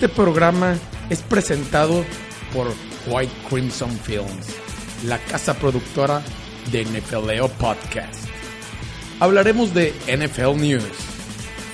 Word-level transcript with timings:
Este 0.00 0.16
programa 0.16 0.78
es 1.10 1.20
presentado 1.20 2.06
por 2.54 2.68
White 3.06 3.34
Crimson 3.50 3.90
Films, 3.98 4.56
la 5.04 5.18
casa 5.18 5.52
productora 5.52 6.22
de 6.72 6.86
NFLeo 6.86 7.48
Podcast. 7.48 8.26
Hablaremos 9.20 9.74
de 9.74 9.92
NFL 10.06 10.58
News, 10.58 10.96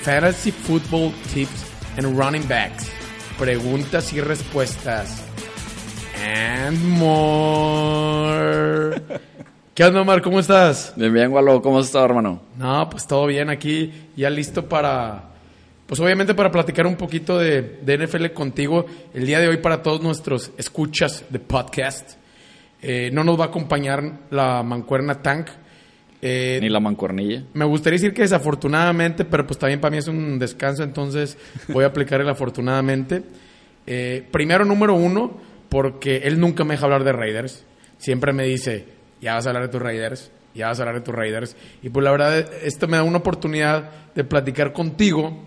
Fantasy 0.01 0.51
Football 0.51 1.13
Tips 1.33 1.63
and 1.95 2.19
Running 2.19 2.45
Backs, 2.49 2.91
preguntas 3.39 4.11
y 4.11 4.19
respuestas, 4.19 5.23
and 6.21 6.83
more. 6.83 9.01
¿Qué 9.73 9.85
onda, 9.85 10.01
Omar? 10.01 10.21
¿Cómo 10.21 10.41
estás? 10.41 10.91
Bien, 10.97 11.13
bien, 11.13 11.31
Gualo. 11.31 11.61
¿Cómo 11.61 11.79
has 11.79 11.85
estado, 11.85 12.03
hermano? 12.03 12.41
No, 12.57 12.89
pues 12.89 13.07
todo 13.07 13.25
bien 13.25 13.49
aquí, 13.49 13.93
ya 14.17 14.29
listo 14.29 14.67
para, 14.67 15.29
pues 15.87 15.99
obviamente 16.01 16.35
para 16.35 16.51
platicar 16.51 16.85
un 16.85 16.97
poquito 16.97 17.39
de, 17.39 17.79
de 17.81 17.97
NFL 17.97 18.27
contigo 18.33 18.85
el 19.13 19.25
día 19.25 19.39
de 19.39 19.47
hoy 19.47 19.57
para 19.57 19.81
todos 19.81 20.01
nuestros 20.01 20.51
escuchas 20.57 21.23
de 21.29 21.39
podcast. 21.39 22.17
Eh, 22.81 23.09
no 23.11 23.23
nos 23.23 23.39
va 23.39 23.45
a 23.45 23.47
acompañar 23.47 24.19
la 24.29 24.61
mancuerna 24.63 25.21
Tank. 25.21 25.47
Eh, 26.21 26.59
Ni 26.61 26.69
la 26.69 26.79
mancuernilla. 26.79 27.43
me 27.53 27.63
gustaría 27.65 27.95
decir 27.95 28.13
que 28.13 28.23
desafortunadamente, 28.23 29.23
pero 29.23 29.45
pues 29.47 29.57
también 29.59 29.79
para 29.79 29.91
mí 29.91 29.97
es 29.97 30.07
un 30.07 30.39
descanso, 30.39 30.83
entonces 30.83 31.37
voy 31.69 31.83
a 31.83 31.87
aplicar 31.87 32.19
el 32.21 32.29
afortunadamente. 32.29 33.23
Eh, 33.85 34.27
primero, 34.31 34.65
número 34.65 34.93
uno, 34.95 35.39
porque 35.69 36.17
él 36.17 36.39
nunca 36.39 36.63
me 36.65 36.73
deja 36.73 36.85
hablar 36.85 37.03
de 37.03 37.13
Raiders. 37.13 37.65
Siempre 37.97 38.33
me 38.33 38.43
dice, 38.43 38.85
ya 39.21 39.35
vas 39.35 39.45
a 39.45 39.51
hablar 39.51 39.63
de 39.63 39.69
tus 39.69 39.81
Raiders, 39.81 40.31
ya 40.53 40.67
vas 40.67 40.79
a 40.79 40.83
hablar 40.83 40.95
de 40.95 41.01
tus 41.05 41.15
Raiders. 41.15 41.55
Y 41.81 41.89
pues 41.89 42.03
la 42.03 42.11
verdad, 42.11 42.45
esto 42.63 42.87
me 42.87 42.97
da 42.97 43.03
una 43.03 43.19
oportunidad 43.19 43.89
de 44.13 44.23
platicar 44.23 44.73
contigo 44.73 45.46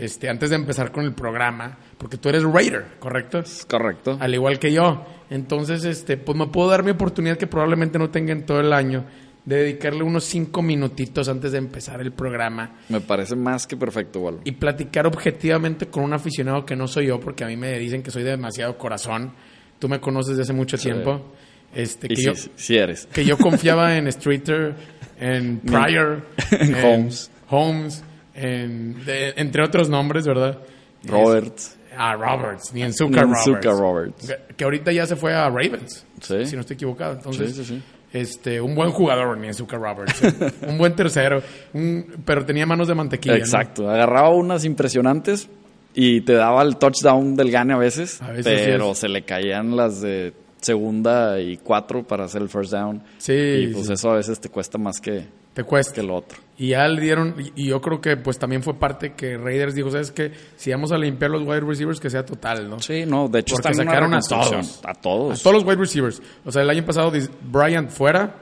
este, 0.00 0.30
antes 0.30 0.48
de 0.48 0.56
empezar 0.56 0.90
con 0.90 1.04
el 1.04 1.12
programa, 1.12 1.76
porque 1.98 2.16
tú 2.16 2.30
eres 2.30 2.42
Raider, 2.42 2.86
¿correcto? 2.98 3.40
Es 3.40 3.66
correcto. 3.66 4.16
Al 4.18 4.32
igual 4.34 4.58
que 4.58 4.72
yo. 4.72 5.04
Entonces, 5.28 5.84
este, 5.84 6.16
pues 6.16 6.38
me 6.38 6.46
puedo 6.46 6.70
dar 6.70 6.82
mi 6.82 6.90
oportunidad 6.92 7.36
que 7.36 7.46
probablemente 7.46 7.98
no 7.98 8.08
tenga 8.08 8.32
en 8.32 8.46
todo 8.46 8.60
el 8.60 8.72
año 8.72 9.04
de 9.44 9.56
dedicarle 9.56 10.02
unos 10.02 10.24
cinco 10.24 10.62
minutitos 10.62 11.28
antes 11.28 11.52
de 11.52 11.58
empezar 11.58 12.00
el 12.00 12.12
programa 12.12 12.76
Me 12.88 13.00
parece 13.00 13.36
más 13.36 13.66
que 13.66 13.76
perfecto, 13.76 14.20
Gualo. 14.20 14.40
y 14.44 14.52
platicar 14.52 15.06
objetivamente 15.06 15.86
con 15.86 16.04
un 16.04 16.14
aficionado 16.14 16.64
que 16.64 16.76
no 16.76 16.88
soy 16.88 17.08
yo, 17.08 17.20
porque 17.20 17.44
a 17.44 17.46
mí 17.46 17.56
me 17.56 17.78
dicen 17.78 18.02
que 18.02 18.10
soy 18.10 18.22
de 18.22 18.30
demasiado 18.30 18.78
corazón. 18.78 19.32
Tú 19.78 19.88
me 19.88 20.00
conoces 20.00 20.30
desde 20.36 20.42
hace 20.42 20.52
mucho 20.54 20.78
tiempo. 20.78 21.32
Este, 21.74 22.08
que, 22.08 22.16
sí, 22.16 22.24
yo, 22.24 22.32
sí, 22.56 22.76
eres. 22.76 23.06
que 23.06 23.24
yo 23.24 23.36
confiaba 23.36 23.96
en 23.98 24.10
Streeter, 24.10 24.74
en 25.18 25.58
Pryor, 25.60 26.26
En 26.52 26.74
Holmes. 26.74 27.30
Holmes, 27.48 28.04
en- 28.34 29.04
de- 29.04 29.34
entre 29.36 29.62
otros 29.64 29.88
nombres, 29.88 30.26
¿verdad? 30.26 30.58
Roberts. 31.04 31.76
Ah, 31.96 32.14
Roberts, 32.14 32.72
ni 32.72 32.82
en 32.82 32.92
Zucker 32.94 33.22
Roberts. 33.24 33.64
Roberts. 33.78 34.26
Que, 34.26 34.54
que 34.56 34.64
ahorita 34.64 34.92
ya 34.92 35.06
se 35.06 35.16
fue 35.16 35.34
a 35.34 35.48
Ravens, 35.48 36.06
Sí. 36.20 36.46
si 36.46 36.54
no 36.54 36.60
estoy 36.60 36.74
equivocado. 36.74 37.14
Entonces, 37.14 37.54
Sí, 37.56 37.64
sí, 37.64 37.74
sí. 37.76 37.82
Este, 38.12 38.60
un 38.60 38.74
buen 38.74 38.90
jugador, 38.90 39.36
ni 39.38 39.48
en 39.48 39.54
Zucker 39.54 39.78
Roberts. 39.78 40.22
eh. 40.24 40.32
un 40.68 40.78
buen 40.78 40.94
tercero, 40.96 41.42
un- 41.74 42.06
pero 42.24 42.44
tenía 42.44 42.66
manos 42.66 42.88
de 42.88 42.94
mantequilla. 42.94 43.34
¿no? 43.36 43.40
Exacto. 43.40 43.88
Agarraba 43.90 44.30
unas 44.30 44.64
impresionantes 44.64 45.48
y 45.94 46.20
te 46.22 46.34
daba 46.34 46.62
el 46.62 46.76
touchdown 46.76 47.34
del 47.36 47.50
gane 47.50 47.74
a 47.74 47.78
veces, 47.78 48.20
A 48.22 48.30
veces 48.30 48.62
pero 48.64 48.94
se 48.94 49.08
le 49.08 49.22
caían 49.22 49.76
las 49.76 50.00
de 50.00 50.32
segunda 50.60 51.40
y 51.40 51.56
cuatro 51.56 52.02
para 52.04 52.24
hacer 52.24 52.42
el 52.42 52.48
first 52.48 52.72
down. 52.72 53.02
Sí, 53.18 53.32
Y 53.32 53.66
pues 53.68 53.88
eso 53.90 54.10
a 54.10 54.16
veces 54.16 54.38
te 54.40 54.48
cuesta 54.48 54.76
más 54.78 55.00
que, 55.00 55.26
Te 55.54 55.64
cuesta. 55.64 55.94
que 55.94 56.02
lo 56.02 56.16
otro. 56.16 56.38
Y 56.60 56.68
ya 56.68 56.86
le 56.88 57.00
dieron, 57.00 57.36
y, 57.56 57.68
yo 57.68 57.80
creo 57.80 58.02
que 58.02 58.18
pues 58.18 58.38
también 58.38 58.62
fue 58.62 58.74
parte 58.74 59.14
que 59.14 59.38
Raiders 59.38 59.74
dijo, 59.74 59.90
¿sabes 59.90 60.10
qué? 60.10 60.30
Si 60.56 60.70
vamos 60.70 60.92
a 60.92 60.98
limpiar 60.98 61.30
los 61.30 61.40
wide 61.40 61.60
receivers, 61.60 61.98
que 61.98 62.10
sea 62.10 62.26
total, 62.26 62.68
¿no? 62.68 62.80
Sí, 62.80 63.06
no, 63.06 63.28
de 63.28 63.38
hecho 63.38 63.54
Porque 63.54 63.72
sacaron 63.72 64.12
a 64.12 64.20
todos. 64.20 64.80
A 64.84 64.92
todos. 64.92 65.40
A 65.40 65.42
todos 65.42 65.56
los 65.56 65.64
wide 65.64 65.76
receivers. 65.76 66.20
O 66.44 66.52
sea, 66.52 66.60
el 66.60 66.68
año 66.68 66.84
pasado 66.84 67.12
Bryant 67.50 67.88
fuera, 67.88 68.34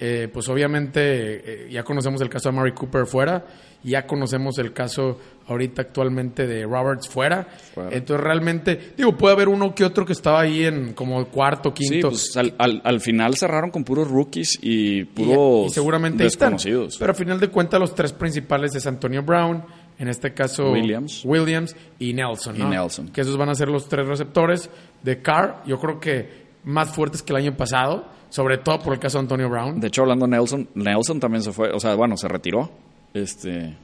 eh, 0.00 0.28
pues 0.32 0.48
obviamente 0.48 1.00
eh, 1.00 1.68
ya 1.70 1.82
conocemos 1.84 2.20
el 2.20 2.28
caso 2.28 2.50
de 2.50 2.56
Mary 2.56 2.72
Cooper 2.72 3.06
fuera, 3.06 3.44
ya 3.82 4.06
conocemos 4.06 4.58
el 4.58 4.72
caso 4.72 5.18
ahorita 5.46 5.82
actualmente 5.82 6.46
de 6.46 6.64
Roberts 6.64 7.06
fuera. 7.08 7.46
Entonces 7.90 8.24
realmente, 8.24 8.92
digo, 8.96 9.14
puede 9.16 9.34
haber 9.34 9.48
uno 9.48 9.74
que 9.74 9.84
otro 9.84 10.06
que 10.06 10.14
estaba 10.14 10.40
ahí 10.40 10.64
en 10.64 10.94
como 10.94 11.24
cuarto, 11.26 11.72
Sí, 11.76 11.88
quinto. 11.90 12.08
pues 12.08 12.34
al, 12.36 12.54
al- 12.58 12.80
al 12.82 13.00
final 13.00 13.36
cerraron 13.36 13.70
con 13.70 13.84
puros 13.84 14.08
rookies 14.10 14.58
y 14.62 15.04
puros 15.04 15.66
y, 15.70 15.74
seguramente 15.74 16.24
están. 16.24 16.54
desconocidos. 16.54 16.96
Pero 16.98 17.12
a 17.12 17.14
final 17.14 17.38
de 17.38 17.48
cuentas 17.48 17.78
los 17.78 17.94
tres 17.94 18.12
principales 18.14 18.74
es 18.74 18.86
Antonio 18.86 19.22
Brown, 19.22 19.62
en 19.98 20.08
este 20.08 20.32
caso 20.32 20.72
Williams. 20.72 21.22
Williams 21.24 21.76
y 21.98 22.14
Nelson. 22.14 22.56
Y. 22.58 22.64
Nelson. 22.64 23.08
Que 23.10 23.20
esos 23.20 23.36
van 23.36 23.50
a 23.50 23.54
ser 23.54 23.68
los 23.68 23.86
tres 23.86 24.08
receptores 24.08 24.70
de 25.02 25.20
Carr. 25.20 25.62
Yo 25.66 25.78
creo 25.78 26.00
que 26.00 26.43
más 26.64 26.90
fuertes 26.90 27.22
que 27.22 27.32
el 27.32 27.36
año 27.38 27.56
pasado, 27.56 28.04
sobre 28.28 28.58
todo 28.58 28.78
por 28.80 28.92
el 28.94 28.98
caso 28.98 29.18
de 29.18 29.22
Antonio 29.22 29.48
Brown. 29.48 29.80
De 29.80 29.88
hecho, 29.88 30.02
hablando 30.02 30.26
de 30.26 30.30
Nelson, 30.36 30.68
Nelson 30.74 31.20
también 31.20 31.42
se 31.42 31.52
fue, 31.52 31.70
o 31.70 31.80
sea, 31.80 31.94
bueno, 31.94 32.16
se 32.16 32.28
retiró. 32.28 32.70
Este, 33.12 33.76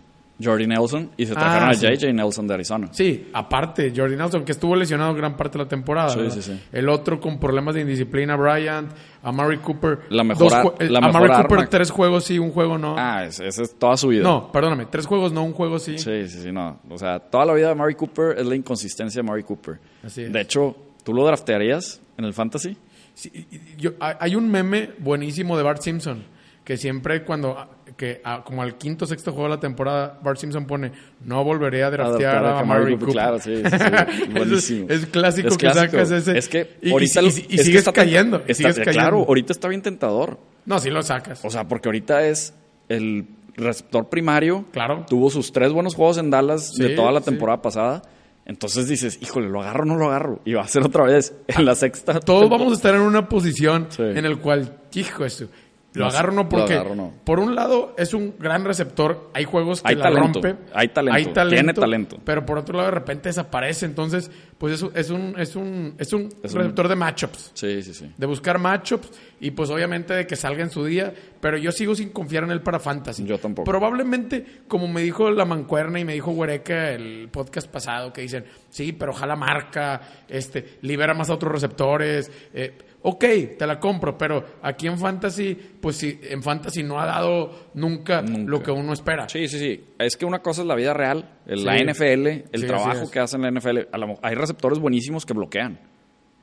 Jordy 0.43 0.67
Nelson 0.67 1.11
y 1.19 1.27
se 1.27 1.35
trajeron 1.35 1.69
Ah, 1.69 1.73
a 1.73 1.75
sí. 1.75 1.87
JJ 1.87 2.15
Nelson 2.15 2.47
de 2.47 2.55
Arizona. 2.55 2.89
Sí, 2.93 3.29
aparte, 3.35 3.93
Jordi 3.95 4.17
Nelson, 4.17 4.43
que 4.45 4.53
estuvo 4.53 4.75
lesionado 4.75 5.15
gran 5.15 5.37
parte 5.37 5.59
de 5.59 5.65
la 5.65 5.69
temporada. 5.69 6.09
Sí, 6.09 6.31
sí, 6.31 6.41
sí. 6.43 6.61
El 6.73 6.89
otro 6.89 7.21
con 7.21 7.39
problemas 7.39 7.75
de 7.75 7.83
indisciplina, 7.83 8.37
Bryant, 8.37 8.91
a 9.23 9.33
Mary 9.33 9.59
Cooper. 9.59 10.01
La 10.09 10.25
mejor 10.25 10.75
eh, 10.79 10.89
la 10.89 10.99
a 10.99 11.03
mejor 11.03 11.29
Mary 11.29 11.43
Cooper 11.43 11.69
tres 11.69 11.91
juegos 11.91 12.25
sí, 12.25 12.39
un 12.39 12.51
juego 12.53 12.79
no. 12.79 12.95
Ah, 12.99 13.25
esa 13.27 13.45
esa 13.45 13.63
es 13.63 13.79
toda 13.79 13.97
su 13.99 14.09
vida. 14.09 14.23
no, 14.23 14.51
perdóname, 14.51 14.87
tres 14.87 15.07
juegos 15.07 15.31
no, 15.31 15.45
un 15.45 15.53
juego 15.53 15.79
sí. 15.79 15.99
Sí, 15.99 16.27
sí, 16.27 16.41
sí, 16.43 16.51
no. 16.51 16.81
O 16.89 16.97
sea, 16.97 17.19
toda 17.21 17.45
la 17.45 17.53
vida 17.53 17.69
de 17.69 17.75
Mary 17.75 17.95
Cooper 17.95 18.39
es 18.39 18.47
la 18.47 18.57
inconsistencia 18.57 19.21
de 19.23 19.29
Mary 19.29 19.43
Cooper. 19.43 19.79
Así 20.03 20.23
es. 20.23 20.33
De 20.33 20.41
hecho, 20.41 20.75
¿tú 21.05 21.13
lo 21.13 21.25
draftearías 21.27 22.01
en 22.21 22.25
el 22.27 22.33
fantasy? 22.35 22.77
Sí, 23.15 23.31
y- 23.35 23.57
y- 23.57 23.61
yo- 23.79 23.93
hay 23.99 24.37
un 24.37 24.49
meme 24.51 24.91
buenísimo 24.99 25.57
de 25.57 25.63
Bart 25.65 25.83
Simpson 25.83 26.23
que 26.65 26.77
siempre 26.77 27.25
cuando 27.25 27.57
que 27.97 28.21
ah, 28.25 28.43
como 28.45 28.63
al 28.63 28.79
quinto 28.79 29.05
sexto 29.05 29.33
juego 29.33 29.49
de 29.49 29.57
la 29.57 29.61
temporada 29.61 30.19
Bart 30.23 30.39
Simpson 30.39 30.65
pone 30.67 30.93
no 31.25 31.43
volveré 31.43 31.83
a 31.83 31.91
draftear 31.91 32.45
a, 32.45 32.61
a 32.61 32.65
Mary 32.65 32.83
Mary 32.85 32.93
Cooper. 32.93 32.99
Cooper, 33.09 33.13
claro, 33.13 33.39
sí, 33.41 33.57
sí, 33.57 33.63
sí. 33.63 33.77
Eso 34.23 34.33
Buenísimo. 34.33 34.87
es, 34.89 35.01
es 35.03 35.07
clásico 35.07 35.49
Es 35.49 35.57
que 35.57 35.67
clásico. 35.67 35.91
sacas 35.93 36.11
ese 36.13 36.39
Es 36.39 36.49
que 36.49 36.77
y, 36.81 36.89
y- 36.89 36.93
ahorita 36.93 37.21
y- 37.23 37.25
y 37.25 37.29
es 37.29 37.35
que 37.35 37.59
sigues 37.65 37.79
está- 37.81 37.93
cayendo, 37.93 38.37
y 38.39 38.53
está- 38.53 38.55
sigues 38.55 38.77
cayendo. 38.77 38.93
Claro, 39.01 39.25
ahorita 39.27 39.53
está 39.53 39.69
bien 39.69 39.83
tentador. 39.83 40.39
No, 40.65 40.79
sí 40.79 40.89
lo 40.91 41.03
sacas. 41.03 41.45
O 41.45 41.51
sea, 41.51 41.67
porque 41.67 41.89
ahorita 41.89 42.25
es 42.27 42.55
el 42.89 43.27
receptor 43.57 44.09
primario. 44.09 44.65
Claro. 44.73 45.05
Tuvo 45.09 45.29
sus 45.31 45.53
tres 45.53 45.73
buenos 45.73 45.95
juegos 45.95 46.17
en 46.19 46.31
Dallas 46.31 46.73
de 46.75 46.91
toda 46.91 47.11
la 47.13 47.21
sí. 47.21 47.27
temporada 47.27 47.61
pasada. 47.61 48.03
Entonces 48.50 48.88
dices, 48.88 49.16
híjole, 49.22 49.49
¿lo 49.49 49.62
agarro 49.62 49.84
o 49.84 49.87
no 49.87 49.97
lo 49.97 50.09
agarro? 50.09 50.41
Y 50.44 50.55
va 50.55 50.62
a 50.62 50.66
ser 50.69 50.83
otra 50.83 51.05
vez 51.05 51.33
en 51.47 51.65
la 51.65 51.77
sexta. 51.77 52.19
Todos 52.19 52.51
vamos 52.51 52.72
a 52.72 52.75
estar 52.75 52.92
en 52.97 53.01
una 53.01 53.28
posición 53.28 53.86
Sí. 53.91 54.03
en 54.03 54.25
el 54.27 54.39
cual, 54.41 54.77
hijo, 54.92 55.25
eso. 55.25 55.47
Lo 55.92 56.04
No 56.04 56.10
agarro 56.10 56.33
no 56.33 56.48
porque, 56.48 56.75
agarro 56.75 56.95
no. 56.95 57.13
por 57.25 57.41
un 57.41 57.57
lado, 57.57 57.95
es 57.98 58.15
un 58.15 58.34
gran 58.39 58.65
receptor. 58.65 59.28
Hay 59.34 59.42
juegos 59.45 59.83
que 59.83 59.89
Hay 59.89 59.97
la 59.97 60.04
talento, 60.04 60.41
rompe. 60.41 60.57
hay 60.72 60.89
talento, 60.89 61.48
tiene 61.48 61.75
talento. 61.75 62.16
Pero 62.25 62.47
por 62.47 62.59
otro 62.59 62.77
lado, 62.77 62.91
de 62.91 62.95
repente 62.95 63.28
desaparece. 63.28 63.87
Entonces, 63.87 64.31
pues 64.57 64.75
es, 64.75 64.83
un- 64.83 64.92
es 64.95 65.10
un, 65.10 65.34
es 65.37 65.57
un, 65.57 65.95
es 65.98 66.13
un 66.13 66.28
Es 66.45 66.53
un- 66.54 66.59
receptor 66.60 66.87
de 66.87 66.95
matchups. 66.95 67.51
Sí, 67.54 67.83
sí, 67.83 67.92
sí. 67.92 68.13
De 68.16 68.27
buscar 68.27 68.60
matchups 68.60 69.10
y 69.41 69.51
pues 69.51 69.69
obviamente 69.71 70.15
de 70.15 70.27
que 70.28 70.37
salga 70.37 70.63
en 70.63 70.71
su 70.71 70.84
día. 70.84 71.13
Pero 71.41 71.57
yo 71.59 71.72
sigo 71.72 71.97
sin 71.97 72.10
confiar 72.10 72.45
en 72.45 72.53
él 72.53 72.60
para 72.63 72.78
fantasy. 72.78 73.25
Yo 73.25 73.39
tampoco. 73.39 73.65
Probablemente, 73.69 74.45
como 74.69 74.87
me 74.87 75.01
dijo 75.03 75.28
la 75.31 75.45
mancuerna 75.45 75.98
y 75.98 76.04
me 76.04 76.13
dijo 76.13 76.31
Huereca 76.31 76.92
el 76.92 77.28
podcast 77.33 77.66
pasado, 77.69 78.13
que 78.13 78.21
dicen, 78.21 78.45
sí, 78.69 78.92
pero 78.92 79.10
ojalá 79.10 79.34
marca, 79.34 80.01
este, 80.28 80.78
libera 80.83 81.15
más 81.15 81.31
a 81.31 81.34
otros 81.34 81.51
receptores. 81.53 82.31
eh, 82.54 82.78
ok, 83.03 83.25
te 83.59 83.67
la 83.67 83.79
compro, 83.81 84.17
pero 84.19 84.45
aquí 84.63 84.87
en 84.87 84.99
fantasy, 84.99 85.55
pues 85.81 85.97
sí, 85.97 86.19
en 86.23 86.43
fantasy 86.43 86.83
no 86.83 87.01
ha 87.01 87.07
dado 87.07 87.71
nunca, 87.75 88.23
Nunca. 88.23 88.51
lo 88.51 88.63
que 88.63 88.71
uno 88.71 88.93
espera. 88.93 89.29
Sí, 89.29 89.49
sí, 89.49 89.59
sí. 89.59 89.85
Es 89.99 90.17
que 90.17 90.25
una 90.27 90.41
cosa 90.41 90.63
es 90.63 90.67
la 90.67 90.75
vida 90.75 90.93
real, 90.95 91.29
el- 91.47 91.65
la. 91.65 91.77
NFL, 91.79 92.27
el 92.53 92.61
Sí, 92.61 92.67
trabajo 92.67 93.11
que 93.11 93.21
hacen 93.21 93.41
en 93.45 93.55
la 93.55 93.61
NFL. 93.61 93.89
Hay 94.23 94.35
receptores 94.35 94.79
buenísimos 94.79 95.25
que 95.27 95.33
bloquean. 95.35 95.79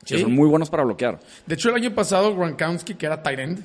que 0.06 0.18
son 0.20 0.32
muy 0.32 0.48
buenos 0.48 0.70
para 0.70 0.84
bloquear. 0.84 1.18
De 1.44 1.54
hecho, 1.54 1.68
el 1.68 1.74
año 1.74 1.94
pasado, 1.94 2.34
Gronkowski, 2.34 2.94
que 2.94 3.04
era 3.04 3.22
tight 3.22 3.38
end, 3.40 3.62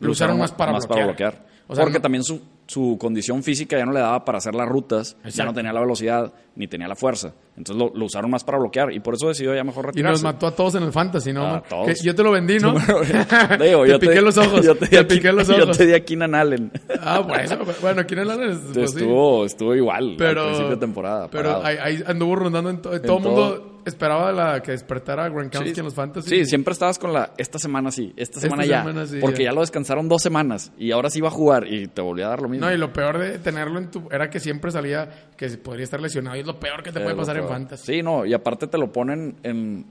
lo 0.00 0.10
usaron 0.10 0.38
más 0.38 0.50
para 0.50 0.72
bloquear. 0.72 1.46
O 1.68 1.74
sea, 1.74 1.84
Porque 1.84 1.98
no- 1.98 2.02
también 2.02 2.24
su, 2.24 2.42
su 2.74 2.96
condición 2.98 3.42
física 3.44 3.78
ya 3.78 3.84
no 3.84 3.92
le 3.92 4.00
daba 4.00 4.24
para 4.24 4.38
hacer 4.38 4.54
las 4.54 4.68
rutas, 4.68 5.16
ya 5.32 5.44
no 5.44 5.52
tenía 5.54 5.72
la 5.72 5.80
velocidad, 5.80 6.32
ni 6.56 6.66
tenía 6.66 6.88
la 6.88 6.96
fuerza. 6.96 7.32
Entonces 7.56 7.76
lo, 7.76 7.96
lo 7.96 8.06
usaron 8.06 8.30
más 8.32 8.42
para 8.42 8.58
bloquear 8.58 8.92
y 8.92 8.98
por 8.98 9.14
eso 9.14 9.28
decidió 9.28 9.54
ya 9.54 9.62
mejor 9.62 9.84
Y 9.84 9.86
nos 9.86 9.94
retirarse. 9.94 10.24
mató 10.24 10.46
a 10.48 10.56
todos 10.56 10.74
en 10.74 10.82
el 10.82 10.92
fantasy, 10.92 11.32
¿no? 11.32 11.46
A 11.46 11.62
todos. 11.62 11.86
Que 11.86 11.94
yo 12.04 12.12
te 12.14 12.22
lo 12.24 12.32
vendí, 12.32 12.58
¿no? 12.58 12.72
Digo, 13.60 13.84
te 13.84 13.90
yo 13.90 13.98
piqué 14.00 14.20
los 14.20 14.36
ojos. 14.38 14.64
Yo 14.64 14.74
te, 14.74 14.86
piqué 15.04 15.04
Keenan- 15.30 15.34
los 15.36 15.46
Yo 15.48 15.62
ojos. 15.62 15.78
te 15.78 15.86
di 15.86 15.92
a 15.94 16.04
Keenan 16.04 16.34
Allen. 16.34 16.72
Ah, 17.00 17.20
bueno, 17.20 17.64
bueno, 17.80 18.02
el 18.08 18.30
Allen, 18.30 18.60
pues, 18.72 18.90
sí. 18.90 18.98
estuvo, 18.98 19.44
estuvo 19.44 19.74
igual 19.74 20.14
pero, 20.18 20.40
al 20.42 20.46
principio 20.48 20.70
de 20.74 20.76
temporada. 20.80 21.28
Pero 21.30 21.64
ahí, 21.64 21.76
ahí 21.80 22.02
anduvo 22.06 22.34
rondando 22.36 22.70
en, 22.70 22.82
to- 22.82 23.00
todo. 23.00 23.16
el 23.18 23.22
mundo 23.24 23.70
esperaba 23.86 24.32
la, 24.32 24.62
que 24.62 24.72
despertara 24.72 25.26
a 25.26 25.28
Gronkowski 25.28 25.74
Sí. 25.74 25.78
en 25.80 25.84
los 25.84 25.94
fantasy. 25.94 26.28
Sí, 26.30 26.44
siempre 26.46 26.72
estabas 26.72 26.98
con 26.98 27.12
la 27.12 27.34
esta 27.36 27.58
semana 27.58 27.90
sí, 27.90 28.14
esta 28.16 28.40
semana 28.40 28.64
ya. 28.64 28.80
semana 28.82 29.06
sí, 29.06 29.18
porque 29.20 29.44
ya. 29.44 29.50
ya. 29.50 29.52
lo 29.52 29.60
descansaron 29.60 30.08
dos 30.08 30.22
semanas 30.22 30.72
y 30.78 30.90
ahora 30.92 31.10
sí 31.10 31.20
va 31.20 31.28
a 31.28 31.32
jugar 31.32 31.66
y 31.70 31.86
te 31.88 32.00
volvió 32.00 32.24
a 32.26 32.30
dar 32.30 32.40
lo 32.42 32.48
mismo. 32.48 32.63
No, 32.64 32.72
y 32.74 32.78
lo 32.78 32.92
peor 32.92 33.18
de 33.18 33.38
tenerlo 33.38 33.78
en 33.78 33.90
tu... 33.90 34.08
Era 34.10 34.28
que 34.30 34.40
siempre 34.40 34.70
salía 34.70 35.28
que 35.36 35.48
podría 35.58 35.84
estar 35.84 36.00
lesionado. 36.00 36.36
Y 36.36 36.40
es 36.40 36.46
lo 36.46 36.58
peor 36.58 36.82
que 36.82 36.92
te 36.92 37.00
puede 37.00 37.14
pasar 37.16 37.36
en 37.36 37.48
fantasy. 37.48 37.96
Sí, 37.96 38.02
no, 38.02 38.24
y 38.26 38.32
aparte 38.34 38.66
te 38.66 38.78
lo 38.78 38.92
ponen 38.92 39.36
en, 39.42 39.86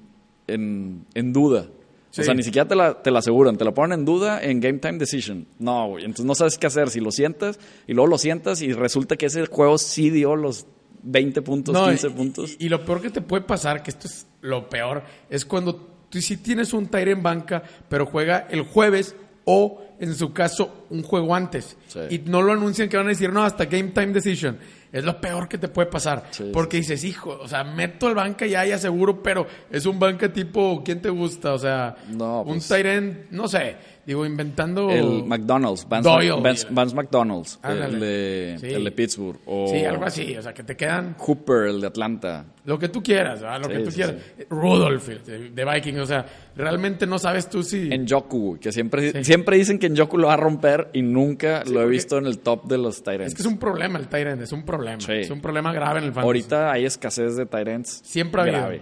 en, 0.47 1.05
en 1.13 1.33
duda. 1.33 1.67
Sí. 2.11 2.21
O 2.21 2.23
sea, 2.23 2.33
ni 2.35 2.43
siquiera 2.43 2.67
te 2.67 2.75
la, 2.75 3.01
te 3.01 3.09
la 3.09 3.19
aseguran, 3.19 3.57
te 3.57 3.65
la 3.65 3.71
ponen 3.73 3.99
en 3.99 4.05
duda 4.05 4.39
en 4.43 4.59
Game 4.59 4.77
Time 4.79 4.99
Decision. 4.99 5.47
No, 5.57 5.87
güey, 5.89 6.03
entonces 6.05 6.25
no 6.25 6.35
sabes 6.35 6.57
qué 6.59 6.67
hacer. 6.67 6.89
Si 6.91 6.99
lo 6.99 7.09
sientas 7.11 7.59
y 7.87 7.93
luego 7.93 8.07
lo 8.07 8.17
sientas 8.19 8.61
y 8.61 8.71
resulta 8.73 9.15
que 9.15 9.25
ese 9.25 9.47
juego 9.47 9.77
sí 9.79 10.11
dio 10.11 10.35
los 10.35 10.67
20 11.01 11.41
puntos, 11.41 11.73
No, 11.73 11.87
15 11.87 12.07
y- 12.07 12.09
puntos. 12.11 12.55
Y, 12.59 12.65
y 12.67 12.69
lo 12.69 12.85
peor 12.85 13.01
que 13.01 13.09
te 13.09 13.21
puede 13.21 13.43
pasar, 13.43 13.81
que 13.81 13.89
esto 13.89 14.07
es 14.07 14.27
lo 14.41 14.69
peor, 14.69 15.01
es 15.29 15.43
cuando 15.43 15.75
tú 16.09 16.21
sí 16.21 16.37
tienes 16.37 16.71
un 16.73 16.85
Tyre 16.85 17.11
en 17.13 17.23
banca, 17.23 17.63
pero 17.89 18.05
juega 18.05 18.45
el 18.51 18.61
jueves 18.61 19.15
o, 19.45 19.81
en 19.99 20.15
su 20.15 20.31
caso, 20.33 20.85
un 20.89 21.03
juego 21.03 21.35
antes. 21.35 21.75
Sí. 21.87 21.99
Y 22.09 22.19
no 22.19 22.41
lo 22.41 22.53
anuncian 22.53 22.87
que 22.89 22.97
van 22.97 23.07
a 23.07 23.09
decir, 23.09 23.31
no, 23.31 23.43
hasta 23.43 23.65
Game 23.65 23.89
Time 23.89 24.07
Decision. 24.13 24.57
Es 24.91 25.03
lo 25.03 25.19
peor 25.19 25.49
que 25.49 25.57
te 25.57 25.67
puede 25.69 25.89
pasar. 25.89 26.25
Sí, 26.29 26.51
porque 26.53 26.77
dices, 26.77 27.03
hijo, 27.03 27.31
o 27.41 27.47
sea, 27.47 27.63
meto 27.63 28.07
el 28.09 28.13
banca 28.15 28.45
ya, 28.45 28.63
ya 28.63 28.77
seguro, 28.77 29.23
pero 29.23 29.47
es 29.71 29.85
un 29.87 29.97
banca 29.99 30.31
tipo, 30.31 30.83
¿quién 30.85 31.01
te 31.01 31.09
gusta? 31.09 31.53
O 31.53 31.57
sea, 31.57 31.95
No, 32.09 32.41
un 32.41 32.53
pues- 32.59 32.67
Tyre 32.67 32.95
end, 32.95 33.17
no 33.31 33.47
sé, 33.47 33.75
digo, 34.05 34.25
inventando... 34.25 34.89
El 34.89 35.23
McDonald's, 35.25 35.87
Vance, 35.87 36.09
Doyle. 36.09 36.31
Vance- 36.41 36.67
Vance 36.69 36.95
McDonald's, 36.95 37.59
el 37.63 37.99
de, 37.99 38.57
Sí. 38.59 38.67
el 38.67 38.83
de 38.83 38.91
Pittsburgh. 38.91 39.39
O 39.45 39.67
Sí, 39.69 39.83
algo 39.85 40.05
así, 40.05 40.35
o 40.37 40.41
sea, 40.41 40.53
que 40.53 40.63
te 40.63 40.75
quedan 40.75 41.15
Hooper, 41.17 41.67
el 41.67 41.81
de 41.81 41.87
Atlanta. 41.87 42.45
Lo 42.65 42.79
que 42.79 42.89
tú 42.89 43.01
quieras, 43.03 43.41
¿verdad? 43.41 43.59
Lo 43.61 43.67
Sí, 43.67 43.73
que 43.73 43.79
tú 43.79 43.91
sí, 43.91 43.95
quieras. 43.97 44.15
Rudolph, 44.49 45.07
de, 45.07 45.49
de 45.51 45.65
Vikings, 45.65 45.99
o 45.99 46.05
sea, 46.05 46.25
realmente 46.55 47.05
no 47.05 47.19
sabes 47.19 47.49
tú 47.49 47.63
si... 47.63 47.89
En 47.91 48.07
Joku, 48.07 48.57
que 48.59 48.71
siempre, 48.71 49.23
siempre 49.23 49.57
dicen 49.57 49.79
que 49.79 49.87
en 49.87 49.97
Joku 49.97 50.17
lo 50.17 50.27
va 50.27 50.33
a 50.33 50.37
romper 50.37 50.89
y 50.93 51.01
nunca 51.01 51.63
lo 51.65 51.81
he 51.81 51.87
visto 51.87 52.17
en 52.17 52.25
el 52.25 52.39
top 52.39 52.65
de 52.65 52.77
los 52.77 53.03
Tyrants. 53.03 53.27
Es 53.27 53.35
que 53.35 53.41
es 53.41 53.47
un 53.47 53.57
problema 53.57 53.99
el 53.99 54.07
Tyrant, 54.07 54.41
es 54.41 54.51
un 54.51 54.63
problema. 54.63 54.99
Sí. 54.99 55.13
Es 55.13 55.29
un 55.29 55.41
problema 55.41 55.73
grave 55.73 55.99
en 55.99 56.05
el 56.05 56.11
fantasy. 56.11 56.25
Ahorita 56.25 56.71
hay 56.71 56.85
escasez 56.85 57.35
de 57.35 57.45
Tyrants. 57.45 58.01
Siempre 58.03 58.41
ha 58.41 58.43
habido. 58.43 58.57
grave. 58.59 58.81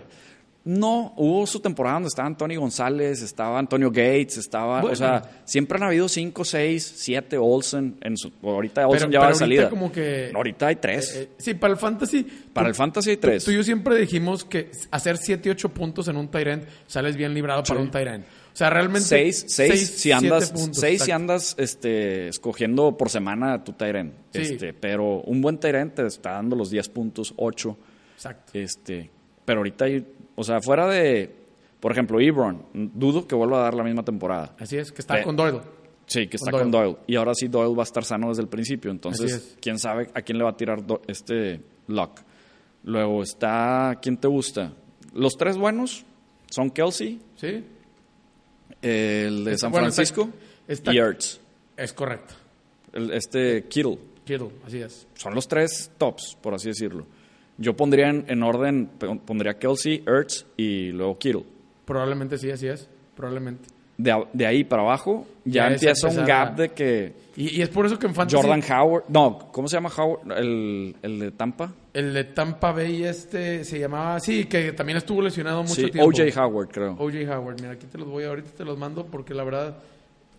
No, 0.64 1.16
hubo 1.18 1.48
su 1.48 1.60
temporada 1.60 1.96
donde 1.96 2.10
estaba 2.10 2.28
Antonio 2.28 2.60
González, 2.62 3.24
estaba 3.24 3.58
Antonio 3.58 3.90
Gates, 3.90 4.38
estaba, 4.38 4.82
Bueno. 4.82 4.94
o 4.94 4.96
sea, 4.96 5.42
siempre 5.44 5.78
han 5.78 5.84
habido 5.86 6.08
5, 6.08 6.46
6, 6.46 6.94
7 6.98 7.36
Olsen. 7.40 7.98
En 8.02 8.16
su, 8.16 8.32
ahorita 8.44 8.88
Olsen 8.88 9.10
Pero- 9.10 9.12
ya 9.12 9.20
va 9.22 9.26
de 9.26 9.30
pero 9.32 9.40
salida. 9.40 9.70
como 9.72 9.92
que- 9.92 10.32
Ahorita 10.36 10.68
hay 10.68 10.76
3. 10.76 11.16
Eh, 11.16 11.30
sí, 11.40 11.56
para 11.56 11.74
el 11.74 11.80
fantasy... 11.80 12.24
Para 12.54 12.66
tú- 12.66 12.70
el 12.70 12.76
Fantasy 12.76 13.10
hay 13.10 13.18
tú- 13.18 13.22
3. 13.22 13.44
Tú 13.46 13.50
y 13.52 13.56
yo 13.56 13.64
siempre 13.64 13.96
dijimos 13.96 14.46
que 14.46 14.70
hacer 14.92 15.18
7, 15.18 15.50
8 15.50 15.70
puntos 15.70 16.08
en 16.10 16.16
un 16.18 16.28
Tyrant 16.30 16.64
sales 16.86 17.16
bien 17.18 17.34
librado 17.34 17.64
para 17.64 17.80
un 17.80 17.90
Tyrant. 17.90 18.24
O 18.54 18.56
sea, 18.56 18.70
realmente... 18.70 19.08
6, 19.08 19.46
6 19.48 19.70
seis, 19.72 19.90
si 19.98 20.12
andas, 20.12 20.52
puntos, 20.52 20.78
seis 20.80 21.02
si 21.02 21.10
andas 21.12 21.56
este, 21.58 22.28
escogiendo 22.28 22.98
por 22.98 23.10
semana 23.10 23.64
tu 23.64 23.74
Tyrant. 23.74 24.14
Sí. 24.32 24.42
Este, 24.42 24.74
pero 24.74 25.22
un 25.22 25.42
buen 25.42 25.58
Tyrant 25.58 25.96
te 25.96 26.06
está 26.06 26.34
dando 26.34 26.56
los 26.56 26.70
10 26.70 26.88
puntos, 26.90 27.34
8. 27.38 27.76
Exacto. 28.16 28.52
Este, 28.54 29.10
pero 29.46 29.62
ahorita 29.62 29.86
hay, 29.86 30.06
o 30.36 30.44
sea, 30.44 30.60
fuera 30.62 30.88
de, 30.88 31.34
por 31.80 31.92
ejemplo, 31.92 32.20
Ebron, 32.20 32.66
dudo 32.74 33.28
que 33.28 33.36
vuelva 33.36 33.60
a 33.60 33.64
dar 33.64 33.74
la 33.76 33.84
misma 33.84 34.04
temporada. 34.04 34.56
Así 34.60 34.78
es, 34.78 34.92
que 34.92 35.02
está 35.02 35.16
Ve- 35.16 35.24
con 35.24 35.36
Doyle. 35.36 35.60
Sí, 36.08 36.28
que 36.28 36.36
está 36.38 36.52
Con 36.52 36.62
con 36.62 36.72
Doyle. 36.72 36.98
Y 37.08 37.16
ahora 37.16 37.34
sí 37.34 37.48
Doyle 37.48 37.74
va 37.76 37.84
a 37.84 37.86
estar 37.86 38.04
sano 38.04 38.30
desde 38.30 38.42
el 38.42 38.50
principio. 38.50 38.92
Entonces, 38.92 39.56
quién 39.62 39.80
sabe 39.80 40.10
a 40.14 40.22
quién 40.22 40.38
le 40.38 40.44
va 40.44 40.50
a 40.50 40.58
tirar 40.58 40.86
Do- 40.86 41.02
este 41.08 41.62
Luck. 41.88 42.20
Luego 42.84 43.24
está, 43.24 43.98
¿quién 44.02 44.18
te 44.18 44.28
gusta? 44.28 44.74
Los 45.14 45.34
tres 45.38 45.56
buenos 45.58 46.04
son 46.50 46.70
Kelsey, 46.72 47.20
¿Sí? 47.38 47.64
el 48.82 49.46
de 49.46 49.52
Está- 49.54 49.58
San 49.68 49.72
bueno, 49.72 49.88
está- 49.88 49.96
Francisco 49.98 50.30
está- 50.68 50.94
y 50.94 50.98
Ertz. 50.98 51.40
Es 51.78 51.94
correcto. 51.94 52.34
El- 52.94 53.12
este 53.14 53.66
Kittle. 53.68 53.98
Kittle, 54.26 54.50
así 54.66 54.82
es. 54.82 55.08
Son 55.16 55.34
los 55.34 55.48
tres 55.48 55.92
tops, 55.98 56.38
por 56.42 56.54
así 56.54 56.70
decirlo. 56.70 57.06
Yo 57.58 57.76
pondría 57.76 58.10
en, 58.10 58.26
en 58.28 58.44
orden, 58.44 58.88
pon- 58.98 59.20
pondría 59.20 59.58
Kelsey, 59.60 60.04
Ertz 60.08 60.46
y 60.58 60.92
luego 60.92 61.18
Kittle. 61.18 61.44
Probablemente 61.86 62.38
sí, 62.38 62.50
así 62.52 62.68
es. 62.68 62.90
Probablemente. 63.16 63.68
De, 63.98 64.26
de 64.34 64.46
ahí 64.48 64.64
para 64.64 64.82
abajo 64.82 65.28
ya, 65.46 65.68
empieza 65.68 66.08
un 66.08 66.26
gap 66.26 66.54
a- 66.54 66.56
de 66.56 66.70
que 66.70 67.14
Y, 67.36 67.58
y 67.58 67.62
es 67.62 67.70
por 67.70 67.86
eso 67.86 68.00
que 68.00 68.08
en 68.08 68.16
fantasy... 68.16 68.36
Jordan 68.42 68.64
Howard, 68.72 69.04
no, 69.10 69.50
¿cómo 69.52 69.68
se 69.68 69.76
llama 69.78 69.92
Howard? 69.96 70.32
El, 70.40 70.96
el 71.04 71.20
de 71.20 71.32
Tampa. 71.32 71.72
El 71.94 72.14
de 72.14 72.24
Tampa 72.24 72.72
Bay 72.72 73.04
este 73.04 73.64
se 73.64 73.78
llamaba... 73.80 74.20
Sí, 74.20 74.46
que 74.46 74.72
también 74.72 74.98
estuvo 74.98 75.22
lesionado 75.22 75.62
mucho 75.62 75.76
Sí, 75.76 75.92
tiempo. 75.92 76.10
OJ 76.10 76.36
Howard, 76.38 76.70
creo. 76.70 76.94
O.J. 76.98 77.38
Howard. 77.38 77.58
Mira, 77.62 77.74
aquí 77.74 77.86
te 77.86 77.98
los 78.00 78.08
voy, 78.08 78.24
ahorita 78.24 78.50
te 78.58 78.66
los 78.66 78.78
mando 78.78 79.06
porque 79.06 79.34
la 79.36 79.44
verdad... 79.44 79.78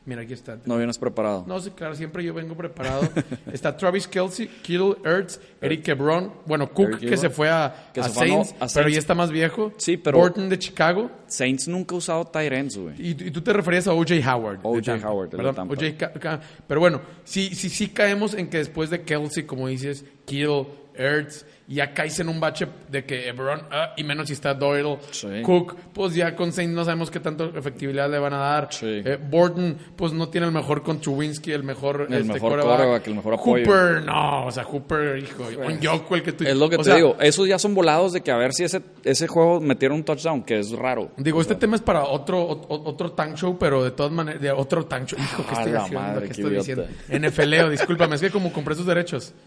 Mira, 0.04 0.22
aquí 0.22 0.32
está. 0.32 0.58
No 0.64 0.76
vienes 0.78 0.98
preparado. 0.98 1.44
No, 1.46 1.60
sí, 1.60 1.70
claro, 1.70 1.94
siempre 1.94 2.24
yo 2.24 2.34
vengo 2.34 2.56
preparado. 2.56 3.08
Está 3.52 3.76
Travis 3.76 4.08
Kelsey, 4.08 4.48
Kittle, 4.48 4.96
Ertz, 5.04 5.38
Eric 5.60 5.86
Ebron, 5.86 6.32
bueno, 6.44 6.68
Cook 6.72 6.98
que 6.98 7.16
se 7.16 7.30
fue 7.30 7.48
a, 7.48 7.90
Que 7.94 8.00
a 8.00 8.04
se 8.04 8.10
fue 8.10 8.24
a 8.24 8.28
no- 8.36 8.44
Saints, 8.44 8.74
pero 8.74 8.88
ya 8.88 8.98
está 8.98 9.14
más 9.14 9.30
viejo. 9.30 9.72
Sí, 9.76 9.96
pero- 9.96 10.18
Borton 10.18 10.48
de 10.48 10.58
Chicago. 10.58 11.08
Saints 11.28 11.68
nunca 11.68 11.94
ha 11.94 11.98
usado 11.98 12.30
ends, 12.34 12.76
güey. 12.76 12.94
Y, 12.98 13.10
y 13.10 13.30
tú 13.30 13.40
te 13.42 13.52
referías 13.52 13.86
a 13.86 13.92
O.J. 13.92 14.14
Howard. 14.34 14.58
O.J. 14.64 14.96
Howard, 15.08 15.30
de 15.30 15.52
Tampa. 15.52 15.74
O.J. 15.74 16.40
Pero 16.66 16.80
bueno, 16.80 17.00
sí, 17.22 17.54
sí, 17.54 17.68
sí 17.68 17.88
caemos 17.88 18.34
en 18.34 18.48
que 18.50 18.58
después 18.58 18.90
de 18.90 19.02
Kelsey, 19.02 19.44
como 19.44 19.68
dices, 19.68 20.04
Kittle, 20.24 20.66
Ertz, 20.94 21.46
ya 21.74 21.92
caes 21.94 22.18
en 22.20 22.28
un 22.28 22.40
bache 22.40 22.66
de 22.88 23.04
que 23.04 23.28
Ebron, 23.28 23.62
ah, 23.70 23.92
y 23.96 24.04
menos 24.04 24.26
si 24.28 24.32
está 24.34 24.54
Doyle, 24.54 24.98
Sí. 25.10 25.28
Cook, 25.42 25.76
pues 25.92 26.14
ya 26.14 26.34
con 26.36 26.52
Saints 26.52 26.74
no 26.74 26.84
sabemos 26.84 27.10
qué 27.10 27.20
tanto 27.20 27.52
efectividad 27.56 28.10
le 28.10 28.18
van 28.18 28.32
a 28.34 28.38
dar. 28.38 28.68
Sí. 28.72 28.86
Eh, 29.04 29.18
Borton, 29.20 29.76
pues 29.96 30.12
no 30.12 30.28
tiene 30.28 30.46
el 30.46 30.52
mejor 30.52 30.82
con 30.82 31.00
Trubinsky, 31.00 31.52
el 31.52 31.62
mejor 31.62 32.06
El 32.08 32.14
este, 32.14 32.32
mejor 32.34 32.60
quarterback, 32.60 33.06
el 33.06 33.14
mejor 33.14 33.34
apoyo. 33.34 33.64
Hooper, 33.64 34.02
no, 34.04 34.46
o 34.46 34.50
sea, 34.50 34.64
Hooper, 34.64 35.18
hijo, 35.18 35.44
un 35.66 35.80
Yoko 35.80 36.16
el 36.16 36.22
que 36.22 36.32
tú... 36.32 36.44
Es 36.44 36.56
lo 36.56 36.68
que 36.68 36.76
o 36.76 36.78
te 36.78 36.84
sea, 36.84 36.96
digo. 36.96 37.16
Esos 37.20 37.46
ya 37.48 37.58
son 37.58 37.74
volados 37.74 38.12
de 38.12 38.20
que 38.22 38.30
a 38.30 38.36
ver 38.36 38.52
si 38.52 38.64
ese, 38.64 38.82
ese 39.04 39.26
juego 39.28 39.60
metiera 39.60 39.94
un 39.94 40.04
touchdown, 40.04 40.42
que 40.42 40.58
es 40.58 40.70
raro. 40.72 41.10
Digo, 41.16 41.40
este 41.40 41.54
tema 41.54 41.76
es 41.76 41.82
para 41.82 42.04
otro 42.04 42.40
o- 42.42 42.88
otro 42.90 43.12
tank 43.12 43.36
show, 43.36 43.56
pero 43.58 43.82
de 43.84 43.90
todas 43.92 44.12
maneras, 44.12 44.40
de 44.40 44.50
otro 44.50 44.84
tank 44.86 45.06
show. 45.08 45.18
Hijo, 45.18 45.44
¿qué 45.44 45.54
A 45.54 45.58
estoy 45.58 45.72
la 45.72 45.80
haciendo? 45.82 46.00
madre, 46.00 46.26
¿Qué 46.26 46.32
estoy 46.32 46.54
diciendo? 46.56 46.86
NFLeo, 47.08 47.70
discúlpame, 47.70 48.14
es 48.16 48.20
que 48.20 48.30
como 48.30 48.52
compré 48.52 48.74
sus 48.74 48.86
derechos. 48.86 49.32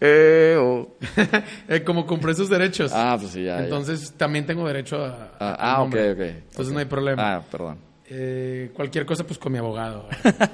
Eh, 1.68 1.82
como 1.84 2.06
compré 2.16 2.34
sus 2.34 2.48
derechos. 2.48 2.92
Ah, 2.94 3.16
pues 3.18 3.32
sí, 3.32 3.44
ya. 3.44 3.58
ya. 3.58 3.64
Entonces 3.64 4.12
también 4.16 4.46
tengo 4.46 4.66
derecho 4.66 5.04
a. 5.04 5.32
Ah, 5.38 5.50
al 5.52 5.56
ah, 5.58 5.82
ok, 5.82 5.94
ok. 5.94 6.20
Entonces 6.20 6.72
no 6.72 6.78
hay 6.78 6.84
problema. 6.86 7.36
Ah, 7.36 7.42
perdón. 7.50 7.78
Eh, 8.08 8.70
cualquier 8.74 9.04
cosa, 9.04 9.24
pues 9.24 9.38
con 9.38 9.52
mi 9.52 9.58
abogado. 9.58 10.08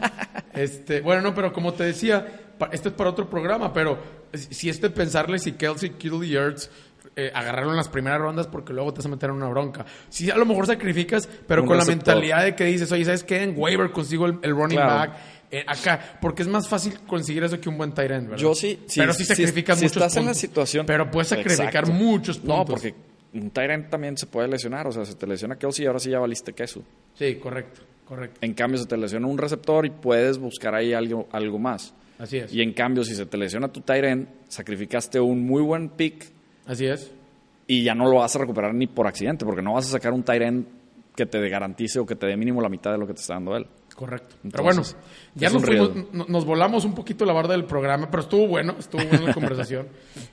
este, 0.55 1.01
bueno, 1.01 1.23
no, 1.23 1.35
pero 1.35 1.53
como 1.53 1.73
te 1.75 1.85
decía, 1.85 2.27
esto 2.71 2.89
es 2.89 2.95
para 2.95 3.11
otro 3.11 3.29
programa, 3.29 3.73
pero 3.73 3.99
si 4.33 4.55
si 4.55 4.69
es 4.69 4.81
de 4.81 4.91
pensarle 4.91 5.39
si 5.39 5.53
Kelsey, 5.53 5.91
Kittle 5.91 6.27
y 6.27 6.35
Ertz 6.35 6.71
eh, 7.15 7.31
agarraron 7.35 7.77
las 7.77 7.89
primeras 7.89 8.19
rondas 8.21 8.47
porque 8.47 8.73
luego 8.73 8.93
te 8.95 8.99
vas 8.99 9.07
a 9.07 9.09
meter 9.11 9.29
en 9.31 9.37
una 9.37 9.49
bronca. 9.49 9.85
Sí, 10.09 10.31
a 10.31 10.37
lo 10.37 10.47
mejor 10.47 10.67
sacrificas, 10.67 11.29
pero 11.47 11.63
Un 11.63 11.69
con 11.69 11.77
la 11.77 11.85
mentalidad 11.85 12.43
de 12.43 12.55
que 12.55 12.65
dices, 12.65 12.91
oye, 12.91 13.05
¿sabes 13.05 13.23
qué? 13.25 13.43
En 13.43 13.55
waiver 13.57 13.91
consigo 13.91 14.27
el, 14.27 14.39
el 14.43 14.53
running 14.53 14.79
Claro. 14.79 14.95
back. 14.95 15.13
Eh, 15.53 15.63
acá, 15.67 16.19
porque 16.21 16.43
es 16.43 16.49
más 16.49 16.67
fácil 16.67 16.99
conseguir 17.07 17.45
eso 17.45 17.61
que 17.61 17.69
un 17.69 17.77
buen 17.79 17.93
tight 17.93 18.11
end, 18.11 18.25
¿verdad? 18.31 18.43
Yo 18.43 18.55
sí, 18.55 18.81
sí, 18.87 18.99
pero 19.01 19.13
sí 19.15 19.25
sacrificas 19.25 19.79
si 19.79 19.85
muchos 19.85 19.97
estás 19.99 20.17
en 20.17 20.23
la 20.25 20.31
puntos. 20.31 20.41
situación- 20.41 20.87
Pero 20.87 21.11
puedes 21.11 21.29
sacrificar 21.29 21.67
Exacto. 21.85 21.93
muchos 21.93 22.39
puntos. 22.39 22.59
No, 22.59 22.65
porque 22.65 22.95
un 23.35 23.51
Tyrant 23.51 23.89
también 23.91 24.17
se 24.17 24.27
puede 24.27 24.49
lesionar. 24.49 24.87
O 24.89 24.93
sea, 24.93 25.05
se 25.05 25.15
te 25.15 25.27
lesiona 25.27 25.57
Kelsey 25.57 25.85
y 25.85 25.87
ahora 25.87 25.99
sí 26.01 26.11
ya 26.11 26.19
valiste 26.19 26.53
queso. 26.55 26.83
Sí, 27.15 27.37
correcto, 27.37 27.83
correcto. 28.07 28.39
En 28.41 28.55
cambio, 28.55 28.79
se 28.79 28.87
te 28.87 28.97
lesiona 28.97 29.27
un 29.27 29.37
receptor 29.39 29.87
y 29.87 29.91
puedes 29.91 30.39
buscar 30.39 30.75
ahí 30.75 30.93
algo, 30.95 31.29
algo 31.33 31.59
más. 31.59 31.95
Así 32.19 32.39
es. 32.39 32.53
Y 32.55 32.63
en 32.63 32.73
cambio, 32.73 33.05
si 33.05 33.15
se 33.15 33.27
te 33.27 33.37
lesiona 33.37 33.69
tu 33.69 33.81
Tyrant, 33.83 34.29
sacrificaste 34.49 35.19
un 35.21 35.45
muy 35.45 35.61
buen 35.63 35.89
pick 35.91 36.25
Así 36.67 36.87
es. 36.87 37.11
y 37.67 37.83
ya 37.83 37.95
no 37.95 38.05
lo 38.09 38.19
vas 38.21 38.37
a 38.37 38.39
recuperar 38.39 38.75
ni 38.75 38.87
por 38.87 39.07
accidente, 39.07 39.45
porque 39.45 39.61
no 39.63 39.75
vas 39.75 39.87
a 39.89 39.91
sacar 39.91 40.13
un 40.13 40.23
Tyrant 40.23 40.67
que 41.17 41.27
te 41.27 41.47
garantice 41.49 41.99
o 41.99 42.07
que 42.07 42.15
te 42.17 42.27
dé 42.27 42.37
mínimo 42.37 42.61
la 42.63 42.69
mitad 42.69 42.93
de 42.93 42.99
lo 42.99 43.07
que 43.07 43.15
te 43.15 43.21
está 43.21 43.35
dando 43.35 43.57
él. 43.57 43.67
Correcto. 44.03 44.35
Entonces, 44.43 44.51
pero 44.53 44.65
bueno, 44.65 44.83
ya 45.37 45.49
nos, 45.51 45.63
fuimos- 45.63 46.45
volamos 46.45 46.85
un 46.85 46.93
poquito 46.93 47.25
la 47.25 47.33
barda 47.33 47.53
del 47.53 47.67
programa, 47.67 48.11
pero 48.11 48.25
estuvo 48.25 48.49
bueno, 48.49 48.75
estuvo 48.77 49.05
buena 49.05 49.27
la 49.29 49.33
conversación. 49.39 49.87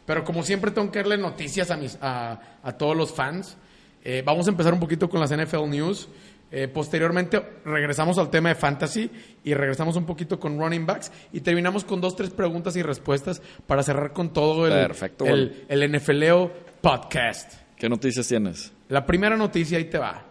Pero 0.08 0.24
como 0.24 0.42
siempre 0.42 0.72
tengo 0.72 0.92
que 0.92 0.98
darle 1.00 1.20
noticias 1.20 1.70
a 1.70 1.78
mis 1.78 2.00
a, 2.02 2.40
a 2.64 2.72
todos 2.80 2.98
los 2.98 3.14
fans. 3.14 3.58
Eh, 4.04 4.24
vamos 4.26 4.48
a 4.48 4.50
empezar 4.50 4.74
un 4.74 4.80
poquito 4.80 5.08
con 5.08 5.20
las 5.20 5.30
NFL 5.32 5.70
News. 5.70 6.10
Eh, 6.52 6.68
posteriormente 6.68 7.40
regresamos 7.64 8.18
al 8.18 8.32
tema 8.32 8.50
de 8.50 8.56
fantasy 8.56 9.12
y 9.44 9.54
regresamos 9.54 9.96
un 9.98 10.08
poquito 10.08 10.40
con 10.40 10.58
running 10.58 10.84
backs 10.84 11.12
y 11.32 11.42
terminamos 11.42 11.84
con 11.84 12.02
dos, 12.02 12.16
tres 12.16 12.32
preguntas 12.32 12.76
y 12.76 12.82
respuestas 12.82 13.40
para 13.68 13.84
cerrar 13.84 14.14
con 14.14 14.34
todo 14.34 14.66
el, 14.66 14.74
Perfecto, 14.74 15.26
el, 15.28 15.66
el 15.70 15.92
NFLeo 15.92 16.52
podcast. 16.82 17.54
¿Qué 17.78 17.88
noticias 17.88 18.28
tienes? 18.28 18.74
La 18.88 19.06
primera 19.06 19.38
noticia 19.38 19.78
ahí 19.78 19.86
te 19.86 20.00
va. 20.00 20.26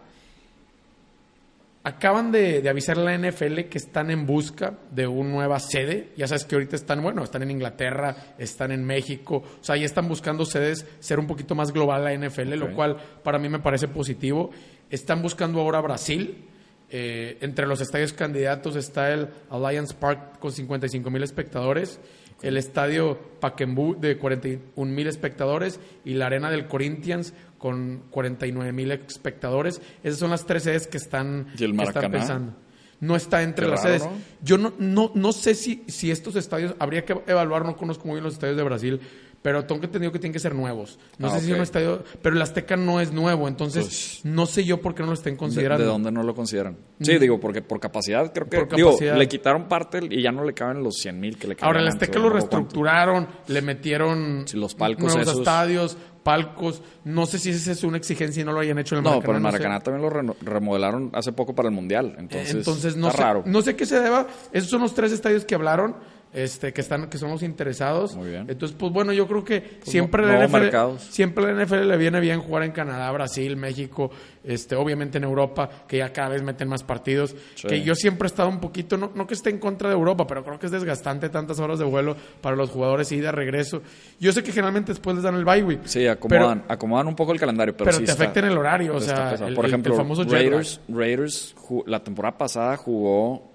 Acaban 1.83 2.31
de, 2.31 2.61
de 2.61 2.69
avisar 2.69 2.99
a 2.99 3.03
la 3.03 3.17
NFL 3.17 3.61
que 3.69 3.77
están 3.77 4.11
en 4.11 4.25
busca 4.25 4.77
de 4.91 5.07
una 5.07 5.29
nueva 5.29 5.59
sede. 5.59 6.11
Ya 6.17 6.27
sabes 6.27 6.43
que 6.43 6.55
ahorita 6.55 6.75
están, 6.75 7.01
bueno, 7.01 7.23
están 7.23 7.41
en 7.43 7.51
Inglaterra, 7.51 8.35
están 8.37 8.71
en 8.71 8.83
México. 8.83 9.43
O 9.61 9.63
sea, 9.63 9.77
ya 9.77 9.85
están 9.85 10.09
buscando 10.09 10.43
sedes, 10.45 10.85
ser 10.99 11.19
un 11.19 11.27
poquito 11.27 11.55
más 11.55 11.71
global 11.71 12.03
la 12.03 12.13
NFL, 12.13 12.55
lo 12.55 12.73
cual 12.75 12.97
para 13.23 13.39
mí 13.39 13.47
me 13.47 13.59
parece 13.59 13.87
positivo. 13.87 14.51
Están 14.89 15.21
buscando 15.21 15.61
ahora 15.61 15.79
Brasil. 15.79 16.45
Eh, 16.91 17.37
entre 17.41 17.67
los 17.67 17.81
estadios 17.81 18.13
candidatos 18.13 18.75
está 18.75 19.13
el 19.13 19.29
Alliance 19.51 19.93
Park 19.93 20.39
con 20.39 20.51
55 20.51 21.09
mil 21.11 21.21
espectadores, 21.21 21.99
el 22.41 22.57
estadio 22.57 23.17
Pacaembu 23.39 23.99
de 23.99 24.17
41 24.17 24.91
mil 24.91 25.07
espectadores 25.07 25.79
y 26.05 26.13
la 26.13 26.27
arena 26.27 26.49
del 26.49 26.67
Corinthians 26.67 27.33
con 27.57 28.03
49 28.11 28.71
mil 28.71 28.91
espectadores. 28.91 29.81
Esas 30.03 30.19
son 30.19 30.31
las 30.31 30.45
tres 30.45 30.63
sedes 30.63 30.87
que 30.87 30.97
están, 30.97 31.47
¿Y 31.57 31.63
el 31.63 31.75
que 31.77 31.83
están 31.83 32.11
pensando. 32.11 32.53
No 33.01 33.15
está 33.15 33.43
entre 33.43 33.65
Qué 33.65 33.71
las 33.71 33.83
raro, 33.83 33.99
sedes. 33.99 34.11
¿no? 34.11 34.21
Yo 34.41 34.57
no, 34.57 34.73
no, 34.77 35.11
no 35.15 35.31
sé 35.31 35.55
si, 35.55 35.83
si 35.87 36.11
estos 36.11 36.35
estadios, 36.35 36.75
habría 36.79 37.05
que 37.05 37.21
evaluar, 37.27 37.63
no 37.63 37.77
conozco 37.77 38.05
muy 38.05 38.15
bien 38.15 38.25
los 38.25 38.33
estadios 38.33 38.57
de 38.57 38.63
Brasil, 38.63 38.99
pero 39.41 39.65
tengo 39.65 39.83
entendido 39.83 40.11
que 40.11 40.19
tienen 40.19 40.33
que 40.33 40.39
ser 40.39 40.53
nuevos. 40.55 40.99
No 41.17 41.27
Ah, 41.27 41.31
sé 41.39 41.45
si 41.45 41.51
ok. 41.51 41.57
un 41.57 41.63
estadio, 41.63 42.03
pero 42.21 42.35
el 42.35 42.41
Azteca 42.41 42.75
no 42.75 42.99
es 42.99 43.11
nuevo, 43.13 43.47
entonces 43.47 44.21
no 44.23 44.45
sé 44.45 44.63
yo 44.65 44.81
por 44.81 44.95
qué 44.95 45.01
no 45.03 45.07
lo 45.09 45.13
estén 45.13 45.33
¿De, 45.35 45.37
considerando. 45.39 45.83
de 45.83 45.89
dónde 45.89 46.11
no 46.11 46.23
lo 46.23 46.35
consideran? 46.35 46.77
Sí, 46.99 47.17
digo, 47.17 47.39
porque 47.39 47.61
por 47.61 47.79
capacidad 47.79 48.31
creo 48.33 48.49
que... 48.49 48.57
Por 48.65 48.75
digo, 48.75 48.97
le 49.15 49.27
quitaron 49.27 49.67
parte 49.67 49.99
y 50.09 50.21
ya 50.21 50.31
no 50.31 50.43
le 50.43 50.53
caben 50.53 50.83
los 50.83 50.95
100 50.97 51.19
mil 51.19 51.37
que 51.37 51.47
le 51.47 51.55
caben 51.55 51.67
Ahora, 51.67 51.79
el 51.81 51.87
Azteca 51.87 52.19
lo 52.19 52.25
no 52.25 52.29
cuánto. 52.31 52.33
reestructuraron, 52.57 53.27
le 53.47 53.61
metieron 53.61 54.43
Sí, 54.45 54.57
los 54.57 54.75
palcos 54.75 55.05
nuevos 55.05 55.21
esos. 55.23 55.37
estadios, 55.39 55.97
palcos. 56.23 56.81
No 57.05 57.25
sé 57.25 57.39
si 57.39 57.49
esa 57.51 57.71
es 57.71 57.83
una 57.83 57.97
exigencia 57.97 58.41
y 58.41 58.45
no 58.45 58.51
lo 58.51 58.59
hayan 58.59 58.77
hecho 58.77 58.95
en 58.95 58.99
el 58.99 59.03
No, 59.05 59.11
Maracaná. 59.11 59.25
pero 59.25 59.37
el 59.37 59.41
sé. 59.43 59.43
Maracaná 59.69 59.79
también 59.79 60.27
lo 60.27 60.35
remodelaron 60.41 61.09
hace 61.13 61.31
poco 61.31 61.55
para 61.55 61.69
el 61.69 61.73
Mundial. 61.75 62.15
Entonces, 62.19 62.55
Entonces, 62.55 62.95
no, 62.97 63.07
está 63.07 63.17
sé, 63.17 63.23
raro. 63.23 63.43
no 63.45 63.61
sé 63.61 63.75
qué 63.75 63.85
se 63.85 63.99
deba. 63.99 64.27
Esos 64.51 64.69
son 64.69 64.81
los 64.81 64.93
tres 64.93 65.11
estadios 65.13 65.45
que 65.45 65.55
hablaron, 65.55 65.95
este, 66.31 66.71
que 66.73 66.81
están, 66.81 67.09
que 67.09 67.17
son 67.17 67.31
los 67.31 67.41
interesados. 67.41 68.15
Muy 68.15 68.29
bien. 68.29 68.45
Entonces, 68.47 68.77
pues 68.79 68.91
bueno, 68.93 69.11
yo 69.13 69.27
creo 69.27 69.43
que 69.43 69.79
siempre 69.83 70.21
nu- 70.23 70.27
la 70.29 70.45
NFL, 70.47 70.99
siempre 70.99 71.43
la 71.51 71.65
NFL 71.65 71.87
le 71.87 71.97
viene 71.97 72.19
bien 72.19 72.39
jugar 72.41 72.63
en 72.63 72.71
Canadá, 72.71 73.11
Brasil, 73.11 73.55
México, 73.57 74.11
este, 74.43 74.75
obviamente 74.75 75.17
en 75.17 75.23
Europa, 75.23 75.67
que 75.87 75.97
ya 75.97 76.13
cada 76.13 76.29
vez 76.29 76.43
meten 76.43 76.67
más 76.67 76.83
partidos. 76.83 77.35
Sí. 77.55 77.67
Que 77.67 77.81
yo 77.81 77.95
siempre 77.95 78.27
he 78.27 78.29
estado 78.29 78.47
un 78.47 78.59
poquito, 78.59 78.95
no, 78.95 79.11
no 79.15 79.25
que 79.25 79.33
esté 79.33 79.49
en 79.49 79.57
contra 79.57 79.89
de 79.89 79.95
Europa, 79.95 80.27
pero 80.27 80.43
creo 80.43 80.59
que 80.59 80.67
es 80.67 80.71
desgastante 80.71 81.29
tantas 81.29 81.59
horas 81.59 81.79
de 81.79 81.85
vuelo 81.85 82.15
para 82.41 82.55
los 82.55 82.69
jugadores 82.69 83.11
ida, 83.11 83.31
regreso. 83.31 83.81
Yo 84.19 84.31
sé 84.31 84.43
que 84.43 84.51
generalmente 84.51 84.91
después 84.91 85.15
les 85.15 85.23
dan 85.23 85.33
el 85.35 85.45
bye 85.45 85.63
week. 85.63 85.79
Sí, 85.85 86.05
acomodan, 86.05 86.63
acomodan 86.67 87.07
un 87.07 87.15
poco 87.15 87.31
el 87.33 87.39
calendario, 87.39 87.73
pero, 87.75 87.85
Pero, 87.85 87.97
sí 87.97 88.05
te 88.05 88.11
está- 88.11 88.23
afecta 88.23 88.39
en 88.41 88.45
el 88.45 88.57
horario, 88.57 88.95
o 88.95 88.99
sea, 89.01 89.33
el, 89.33 89.55
por 89.55 89.65
ejemplo, 89.65 89.93
el 89.93 89.97
famoso. 89.97 90.23
Raiders, 90.25 90.79
Raiders 90.87 91.55
la 91.87 92.03
temporada 92.03 92.37
pasada 92.37 92.77
jugó, 92.77 93.49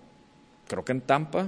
creo 0.66 0.85
que 0.85 0.93
en 0.93 1.00
Tampa 1.02 1.47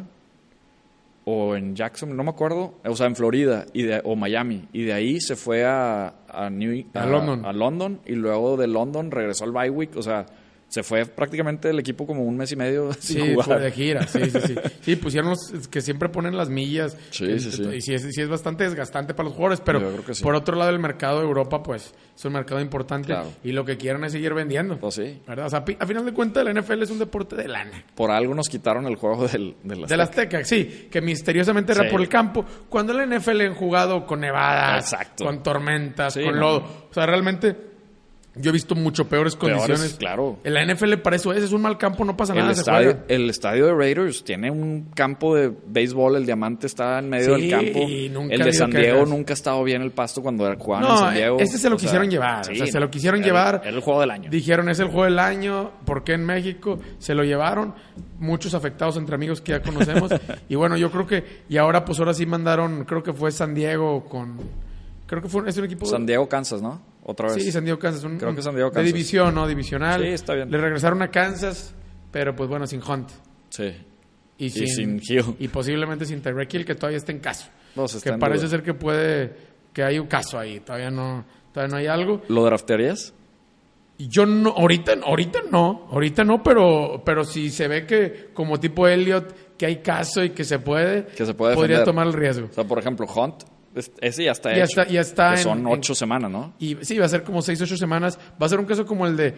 o 1.29 1.57
en 1.57 1.75
Jackson, 1.75 2.17
no 2.17 2.23
me 2.23 2.31
acuerdo, 2.31 2.75
o 2.85 2.95
sea, 2.95 3.07
en 3.09 3.17
Florida 3.17 3.67
y 3.73 3.83
de, 3.83 4.01
o 4.05 4.15
Miami, 4.15 4.69
y 4.73 4.85
de 4.85 4.93
ahí 4.93 5.21
se 5.21 5.35
fue 5.35 5.65
a, 5.65 6.15
a, 6.29 6.49
New, 6.51 6.85
A 6.95 7.05
London. 7.05 7.45
a 7.45 7.53
London, 7.53 8.01
y 8.07 8.13
luego 8.13 8.57
de 8.57 8.69
London 8.69 9.11
regresó 9.11 9.43
al 9.43 9.51
bye 9.51 9.69
week, 9.69 9.97
o 9.97 10.03
sea, 10.03 10.25
se 10.69 10.83
fue 10.83 11.07
prácticamente 11.07 11.71
el 11.71 11.79
equipo 11.79 12.07
como 12.07 12.25
un 12.25 12.37
mes 12.37 12.51
y 12.53 12.57
medio 12.57 12.93
sin 12.99 13.23
Sí, 13.23 13.31
jugar. 13.33 13.47
fue 13.47 13.61
de 13.61 13.71
gira, 13.73 14.07
sí, 14.07 14.21
sí, 14.31 14.39
sí. 14.47 14.55
Sí, 14.83 14.97
pusieron 14.97 15.31
los 15.31 15.69
que 15.69 15.81
siempre 15.81 16.09
ponen 16.09 16.37
las 16.37 16.49
millas. 16.49 16.97
Sí, 17.11 17.39
sí, 17.41 17.51
sí. 17.53 17.63
Y 17.75 17.81
sí 17.81 17.95
es, 17.95 18.03
sí 18.15 18.21
es 18.21 18.29
bastante 18.29 18.65
desgastante 18.65 19.15
para 19.15 19.29
los 19.29 19.35
jugadores, 19.35 19.61
pero 19.65 19.81
Yo 19.81 19.91
creo 19.93 20.05
que 20.05 20.15
sí. 20.15 20.23
por 20.23 20.35
otro 20.35 20.57
lado 20.57 20.71
el 20.71 20.79
mercado 20.79 21.21
de 21.21 21.27
Europa, 21.27 21.63
pues, 21.63 21.95
es 22.17 22.25
un 22.25 22.33
mercado 22.33 22.61
importante 22.61 23.07
Claro. 23.09 23.33
y 23.45 23.53
lo 23.53 23.65
que 23.65 23.77
quieren 23.77 24.03
es 24.05 24.13
seguir 24.13 24.35
vendiendo. 24.35 24.79
Pues 24.79 24.95
sí, 24.95 25.21
¿Verdad? 25.27 25.47
O 25.47 25.51
sea, 25.51 25.65
a 25.79 25.87
final 25.87 26.05
de 26.05 26.13
cuentas 26.13 26.45
la 26.45 26.53
NFL 26.53 26.83
es 26.83 26.91
un 26.91 26.99
deporte 26.99 27.37
de 27.37 27.49
lana. 27.49 27.85
por 27.95 28.11
algo 28.11 28.35
nos 28.35 28.49
quitaron 28.49 28.87
el 28.87 28.97
juego 28.97 29.27
del, 29.29 29.55
del 29.63 30.01
Azteca, 30.01 30.43
sí, 30.45 30.89
que 30.91 31.01
misteriosamente 31.01 31.73
era 31.73 31.85
Sí. 31.85 31.91
por 31.91 32.01
el 32.01 32.09
campo. 32.09 32.45
Cuando 32.69 32.93
la 32.93 33.05
NFL 33.07 33.41
han 33.43 33.55
jugado 33.55 34.07
con 34.07 34.21
nevadas, 34.21 34.93
Exacto. 34.93 35.25
con 35.25 35.43
tormentas, 35.43 36.15
con 36.15 36.25
no. 36.35 36.41
lodo. 36.41 36.87
O 36.91 36.95
sea, 36.95 37.07
realmente 37.07 37.55
yo 38.39 38.51
he 38.51 38.53
visto 38.53 38.75
mucho 38.75 39.09
peores 39.09 39.37
Peores, 39.37 39.59
condiciones. 39.59 39.95
claro. 39.99 40.39
En 40.45 40.55
la 40.55 40.65
NFL 40.65 40.95
para 41.03 41.17
eso 41.17 41.33
es, 41.33 41.43
es 41.43 41.53
un 41.53 41.63
mal 41.63 41.79
campo, 41.79 42.05
no 42.05 42.17
pasa 42.17 42.33
El 42.33 42.41
nada, 42.41 42.55
se 42.55 42.61
estadio, 42.61 42.91
juega. 42.93 43.05
el 43.09 43.31
estadio 43.31 43.67
de 43.67 43.75
Raiders 43.75 44.25
tiene 44.25 44.51
un 44.51 44.91
campo 44.95 45.35
de 45.35 45.53
béisbol, 45.67 46.17
el 46.17 46.27
diamante 46.27 46.67
está 46.67 46.99
en 46.99 47.09
medio 47.09 47.37
Sí, 47.37 47.43
del 47.43 47.51
campo. 47.51 47.79
y 47.89 48.09
nunca 48.09 48.35
el 48.35 48.43
de 48.43 48.53
San 48.53 48.71
Diego 48.71 49.07
nunca 49.07 49.33
ha 49.33 49.35
estado 49.35 49.63
bien 49.65 49.83
el 49.83 49.91
pasto 49.93 50.23
cuando 50.23 50.45
jugaban 50.59 50.91
en 50.91 50.97
San 50.99 51.15
Diego. 51.15 51.39
ese 51.41 51.59
se 51.59 51.71
lo 51.71 51.77
O 51.77 51.79
sea, 51.79 51.87
quisieron 51.87 52.11
llevar. 52.11 52.45
sí, 52.45 52.53
o 52.53 52.57
sea, 52.57 52.67
se 52.67 52.81
lo 52.81 52.91
quisieron 52.91 53.23
llevar. 53.23 53.61
Era 53.65 53.75
el 53.77 53.81
juego 53.81 54.01
del 54.01 54.11
año. 54.11 54.31
Dijeron, 54.31 54.69
es 54.69 54.79
el 54.81 54.87
juego 54.87 55.05
del 55.05 55.19
año. 55.19 55.71
¿Por 55.85 56.05
qué 56.05 56.13
en 56.15 56.25
México? 56.25 56.79
Se 56.99 57.15
lo 57.15 57.25
llevaron. 57.25 57.75
Muchos 58.19 58.55
afectados 58.55 58.97
entre 58.97 59.15
amigos 59.15 59.41
que 59.41 59.53
ya 59.53 59.63
conocemos. 59.63 60.11
y 60.49 60.55
bueno, 60.55 60.77
yo 60.77 60.91
creo 60.91 61.07
que... 61.07 61.43
Y 61.49 61.57
ahora, 61.57 61.85
pues 61.85 61.99
ahora 61.99 62.15
sí 62.15 62.27
mandaron... 62.27 62.85
Creo 62.85 63.03
que 63.03 63.13
fue 63.13 63.31
San 63.33 63.55
Diego 63.55 64.05
con... 64.05 64.37
Creo 65.07 65.23
que 65.23 65.29
fue 65.29 65.49
es 65.49 65.57
un 65.57 65.65
equipo... 65.65 65.87
San 65.87 66.05
Diego, 66.07 66.29
Kansas, 66.29 66.61
¿no? 66.63 66.81
Otra 67.09 67.33
vez. 67.33 67.43
Sí, 67.45 67.53
San 67.53 67.65
Diego, 67.65 67.79
Kansas. 67.79 68.03
un- 68.05 68.19
Creo 68.19 68.35
que 68.35 68.43
San 68.43 68.55
Diego, 68.55 68.71
De 68.71 68.75
Kansas. 68.75 68.93
división, 68.93 69.35
¿no? 69.35 69.47
Divisional. 69.47 70.03
Sí, 70.03 70.09
está 70.09 70.35
bien. 70.35 70.51
Le 70.51 70.59
regresaron 70.59 71.01
a 71.03 71.09
Kansas, 71.11 71.73
pero 72.11 72.35
pues 72.35 72.49
bueno, 72.51 72.67
sin 72.67 72.83
Hunt. 72.83 73.11
Sí. 73.51 73.73
Y, 74.39 74.51
sin 74.51 75.01
Hill. 75.03 75.37
Y 75.39 75.49
posiblemente 75.49 76.05
sin 76.05 76.21
Tyreek 76.21 76.53
Hill, 76.53 76.65
que 76.65 76.75
todavía 76.75 76.99
está 76.99 77.13
en 77.13 77.21
caso. 77.21 77.49
No, 77.77 77.87
se 77.87 77.99
está 77.99 78.13
que 78.13 78.19
parece 78.19 78.41
duda. 78.47 78.51
ser 78.51 78.63
que 78.63 78.75
puede... 78.75 79.37
Que 79.73 79.83
hay 79.85 79.99
un 79.99 80.07
caso 80.09 80.39
ahí. 80.39 80.61
Todavía 80.61 80.91
no... 80.91 81.25
Todavía 81.53 81.73
no 81.75 81.79
hay 81.81 81.87
algo. 81.87 82.23
¿Lo 82.29 82.45
draftearías? 82.45 83.15
Yo 83.99 84.27
no, 84.27 84.51
ahorita, 84.51 84.93
ahorita 85.05 85.39
no, 85.51 85.89
ahorita 85.91 86.23
no, 86.23 86.43
pero, 86.43 87.03
pero 87.03 87.25
si 87.25 87.49
se 87.49 87.67
ve 87.67 87.87
que 87.87 88.29
como 88.35 88.61
tipo 88.61 88.87
Elliot, 88.87 89.57
que 89.57 89.65
hay 89.65 89.77
caso 89.77 90.23
y 90.23 90.31
que 90.31 90.45
se 90.45 90.59
puede, 90.59 91.07
Que 91.07 91.25
se 91.25 91.33
puede 91.33 91.55
podría 91.55 91.83
tomar 91.83 92.07
el 92.07 92.13
riesgo. 92.13 92.49
O 92.51 92.53
sea, 92.53 92.65
por 92.65 92.79
ejemplo, 92.79 93.07
Hunt, 93.07 93.45
ese 94.01 94.25
ya 94.25 94.33
está 94.33 94.51
Ya 94.51 94.65
hecho. 94.65 94.81
está- 94.81 94.87
ya 94.93 95.01
está 95.01 95.29
Que 95.35 95.37
en- 95.37 95.43
son 95.43 95.59
en- 95.61 95.67
ocho 95.67 95.95
semanas, 95.95 96.31
¿no? 96.31 96.55
Y 96.59 96.77
sí, 96.83 96.99
va 96.99 97.07
a 97.07 97.09
ser 97.09 97.23
como 97.23 97.43
seis, 97.43 97.61
ocho 97.63 97.77
semanas. 97.77 98.19
Va 98.41 98.47
a 98.47 98.49
ser 98.49 98.59
un 98.59 98.67
caso 98.67 98.85
como 98.87 99.07
el 99.07 99.17
de, 99.17 99.35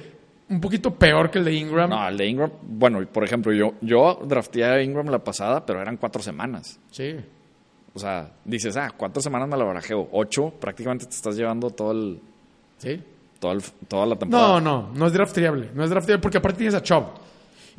un 0.49 0.61
poquito 0.61 0.95
peor 0.95 1.30
que 1.30 1.38
el 1.38 1.45
de 1.45 1.54
Ingram. 1.54 1.90
No, 1.90 2.09
el 2.09 2.16
de 2.16 2.26
Ingram, 2.26 2.50
bueno, 2.62 3.04
por 3.07 3.25
ejemplo, 3.25 3.52
yo, 3.52 3.75
yo 3.80 4.21
drafteé 4.25 4.64
a 4.64 4.83
Ingram 4.83 5.07
la 5.09 5.18
pasada, 5.23 5.64
pero 5.66 5.80
eran 5.83 5.97
cuatro 5.97 6.23
semanas. 6.23 6.78
Sí. 6.90 7.16
O 7.95 7.99
sea, 7.99 8.30
dices, 8.45 8.76
ah, 8.76 8.92
cuatro 8.97 9.21
semanas 9.21 9.49
me 9.49 9.57
la 9.57 9.64
barajeo. 9.64 10.09
Ocho, 10.12 10.50
prácticamente 10.61 11.07
te 11.07 11.14
estás 11.14 11.37
llevando 11.37 11.71
todo 11.71 11.92
el, 11.92 12.21
Sí. 12.78 13.02
todo 13.40 13.52
el- 13.52 13.62
toda 13.88 14.07
la 14.07 14.16
temporada. 14.16 14.49
No, 14.49 14.61
no, 14.61 14.90
no 14.95 15.07
es 15.07 15.12
drafteable. 15.12 15.71
No 15.75 15.83
es 15.85 15.90
drafteable 15.90 16.23
porque 16.23 16.38
aparte 16.38 16.59
tienes 16.59 16.75
a 16.75 16.83
Chubb. 16.83 17.04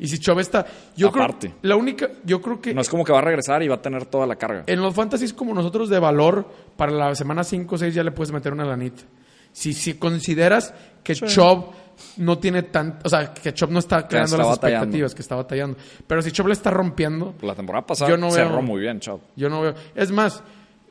Y 0.00 0.08
si 0.08 0.18
Chubb 0.18 0.40
está, 0.40 0.66
yo 0.96 1.08
Aparte. 1.08 1.48
creo, 1.48 1.58
la 1.62 1.76
única, 1.76 2.08
yo 2.24 2.40
creo 2.40 2.60
que 2.60 2.74
No 2.74 2.80
es 2.80 2.88
como 2.88 3.04
que 3.04 3.12
va 3.12 3.18
a 3.18 3.22
regresar 3.22 3.62
y 3.62 3.68
va 3.68 3.76
a 3.76 3.82
tener 3.82 4.06
toda 4.06 4.26
la 4.26 4.36
carga. 4.36 4.64
En 4.66 4.80
los 4.80 4.94
fantasies 4.94 5.32
como 5.34 5.54
nosotros 5.54 5.88
de 5.90 5.98
valor, 5.98 6.48
para 6.76 6.90
la 6.90 7.14
semana 7.14 7.44
5 7.44 7.74
o 7.74 7.78
6 7.78 7.94
ya 7.94 8.02
le 8.02 8.10
puedes 8.10 8.32
meter 8.32 8.52
una 8.52 8.64
lanita. 8.64 9.02
Si, 9.52 9.72
si 9.72 9.94
consideras 9.94 10.72
que 11.04 11.14
Chubb 11.14 11.66
no 12.16 12.38
tiene 12.38 12.62
tanto, 12.62 13.00
o 13.04 13.08
sea, 13.10 13.34
que 13.34 13.52
Chubb 13.52 13.70
no 13.70 13.78
está 13.80 14.06
creando 14.08 14.36
está 14.36 14.38
las 14.38 14.46
batallando. 14.48 14.84
expectativas, 14.84 15.14
que 15.14 15.22
está 15.22 15.36
batallando. 15.36 15.76
Pero 16.06 16.22
si 16.22 16.32
Chubb 16.32 16.46
le 16.46 16.52
está 16.54 16.70
rompiendo, 16.70 17.34
La 17.42 17.54
temporada 17.54 17.84
pasada 17.86 18.10
Yo 18.10 18.16
no 18.16 18.30
cerró 18.30 18.52
veo- 18.52 18.62
muy 18.62 18.80
bien, 18.80 19.00
chao. 19.00 19.20
yo 19.36 19.48
no 19.50 19.60
veo. 19.60 19.74
Es 19.94 20.10
más, 20.10 20.42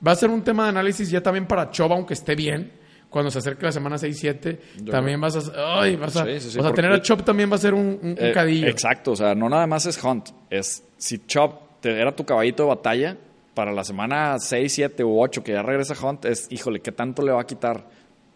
va 0.06 0.12
a 0.12 0.16
ser 0.16 0.30
un 0.30 0.44
tema 0.44 0.64
de 0.64 0.70
análisis 0.70 1.10
ya 1.10 1.24
también 1.24 1.48
para 1.48 1.72
Chubb, 1.72 1.94
aunque 1.94 2.14
esté 2.14 2.36
bien. 2.36 2.74
Cuando 3.10 3.32
se 3.32 3.40
acerque 3.40 3.66
la 3.66 3.72
semana 3.72 3.98
6-7, 3.98 4.60
también 4.92 5.20
vas 5.20 5.36
a. 5.36 5.82
Ay, 5.82 5.96
vas 5.96 6.16
a. 6.16 6.26
Sí, 6.26 6.34
sí, 6.34 6.40
sí, 6.42 6.48
o 6.48 6.52
sea, 6.52 6.62
porque- 6.64 6.76
tener 6.82 6.92
a 6.92 7.02
Chubb 7.02 7.24
también 7.24 7.52
va 7.52 7.56
a 7.56 7.60
ser 7.60 7.74
un, 7.74 8.00
un- 8.02 8.10
un 8.12 8.16
Eh, 8.20 8.32
cadillo. 8.34 8.68
Exacto, 8.68 9.12
o 9.14 9.16
sea, 9.16 9.34
no 9.34 9.50
nada 9.50 9.66
más 9.66 9.86
es 9.88 10.02
Hunt. 10.04 10.30
Es 10.50 10.84
si 10.98 11.18
Chop 11.26 11.82
te, 11.82 12.00
era 12.00 12.16
tu 12.16 12.24
caballito 12.24 12.64
de 12.64 12.70
batalla 12.70 13.18
para 13.56 13.72
la 13.72 13.84
semana 13.84 14.38
6, 14.40 14.72
7 14.72 15.04
u 15.04 15.20
8 15.20 15.44
que 15.44 15.54
ya 15.54 15.64
regresa 15.64 15.96
Hunt, 16.06 16.26
es, 16.26 16.48
híjole, 16.52 16.82
¿qué 16.82 16.92
tanto 16.92 17.24
le 17.24 17.32
va 17.32 17.42
a 17.42 17.46
quitar? 17.48 17.84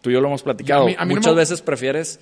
Tú 0.00 0.10
y 0.10 0.12
yo 0.14 0.20
lo 0.20 0.26
hemos 0.28 0.42
platicado. 0.42 0.82
A 0.82 0.86
mí- 0.86 0.96
a 0.98 1.04
mí 1.04 1.14
no 1.14 1.20
Muchas 1.20 1.32
me- 1.34 1.38
veces 1.40 1.62
prefieres 1.62 2.18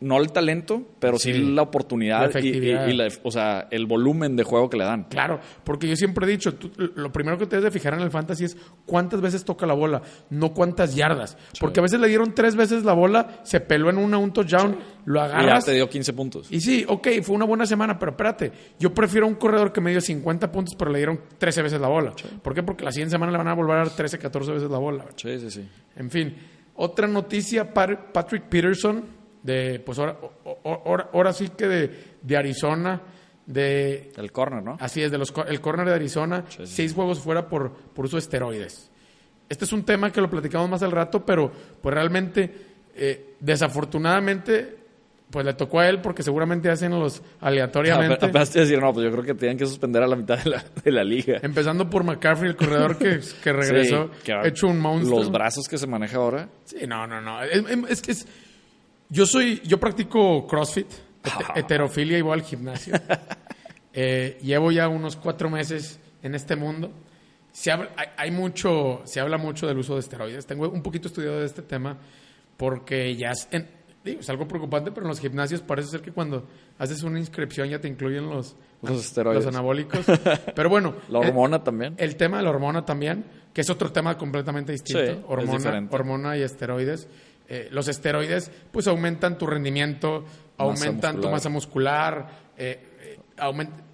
no 0.00 0.18
el 0.18 0.32
talento, 0.32 0.82
pero 0.98 1.18
sí, 1.18 1.32
Sí. 1.34 1.38
la 1.52 1.62
oportunidad 1.62 2.20
La 2.20 2.40
y, 2.40 2.44
y- 2.44 2.48
efectividad. 2.48 2.86
y 2.88 2.92
la- 2.94 3.08
o 3.22 3.30
sea, 3.30 3.68
el 3.70 3.84
volumen 3.86 4.34
de 4.34 4.44
juego 4.44 4.70
que 4.70 4.78
le 4.78 4.84
dan. 4.84 5.04
Claro, 5.04 5.40
porque 5.62 5.86
yo 5.88 5.94
siempre 5.96 6.26
he 6.26 6.30
dicho, 6.30 6.54
tú- 6.54 6.70
lo 6.94 7.12
primero 7.12 7.36
que 7.36 7.44
te 7.46 7.56
debes 7.56 7.72
de 7.72 7.78
fijar 7.78 7.94
en 7.94 8.00
el 8.00 8.10
fantasy 8.10 8.44
es 8.44 8.56
cuántas 8.86 9.20
veces 9.20 9.44
toca 9.44 9.66
la 9.66 9.74
bola, 9.74 10.00
no 10.30 10.54
cuántas 10.54 10.94
yardas. 10.94 11.36
Porque 11.60 11.80
a 11.80 11.82
veces 11.82 12.00
le 12.00 12.08
dieron 12.08 12.34
tres 12.34 12.56
veces 12.56 12.82
la 12.84 12.94
bola, 12.94 13.40
se 13.42 13.60
peló 13.60 13.90
en 13.90 13.98
una, 13.98 14.16
un 14.18 14.32
touchdown, 14.32 14.78
lo 15.04 15.20
Y 15.20 15.28
ya 15.28 15.36
agarras. 15.36 15.64
te 15.66 15.72
dio 15.72 15.88
15 15.88 16.12
puntos. 16.14 16.50
Y 16.50 16.60
sí, 16.60 16.84
ok, 16.88 17.08
fue 17.22 17.36
una 17.36 17.44
buena 17.44 17.66
semana, 17.66 17.98
pero 17.98 18.12
espérate, 18.12 18.52
yo 18.78 18.94
prefiero 18.94 19.26
un 19.26 19.34
corredor 19.34 19.72
que 19.72 19.80
me 19.82 19.90
dio 19.90 20.00
50 20.00 20.50
puntos, 20.50 20.74
pero 20.78 20.90
le 20.90 20.98
dieron 20.98 21.20
13 21.38 21.60
veces 21.62 21.80
la 21.80 21.88
bola. 21.88 22.12
¿Por 22.42 22.54
qué? 22.54 22.62
Porque 22.62 22.84
la 22.84 22.90
siguiente 22.92 23.10
semana 23.12 23.32
le 23.32 23.38
van 23.38 23.48
a 23.48 23.54
volver 23.54 23.76
a 23.76 23.78
dar 23.80 23.90
13, 23.90 24.18
14 24.18 24.50
veces 24.52 24.70
la 24.70 24.78
bola. 24.78 25.04
Sí, 25.16 25.38
sí, 25.38 25.50
sí. 25.50 25.68
En 25.96 26.10
fin, 26.10 26.34
otra 26.76 27.06
noticia, 27.06 27.74
Pat- 27.74 28.12
Patrick 28.12 28.44
Peterson 28.44 29.19
de, 29.42 29.80
pues 29.80 29.98
ahora, 29.98 30.16
ahora, 30.64 31.10
ahora 31.12 31.32
sí 31.32 31.48
que 31.50 31.66
de, 31.66 32.04
de 32.22 32.36
Arizona, 32.36 33.00
de, 33.46 34.12
El 34.16 34.30
corner, 34.32 34.62
¿no? 34.62 34.76
así 34.80 35.02
es, 35.02 35.10
de 35.10 35.18
los, 35.18 35.32
el 35.48 35.60
corner 35.60 35.86
de 35.88 35.94
Arizona, 35.94 36.44
Sí, 36.48 36.66
seis 36.66 36.94
juegos 36.94 37.18
fuera 37.20 37.48
por, 37.48 37.72
por 37.72 38.04
uso 38.04 38.16
de 38.16 38.20
esteroides. 38.20 38.90
Este 39.48 39.64
es 39.64 39.72
un 39.72 39.84
tema 39.84 40.10
que 40.12 40.20
lo 40.20 40.30
platicamos 40.30 40.68
más 40.70 40.82
al 40.82 40.92
rato, 40.92 41.24
pero 41.26 41.50
pues 41.82 41.92
realmente, 41.94 42.52
eh, 42.94 43.34
desafortunadamente, 43.40 44.76
pues 45.30 45.44
le 45.46 45.54
tocó 45.54 45.80
a 45.80 45.88
él 45.88 46.00
porque 46.00 46.22
seguramente 46.22 46.70
hacen 46.70 46.92
los 46.92 47.22
aleatoriamente. 47.40 48.14
Ape- 48.14 48.26
Apenas 48.30 48.50
te 48.50 48.60
decir, 48.60 48.78
no, 48.80 48.92
pues 48.92 49.04
yo 49.04 49.10
creo 49.12 49.24
que 49.24 49.34
tienen 49.34 49.56
que 49.58 49.66
suspender 49.66 50.02
a 50.02 50.06
la 50.06 50.16
mitad 50.16 50.38
de 50.42 50.50
la, 50.50 50.64
de 50.84 50.92
la 50.92 51.02
liga. 51.02 51.38
Empezando 51.42 51.88
por 51.90 52.04
McCaffrey, 52.04 52.50
el 52.50 52.56
corredor 52.56 52.96
que, 52.98 53.20
que 53.42 53.52
regresó, 53.52 54.10
Sí, 54.12 54.20
que 54.24 54.48
hecho 54.48 54.68
un 54.68 54.78
monstruo. 54.78 55.18
Los 55.18 55.30
brazos 55.32 55.66
que 55.68 55.78
se 55.78 55.86
maneja 55.86 56.18
ahora. 56.18 56.48
Sí, 56.64 56.86
no, 56.86 57.06
no, 57.06 57.20
no. 57.20 57.42
Es, 57.42 57.64
es 57.88 58.02
que 58.02 58.12
es. 58.12 58.26
Yo 59.10 59.26
soy. 59.26 59.60
Yo 59.64 59.78
practico 59.78 60.46
CrossFit, 60.46 60.86
hete- 61.22 61.52
heterofilia 61.58 62.16
igual 62.18 62.40
al 62.40 62.44
gimnasio. 62.46 62.94
Eh, 63.92 64.38
llevo 64.42 64.70
ya 64.70 64.86
unos 64.86 65.16
cuatro 65.16 65.50
meses 65.50 65.98
en 66.22 66.36
este 66.36 66.54
mundo. 66.54 66.92
Se 67.50 67.72
habla, 67.72 67.90
hay, 67.96 68.06
hay 68.16 68.30
mucho, 68.30 69.02
se 69.04 69.18
habla 69.18 69.36
mucho 69.36 69.66
del 69.66 69.78
uso 69.78 69.94
de 69.94 70.00
esteroides. 70.00 70.46
Tengo 70.46 70.68
un 70.68 70.80
poquito 70.80 71.08
estudiado 71.08 71.40
de 71.40 71.46
este 71.46 71.62
tema 71.62 71.98
porque 72.56 73.16
ya 73.16 73.32
es, 73.32 73.48
en- 73.50 73.66
digo, 74.04 74.20
es 74.20 74.30
algo 74.30 74.46
preocupante, 74.46 74.92
pero 74.92 75.06
en 75.06 75.08
los 75.08 75.18
gimnasios 75.18 75.60
parece 75.62 75.88
ser 75.88 76.02
que 76.02 76.12
cuando 76.12 76.46
haces 76.78 77.02
una 77.02 77.18
inscripción 77.18 77.68
ya 77.68 77.80
te 77.80 77.88
incluyen 77.88 78.28
los, 78.30 78.54
Los 78.80 79.04
esteroides. 79.06 79.44
los 79.44 79.52
anabólicos. 79.52 80.06
Pero 80.54 80.68
bueno, 80.70 80.94
La 81.08 81.18
el- 81.18 81.28
hormona 81.30 81.64
también. 81.64 81.94
el 81.98 82.14
tema 82.14 82.36
de 82.36 82.44
la 82.44 82.50
hormona 82.50 82.84
también, 82.84 83.24
que 83.52 83.62
es 83.62 83.70
otro 83.70 83.90
tema 83.90 84.16
completamente 84.16 84.70
distinto. 84.70 85.04
Sí, 85.14 85.20
hormona, 85.26 85.88
hormona 85.90 86.36
y 86.36 86.42
esteroides. 86.42 87.08
Eh, 87.52 87.68
los 87.72 87.88
esteroides, 87.88 88.50
pues 88.70 88.86
aumentan 88.86 89.36
tu 89.36 89.44
rendimiento, 89.46 90.24
aumentan 90.56 91.16
tu 91.16 91.30
masa 91.32 91.48
muscular. 91.48 92.28
eh, 92.56 92.86
eh, 93.00 93.18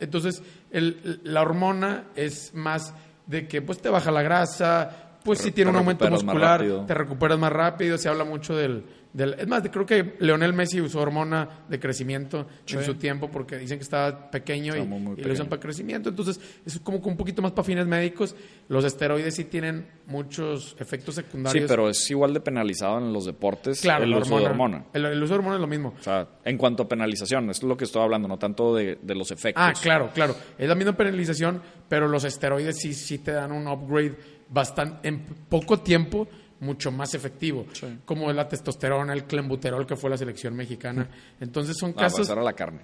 Entonces, 0.01 0.43
el- 0.71 1.21
la 1.25 1.41
hormona 1.43 2.05
es 2.17 2.53
más 2.55 2.93
de 3.27 3.49
que 3.49 3.63
pues 3.63 3.81
te 3.81 3.89
baja 3.89 4.11
la 4.11 4.23
grasa, 4.23 5.19
pues 5.25 5.39
si 5.41 5.51
tiene 5.53 5.71
un 5.71 5.77
aumento 5.79 6.05
muscular, 6.25 6.61
te 6.87 6.95
recuperas 6.95 7.39
más 7.39 7.53
rápido. 7.53 7.97
Se 7.99 8.09
habla 8.09 8.25
mucho 8.25 8.55
del. 8.57 8.85
Del 9.17 9.35
es 9.39 9.47
más, 9.49 9.63
de- 9.63 9.71
creo 9.71 9.87
que 9.87 10.15
Leonel 10.21 10.53
Messi 10.53 10.81
usó 10.81 11.01
hormona 11.01 11.65
de 11.69 11.81
crecimiento 11.81 12.47
en 12.69 12.79
Sí. 12.81 12.85
su 12.85 12.95
tiempo 12.97 13.31
porque 13.31 13.57
dicen 13.57 13.79
que 13.79 13.83
estaba 13.85 14.31
pequeño 14.31 14.77
y, 14.77 14.81
y 14.81 15.23
lo 15.25 15.33
usan 15.33 15.49
para 15.49 15.59
crecimiento. 15.61 16.11
Entonces, 16.11 16.39
es 16.67 16.79
como 16.81 17.01
que 17.03 17.09
un 17.09 17.17
poquito 17.17 17.41
más 17.41 17.53
para 17.53 17.65
fines 17.65 17.87
médicos. 17.87 18.37
Los 18.69 18.85
esteroides 18.85 19.35
sí 19.35 19.45
tienen 19.45 19.87
muchos 20.07 20.77
efectos 20.79 21.15
Sí, 21.15 21.23
secundarios. 21.23 21.69
pero 21.69 21.89
es 21.89 22.11
igual 22.11 22.35
de 22.35 22.41
penalizado 22.41 22.99
en 22.99 23.13
los 23.13 23.25
deportes 23.25 23.81
claro, 23.81 24.05
el 24.05 24.15
uso 24.15 24.39
de 24.39 24.45
hormona. 24.45 24.85
El, 24.93 25.07
el 25.07 25.23
uso 25.23 25.33
de 25.33 25.39
hormona 25.39 25.57
es 25.57 25.61
lo 25.63 25.67
mismo. 25.67 25.95
O 25.99 26.03
sea, 26.03 26.29
en 26.45 26.59
cuanto 26.59 26.83
a 26.85 26.89
penalización, 26.89 27.49
es 27.51 27.63
lo 27.63 27.77
que 27.77 27.85
estoy 27.85 28.03
hablando, 28.03 28.29
no 28.29 28.39
tanto 28.39 28.75
de, 28.75 28.99
de 29.03 29.15
los 29.15 29.31
efectos. 29.31 29.65
Ah, 29.67 29.73
claro, 29.81 30.11
claro. 30.13 30.37
Es 30.59 30.69
la 30.69 30.75
misma 30.75 30.97
penalización, 30.97 31.63
pero 31.89 32.07
los 32.07 32.25
esteroides 32.25 32.77
sí, 32.79 32.93
sí 32.93 33.19
te 33.19 33.33
dan 33.33 33.51
un 33.53 33.67
upgrade 33.67 34.15
bastante, 34.49 35.09
en 35.09 35.25
poco 35.49 35.81
tiempo, 35.81 36.29
mucho 36.61 36.91
más 36.91 37.15
efectivo. 37.15 37.67
Sí. 37.73 37.87
Como 38.05 38.33
la 38.33 38.49
testosterona, 38.49 39.13
el 39.13 39.25
clenbuterol, 39.25 39.87
que 39.87 39.97
fue 39.97 40.11
la 40.11 40.17
selección 40.17 40.55
mexicana. 40.57 41.09
Entonces 41.41 41.77
son 41.79 41.91
Ah, 41.91 41.95
pues 42.01 42.13
casos... 42.15 42.31
era 42.31 42.43
la 42.43 42.53
carne. 42.55 42.81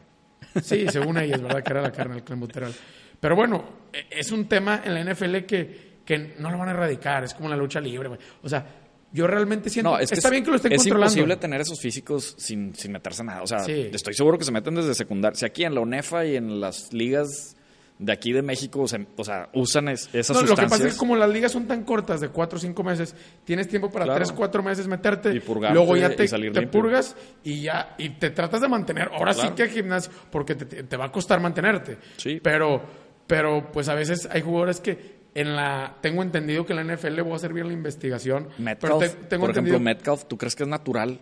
Sí, 0.62 0.87
según 0.88 1.17
ellos, 1.19 1.41
¿verdad? 1.41 1.62
Que 1.62 1.73
era 1.73 1.83
la 1.83 1.93
carne 1.93 2.14
del 2.17 2.25
clenbuterol. 2.25 2.73
Pero 3.21 3.37
bueno, 3.37 3.64
e- 3.93 4.07
es 4.19 4.31
un 4.33 4.47
tema 4.47 4.83
en 4.85 4.95
la 4.95 5.05
NFL 5.12 5.37
que, 5.47 6.00
que 6.05 6.35
no 6.38 6.50
lo 6.50 6.59
van 6.59 6.69
a 6.69 6.73
erradicar. 6.73 7.25
Es 7.25 7.33
como 7.35 7.49
la 7.49 7.57
lucha 7.57 7.81
libre. 7.81 8.11
O 8.43 8.49
sea, 8.49 8.67
yo 9.12 9.26
realmente 9.26 9.71
siento... 9.71 9.93
No, 9.93 9.99
es 9.99 10.11
que 10.11 10.17
está 10.17 10.29
es- 10.29 10.33
bien 10.33 10.45
que 10.45 10.50
lo 10.50 10.57
estén 10.57 10.73
es 10.73 10.79
controlando. 10.83 11.12
imposible 11.12 11.37
tener 11.37 11.61
esos 11.62 11.81
físicos 11.81 12.35
sin, 12.38 12.75
sin 12.75 12.93
meterse 12.93 13.23
nada. 13.25 13.43
O 13.43 13.47
sea, 13.47 13.61
Sí. 13.61 13.88
estoy 13.93 14.12
seguro 14.14 14.37
que 14.37 14.45
se 14.45 14.52
meten 14.52 14.75
desde 14.75 14.95
secundaria. 14.95 15.37
Si 15.38 15.47
aquí 15.47 15.64
en 15.64 15.75
la 15.75 15.81
UNEFA 15.81 16.26
y 16.26 16.37
en 16.37 16.61
las 16.61 16.93
ligas 16.93 17.57
de 17.99 18.12
aquí 18.12 18.32
de 18.32 18.42
México, 18.42 18.88
se- 18.88 19.06
o 19.17 19.25
sea, 19.25 19.49
usan 19.54 19.88
es- 19.88 20.08
esas 20.12 20.36
No, 20.36 20.43
lo 20.43 20.56
que 20.56 20.62
pasa 20.62 20.86
es 20.88 20.95
que 20.95 20.99
como 20.99 21.14
las 21.14 21.30
ligas 21.30 21.52
son 21.52 21.67
tan 21.69 21.84
cortas, 21.84 22.21
de 22.21 22.30
4 22.30 22.56
o 22.56 22.60
5 22.60 22.82
meses, 22.82 23.14
tienes 23.45 23.69
tiempo 23.69 23.90
para 23.90 24.04
Claro. 24.06 24.19
3, 24.19 24.32
4 24.32 24.62
meses 24.62 24.88
meterte. 24.88 25.32
Y 25.34 25.40
purgarte 25.40 25.75
luego 25.78 25.97
ya 25.97 26.10
te, 26.17 26.25
y 26.25 26.28
salir 26.28 26.52
te 26.52 26.62
purgas 26.67 27.14
y 27.45 27.62
ya 27.62 27.95
y 27.99 28.08
te 28.10 28.30
tratas 28.30 28.60
de 28.60 28.69
mantener. 28.69 29.08
Ahora 29.12 29.32
sí 29.34 29.49
que 29.54 29.62
gimnasio, 29.69 30.10
porque 30.30 30.54
te, 30.56 30.64
te- 30.64 30.82
va 30.97 31.06
a 31.06 31.12
costar 31.12 31.40
mantenerte. 31.40 31.99
Sí. 32.17 32.40
Pero, 32.43 32.82
pero 33.26 33.71
pues 33.73 33.88
a 33.88 33.95
veces 33.95 34.28
hay 34.30 34.40
jugadores 34.43 34.80
que 34.80 35.23
en 35.34 35.54
la... 35.56 35.97
Tengo 36.02 36.23
entendido 36.23 36.67
que 36.67 36.73
en 36.75 36.86
la 36.86 36.95
NFL 36.97 37.21
voy 37.23 37.34
a 37.34 37.38
bien 37.54 37.67
la 37.69 37.73
investigación. 37.73 38.49
Metcalf, 38.58 38.80
pero 38.80 38.99
te- 38.99 39.08
tengo 39.28 39.43
por 39.47 39.50
ejemplo, 39.52 39.75
entendido- 39.75 39.80
Metcalf, 39.80 40.25
¿tú 40.26 40.36
crees 40.36 40.54
que 40.56 40.64
es 40.64 40.69
natural? 40.69 41.21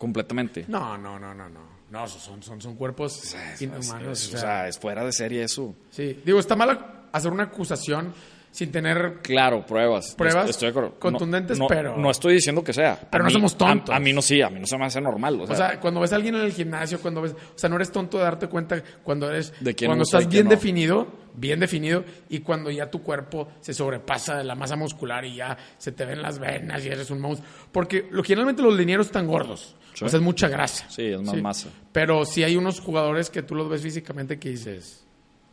Completamente. 0.00 0.64
No, 0.66 0.96
no, 0.96 1.18
no, 1.18 1.34
no, 1.34 1.48
no. 1.50 1.60
No, 1.90 2.08
son, 2.08 2.42
son, 2.42 2.60
son 2.60 2.74
cuerpos 2.74 3.18
O 3.18 3.26
sea, 3.26 3.54
inhumanos. 3.60 4.24
es- 4.26 4.32
o 4.34 4.36
o 4.38 4.40
sea, 4.40 4.66
es 4.66 4.78
fuera 4.78 5.04
de 5.04 5.12
serie 5.12 5.42
eso. 5.44 5.74
sí. 5.90 6.22
Digo, 6.24 6.38
está 6.40 6.56
mal 6.56 7.08
hacer 7.12 7.30
una 7.30 7.42
acusación 7.44 8.14
sin 8.50 8.72
tener 8.72 9.18
Claro, 9.22 9.66
pruebas. 9.66 10.14
Pruebas 10.16 10.48
Estoy 10.50 10.66
de 10.66 10.70
acuerdo. 10.70 10.98
Contundentes, 10.98 11.58
no, 11.58 11.66
pero- 11.68 11.96
No 11.98 12.10
estoy 12.10 12.34
diciendo 12.34 12.64
que 12.64 12.72
sea. 12.72 12.98
Pero 13.10 13.24
A 13.24 13.26
no 13.26 13.28
mí- 13.28 13.32
somos 13.34 13.58
tontos. 13.58 13.94
A, 13.94 14.00
mí 14.00 14.12
no 14.12 14.22
sí, 14.22 14.40
a 14.40 14.48
mí 14.48 14.58
no 14.58 14.66
se 14.66 14.78
me 14.78 14.86
hace 14.86 15.00
normal. 15.02 15.38
O 15.42 15.46
sea, 15.46 15.54
O 15.54 15.56
sea, 15.58 15.80
cuando 15.80 16.00
ves 16.00 16.12
a 16.12 16.16
alguien 16.16 16.34
en 16.36 16.40
el 16.42 16.52
gimnasio, 16.52 16.98
cuando 17.00 17.20
ves, 17.22 17.32
o 17.32 17.58
sea, 17.58 17.68
no 17.68 17.76
eres 17.76 17.92
tonto 17.92 18.16
de 18.18 18.24
darte 18.24 18.46
cuenta 18.48 18.82
cuando 19.02 19.28
eres, 19.30 19.52
De 19.60 19.74
quién 19.74 19.88
cuando 19.90 20.04
estás 20.04 20.26
bien 20.28 20.44
no. 20.44 20.50
definido, 20.50 21.06
bien 21.34 21.60
definido, 21.60 22.04
y 22.28 22.40
cuando 22.40 22.70
ya 22.70 22.90
tu 22.90 23.02
cuerpo 23.02 23.48
se 23.60 23.72
sobrepasa 23.74 24.36
de 24.38 24.44
la 24.44 24.54
masa 24.54 24.76
muscular 24.76 25.24
y 25.24 25.36
ya 25.36 25.56
se 25.78 25.92
te 25.92 26.04
ven 26.04 26.22
las 26.22 26.38
venas 26.38 26.84
y 26.84 26.88
eres 26.88 27.10
un 27.10 27.20
monstruo. 27.20 27.48
Porque 27.72 28.06
lo, 28.10 28.22
generalmente 28.22 28.62
los 28.62 28.76
linieros 28.76 29.06
están 29.06 29.26
gordos, 29.26 29.76
Sí. 29.94 30.04
o 30.04 30.08
sea, 30.08 30.18
es 30.18 30.24
mucha 30.24 30.48
grasa. 30.48 30.86
Sí, 30.88 31.06
es 31.06 31.20
más 31.20 31.36
masa. 31.42 31.68
Pero 31.92 32.24
sí 32.24 32.42
hay 32.44 32.56
unos 32.56 32.80
jugadores 32.80 33.28
que 33.30 33.42
tú 33.42 33.54
los 33.54 33.68
ves 33.68 33.82
físicamente 33.82 34.38
que 34.38 34.50
dices, 34.50 35.04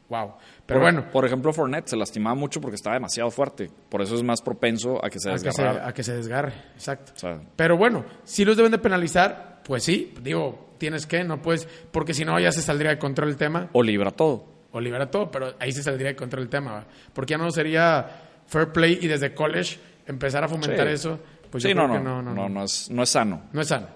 wow. 0.10 0.34
Pero 0.66 0.80
por, 0.80 0.92
bueno, 0.92 1.12
Por 1.12 1.26
ejemplo, 1.26 1.52
Fournette 1.54 1.88
se 1.88 1.96
lastimaba 1.98 2.36
mucho 2.36 2.62
porque 2.62 2.76
estaba 2.76 2.96
demasiado 2.96 3.32
fuerte. 3.32 3.70
Por 3.90 4.02
eso 4.02 4.16
es 4.16 4.24
más 4.24 4.42
propenso 4.42 5.04
a 5.04 5.10
que 5.10 5.20
se 5.20 5.30
desgarrara. 5.32 5.88
a 5.88 5.94
que 5.94 6.04
se 6.04 6.16
desgarre, 6.16 6.54
exacto. 6.76 7.14
O 7.16 7.20
sea, 7.20 7.42
Pero 7.56 7.78
bueno, 7.78 8.06
si 8.24 8.46
los 8.46 8.56
deben 8.58 8.72
de 8.72 8.78
penalizar, 8.78 9.62
pues 9.66 9.84
sí, 9.84 10.14
digo, 10.22 10.74
tienes 10.78 11.08
que, 11.08 11.24
no 11.24 11.42
puedes, 11.42 11.68
porque 11.92 12.14
si 12.14 12.24
no 12.24 12.40
ya 12.40 12.52
se 12.52 12.62
saldría 12.62 12.92
de 12.92 13.00
control 13.00 13.30
el 13.30 13.38
tema. 13.38 13.70
o 13.74 13.82
libra 13.82 14.12
todo. 14.12 14.57
O 14.72 14.80
libera 14.80 15.10
todo, 15.10 15.30
pero 15.32 15.54
ahí 15.60 15.72
se 15.72 15.84
saldría 15.84 16.10
de 16.10 16.16
contra 16.16 16.42
el 16.42 16.50
tema, 16.50 16.72
¿va? 16.74 16.86
porque 17.14 17.32
ya 17.32 17.38
no 17.38 17.50
sería 17.52 18.06
fair 18.48 18.70
play 18.70 19.00
y 19.02 19.08
desde 19.08 19.34
college 19.34 19.80
empezar 20.06 20.44
a 20.44 20.48
fomentar 20.48 20.88
Sí. 20.88 20.94
eso, 20.94 21.20
pues 21.50 21.64
sí, 21.64 21.70
yo 21.70 21.76
no, 21.76 21.88
creo 21.88 22.00
no, 22.00 22.00
que 22.00 22.04
no, 22.04 22.22
no, 22.22 22.34
no, 22.34 22.50
no, 22.50 22.64
es, 22.64 22.90
no 22.90 23.04
es 23.04 23.10
sano. 23.10 23.44
no 23.52 23.62
es 23.62 23.68
sano. 23.68 23.88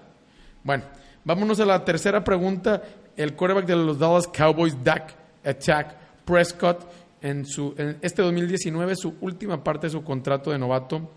Bueno, 0.64 0.84
vámonos 1.24 1.60
a 1.60 1.66
la 1.66 1.84
tercera 1.84 2.22
pregunta. 2.22 2.82
El 3.16 3.34
quarterback 3.34 3.66
de 3.66 3.76
los 3.76 3.98
Dallas 3.98 4.26
Cowboys, 4.28 4.82
Dak 4.82 5.14
Attack 5.44 5.96
Prescott, 6.24 6.90
en, 7.20 7.44
su, 7.46 7.74
en 7.76 7.98
este 8.00 8.22
2019, 8.22 8.96
su 8.96 9.16
última 9.20 9.62
parte 9.62 9.86
de 9.86 9.90
su 9.90 10.02
contrato 10.02 10.50
de 10.50 10.58
novato, 10.58 11.10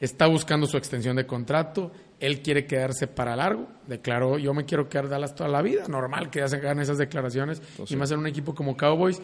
está 0.00 0.26
buscando 0.26 0.66
su 0.66 0.76
extensión 0.76 1.16
de 1.16 1.26
contrato. 1.26 1.90
Él 2.20 2.40
quiere 2.42 2.66
quedarse 2.66 3.06
para 3.06 3.36
largo. 3.36 3.68
Declaró, 3.86 4.38
yo 4.38 4.54
me 4.54 4.64
quiero 4.64 4.88
quedar 4.88 5.08
Dallas 5.08 5.34
toda 5.34 5.48
la 5.48 5.62
vida. 5.62 5.86
Normal 5.88 6.30
que 6.30 6.42
hagan 6.42 6.80
esas 6.80 6.98
declaraciones. 6.98 7.60
Pues 7.76 7.90
y 7.90 7.96
más 7.96 8.10
en 8.10 8.20
un 8.20 8.26
equipo 8.26 8.54
como 8.54 8.76
Cowboys. 8.76 9.20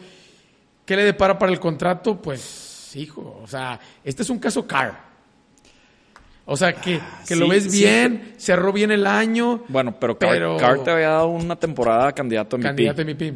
¿Qué 0.85 0.95
le 0.95 1.03
depara 1.03 1.37
para 1.37 1.51
el 1.51 1.59
contrato? 1.59 2.21
Pues, 2.21 2.95
hijo, 2.95 3.39
o 3.41 3.47
sea, 3.47 3.79
este 4.03 4.23
es 4.23 4.29
un 4.29 4.39
caso 4.39 4.67
Carr. 4.67 5.11
O 6.45 6.57
sea, 6.57 6.73
que, 6.73 6.99
que 7.27 7.35
lo 7.35 7.47
ves 7.47 7.63
sí. 7.71 7.79
bien, 7.83 8.33
cerró 8.37 8.73
bien 8.73 8.91
el 8.91 9.07
año. 9.07 9.63
Bueno, 9.67 9.95
Pero- 9.99 10.57
Carr 10.57 10.83
te 10.83 10.91
había 10.91 11.09
dado 11.09 11.27
una 11.27 11.55
temporada 11.55 12.11
candidato 12.11 12.55
a 12.55 12.59
MVP. 12.59 12.67
Candidato 12.67 13.01
a 13.01 13.05
MVP. 13.05 13.33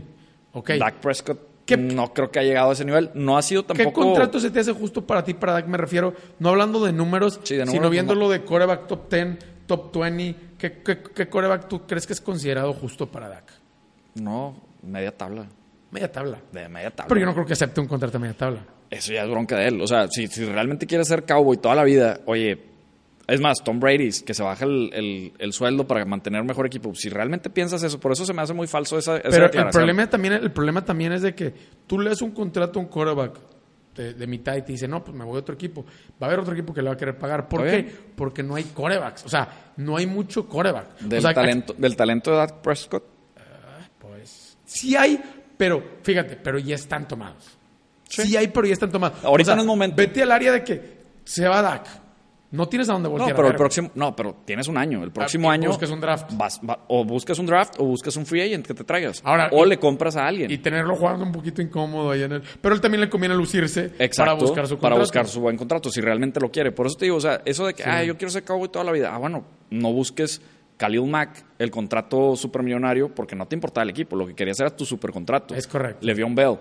Ok. 0.54 0.72
Dak 0.80 0.96
Prescott 0.96 1.55
¿Qué- 1.66 1.78
no 1.78 2.14
creo 2.14 2.30
que 2.32 2.40
ha 2.40 2.44
llegado 2.44 2.70
a 2.70 2.74
ese 2.74 2.86
nivel. 2.86 3.10
No 3.16 3.38
ha 3.38 3.42
sido 3.42 3.66
¿Qué 3.66 3.74
tampoco... 3.74 4.02
contrato 4.04 4.40
se 4.40 4.52
te 4.52 4.60
hace 4.60 4.72
justo 4.72 5.06
para 5.06 5.24
ti, 5.24 5.34
para 5.34 5.54
Dak? 5.54 5.68
Me 5.68 5.78
refiero, 5.78 6.14
no 6.40 6.50
hablando 6.50 6.84
de 6.86 6.94
números, 6.94 7.40
Sí, 7.44 7.56
de 7.56 7.62
números, 7.66 7.74
sino 7.74 7.90
viéndolo 7.90 8.30
de 8.30 8.44
coreback 8.44 8.88
top 8.88 9.10
10, 9.12 9.38
top 9.66 9.98
20. 9.98 10.36
¿Qué, 10.58 10.82
qué, 10.84 11.00
qué 11.14 11.28
coreback 11.28 11.68
tú 11.68 11.86
crees 11.88 12.06
que 12.08 12.14
es 12.14 12.22
considerado 12.22 12.74
justo 12.74 13.08
para 13.12 13.28
Dak? 13.30 13.52
No, 14.16 14.56
media 14.84 15.12
tabla. 15.16 15.46
Media 15.92 16.12
tabla. 16.12 16.40
De 16.52 16.68
media 16.70 16.92
tabla. 16.92 17.08
Pero 17.10 17.20
yo 17.22 17.26
no 17.26 17.34
creo 17.34 17.46
que 17.46 17.54
acepte 17.54 17.82
un 17.82 17.88
contrato 17.88 18.18
a 18.18 18.20
media 18.20 18.36
tabla. 18.36 18.60
Eso 18.90 19.12
ya 19.14 19.24
es 19.24 19.30
bronca 19.30 19.58
de 19.58 19.68
él. 19.68 19.82
O 19.82 19.88
sea, 19.88 20.08
si, 20.08 20.28
si 20.28 20.46
realmente 20.46 20.86
quiere 20.86 21.04
ser 21.06 21.26
cowboy 21.26 21.58
toda 21.58 21.74
la 21.76 21.84
vida, 21.84 22.20
oye, 22.26 22.62
es 23.28 23.42
más, 23.42 23.64
Tom 23.64 23.80
Brady, 23.80 24.10
que 24.26 24.34
se 24.34 24.44
baja 24.44 24.66
el, 24.66 24.90
el- 24.94 25.34
el 25.40 25.54
sueldo 25.54 25.88
para 25.88 26.06
mantener 26.06 26.42
un 26.42 26.48
mejor 26.48 26.66
equipo. 26.68 26.94
Si 26.96 27.10
realmente 27.10 27.50
piensas 27.50 27.82
eso, 27.84 28.00
por 28.00 28.12
eso 28.12 28.26
se 28.26 28.34
me 28.34 28.42
hace 28.42 28.54
muy 28.54 28.68
falso 28.68 28.98
esa, 28.98 29.18
esa 29.18 29.30
Pero 29.30 29.46
el 29.46 29.70
problema, 29.70 30.08
también, 30.10 30.34
el 30.34 30.52
problema 30.52 30.84
también 30.86 31.12
es 31.14 31.22
de 31.24 31.34
que 31.34 31.54
tú 31.88 32.00
le 32.00 32.10
das 32.10 32.22
un 32.22 32.32
contrato 32.32 32.80
a 32.80 32.84
un 32.84 32.88
quarterback 32.90 33.40
de, 33.96 34.14
de 34.14 34.28
mitad 34.28 34.56
y 34.58 34.62
te 34.62 34.74
dice, 34.74 34.88
no, 34.88 35.04
pues 35.04 35.16
me 35.18 35.24
voy 35.24 35.38
a 35.38 35.40
otro 35.40 35.56
equipo. 35.56 35.86
Va 36.22 36.26
a 36.26 36.26
haber 36.26 36.40
otro 36.40 36.54
equipo 36.54 36.74
que 36.74 36.82
le 36.82 36.90
va 36.90 36.96
a 36.96 36.98
querer 36.98 37.18
pagar. 37.18 37.48
¿Por 37.48 37.64
qué? 37.64 37.90
Porque 38.16 38.44
no 38.44 38.56
hay 38.56 38.64
corebacks. 38.66 39.26
O 39.26 39.30
sea, 39.30 39.72
no 39.78 39.96
hay 39.98 40.06
mucho 40.06 40.48
coreback. 40.48 41.00
Del, 41.00 41.20
o 41.20 41.22
sea, 41.22 41.34
talento, 41.34 41.74
del 41.78 41.96
talento 41.96 42.32
de 42.32 42.38
Dak 42.38 42.62
Prescott. 42.62 43.04
Pues 44.00 44.58
sí 44.66 44.96
hay, 44.96 45.22
pero 45.58 45.82
fíjate, 46.04 46.36
pero 46.36 46.60
ya 46.60 46.76
están 46.76 47.08
tomados. 47.08 47.58
Sí, 48.08 48.24
Sí. 48.24 48.38
hay, 48.38 48.48
pero 48.50 48.68
ya 48.68 48.74
están 48.74 48.92
tomados. 48.92 49.24
Ahorita 49.24 49.56
no 49.56 49.62
es 49.62 49.68
momento. 49.68 49.96
Vete 49.96 50.22
al 50.24 50.32
área 50.32 50.52
de 50.52 50.64
que 50.64 50.98
se 51.24 51.48
va 51.48 51.62
Dak. 51.62 51.88
No 52.52 52.68
tienes 52.68 52.88
a 52.90 52.94
dónde 52.94 53.08
No, 53.10 53.14
voltear. 53.14 53.32
a 53.32 53.36
pero 53.36 53.48
el 53.50 53.56
próximo, 53.56 53.92
no, 53.96 54.16
pero 54.16 54.38
tienes 54.46 54.68
un 54.68 54.78
año. 54.78 55.04
El 55.04 55.12
próximo 55.12 55.50
y 55.52 55.54
año 55.56 55.70
buscas 55.70 55.90
un 55.90 56.00
draft. 56.00 56.32
vas- 56.38 56.62
va- 56.68 56.80
o 56.88 57.04
buscas 57.04 57.38
un 57.40 57.48
draft 57.48 57.74
o 57.80 57.86
buscas 57.86 58.16
un 58.16 58.26
free 58.26 58.42
agent 58.44 58.66
que 58.66 58.74
te 58.74 58.84
traigas. 58.84 59.20
Ahora, 59.26 59.50
o 59.52 59.66
y- 59.66 59.70
le 59.70 59.80
compras 59.80 60.16
a 60.16 60.26
alguien. 60.26 60.50
Y 60.52 60.58
tenerlo 60.60 60.96
jugando 60.96 61.26
un 61.26 61.32
poquito 61.32 61.62
incómodo 61.62 62.12
ahí 62.12 62.24
en 62.24 62.34
el... 62.34 62.44
Pero 62.62 62.76
él 62.76 62.82
también 62.82 63.02
le 63.02 63.10
conviene 63.10 63.36
lucirse 63.36 63.92
Exacto, 64.00 64.16
para 64.18 64.34
buscar 64.34 64.68
su 64.68 64.76
para 64.78 64.96
contrato. 64.96 65.00
buscar 65.02 65.28
su 65.28 65.42
buen 65.42 65.58
contrato, 65.58 65.90
si 65.90 66.00
realmente 66.02 66.40
lo 66.40 66.50
quiere. 66.50 66.72
Por 66.72 66.86
eso 66.88 66.96
te 66.98 67.06
digo, 67.06 67.18
o 67.18 67.22
sea, 67.22 67.42
eso 67.46 67.66
de 67.66 67.74
que, 67.74 67.84
ah, 67.84 68.04
yo 68.04 68.16
quiero 68.18 68.30
ser 68.32 68.44
cowboy 68.46 68.70
toda 68.70 68.86
la 68.86 68.92
vida. 68.92 69.14
Ah, 69.14 69.18
bueno, 69.18 69.44
no 69.72 69.92
busques 69.92 70.42
Khalil 70.78 71.06
Mack, 71.08 71.44
el 71.60 71.72
contrato 71.72 72.36
supermillonario, 72.36 73.10
porque 73.14 73.36
no 73.36 73.48
te 73.48 73.56
importaba 73.56 73.84
el 73.84 73.90
equipo. 73.90 74.16
Lo 74.16 74.28
que 74.28 74.36
querías 74.36 74.60
era 74.60 74.70
tu 74.70 74.86
supercontrato. 74.86 75.56
Es 75.56 75.68
correcto. 75.68 76.06
Le'Veon 76.06 76.36
Bell. 76.36 76.58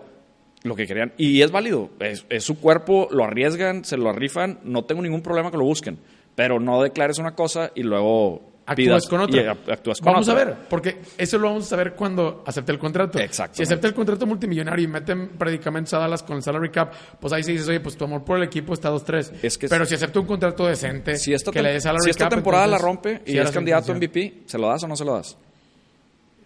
Lo 0.65 0.75
que 0.75 0.87
querían. 0.87 1.13
Y 1.19 1.43
es 1.43 1.51
válido. 1.51 1.91
Es, 2.01 2.25
es 2.31 2.43
su 2.43 2.59
cuerpo, 2.59 3.07
lo 3.11 3.23
arriesgan, 3.25 3.85
se 3.85 3.97
lo 3.99 4.09
arrifan. 4.09 4.61
No 4.65 4.85
tengo 4.85 5.03
ningún 5.03 5.21
problema 5.23 5.51
que 5.51 5.59
lo 5.59 5.65
busquen. 5.65 5.99
Pero 6.35 6.59
no 6.59 6.83
declares 6.83 7.19
una 7.19 7.35
cosa 7.35 7.71
y 7.75 7.83
luego 7.83 8.55
Actúas 8.67 8.75
pidas 8.77 9.07
con 9.07 9.21
otra. 9.21 9.53
actúas 9.71 10.01
con 10.01 10.13
vamos 10.15 10.27
otra. 10.27 10.41
a 10.41 10.45
ver, 10.47 10.57
porque 10.71 10.97
eso 11.19 11.37
lo 11.37 11.49
vamos 11.49 11.67
a 11.67 11.69
saber 11.69 11.93
cuando 11.95 12.43
acepte 12.47 12.73
el 12.73 12.79
contrato. 12.79 13.19
Exactamente. 13.19 13.57
Si 13.59 13.63
acepta 13.63 13.89
el 13.89 13.95
contrato 13.95 14.27
multimillonario 14.27 14.87
y 14.87 14.89
meten 14.89 15.29
predicamentos 15.37 15.93
a 15.93 15.99
Dallas 15.99 16.23
con 16.23 16.39
el 16.39 16.43
salary 16.43 16.71
cap, 16.71 16.95
pues 17.21 17.31
ahí 17.35 17.43
sí 17.45 17.53
dices, 17.53 17.69
oye, 17.69 17.81
pues 17.81 17.95
tu 17.99 18.07
amor 18.07 18.25
por 18.25 18.39
el 18.39 18.45
equipo 18.45 18.73
está 18.73 18.91
2-3. 18.91 19.33
Es 19.43 19.59
que- 19.59 19.69
Pero 19.69 19.85
si 19.85 19.95
acepta 19.97 20.19
un 20.19 20.27
contrato 20.27 20.67
decente, 20.67 21.19
Si 21.19 21.35
esta, 21.35 21.51
que 21.53 21.61
le 21.63 21.75
dé 21.75 21.81
salary 21.83 22.05
si 22.05 22.11
esta 22.11 22.25
cap, 22.25 22.33
temporada 22.37 22.67
la 22.67 22.79
rompe 22.79 23.21
y 23.27 23.33
sí 23.33 23.39
es 23.39 23.51
candidato 23.51 23.93
a. 23.93 23.97
MVP, 23.97 24.45
¿se 24.47 24.57
lo 24.57 24.69
das 24.69 24.83
o 24.83 24.89
no 24.89 24.97
se 24.97 25.05
lo 25.05 25.15
das? 25.15 25.37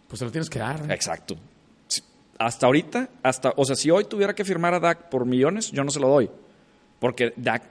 Pues 0.08 0.18
se 0.18 0.24
lo 0.24 0.32
tienes 0.32 0.50
que 0.50 0.58
dar. 0.58 0.80
¿eh? 0.90 0.94
Exacto. 0.94 1.36
Hasta 2.38 2.66
ahorita, 2.66 3.08
hasta, 3.22 3.52
o 3.56 3.64
sea, 3.64 3.74
si 3.74 3.90
hoy 3.90 4.04
tuviera 4.04 4.34
que 4.34 4.44
firmar 4.44 4.72
a 4.74 4.80
Dak 4.80 5.08
por 5.08 5.24
millones, 5.26 5.72
yo 5.72 5.82
no 5.84 5.90
se 5.90 5.98
lo 6.00 6.08
doy. 6.08 6.30
Porque 7.00 7.32
Dak 7.36 7.62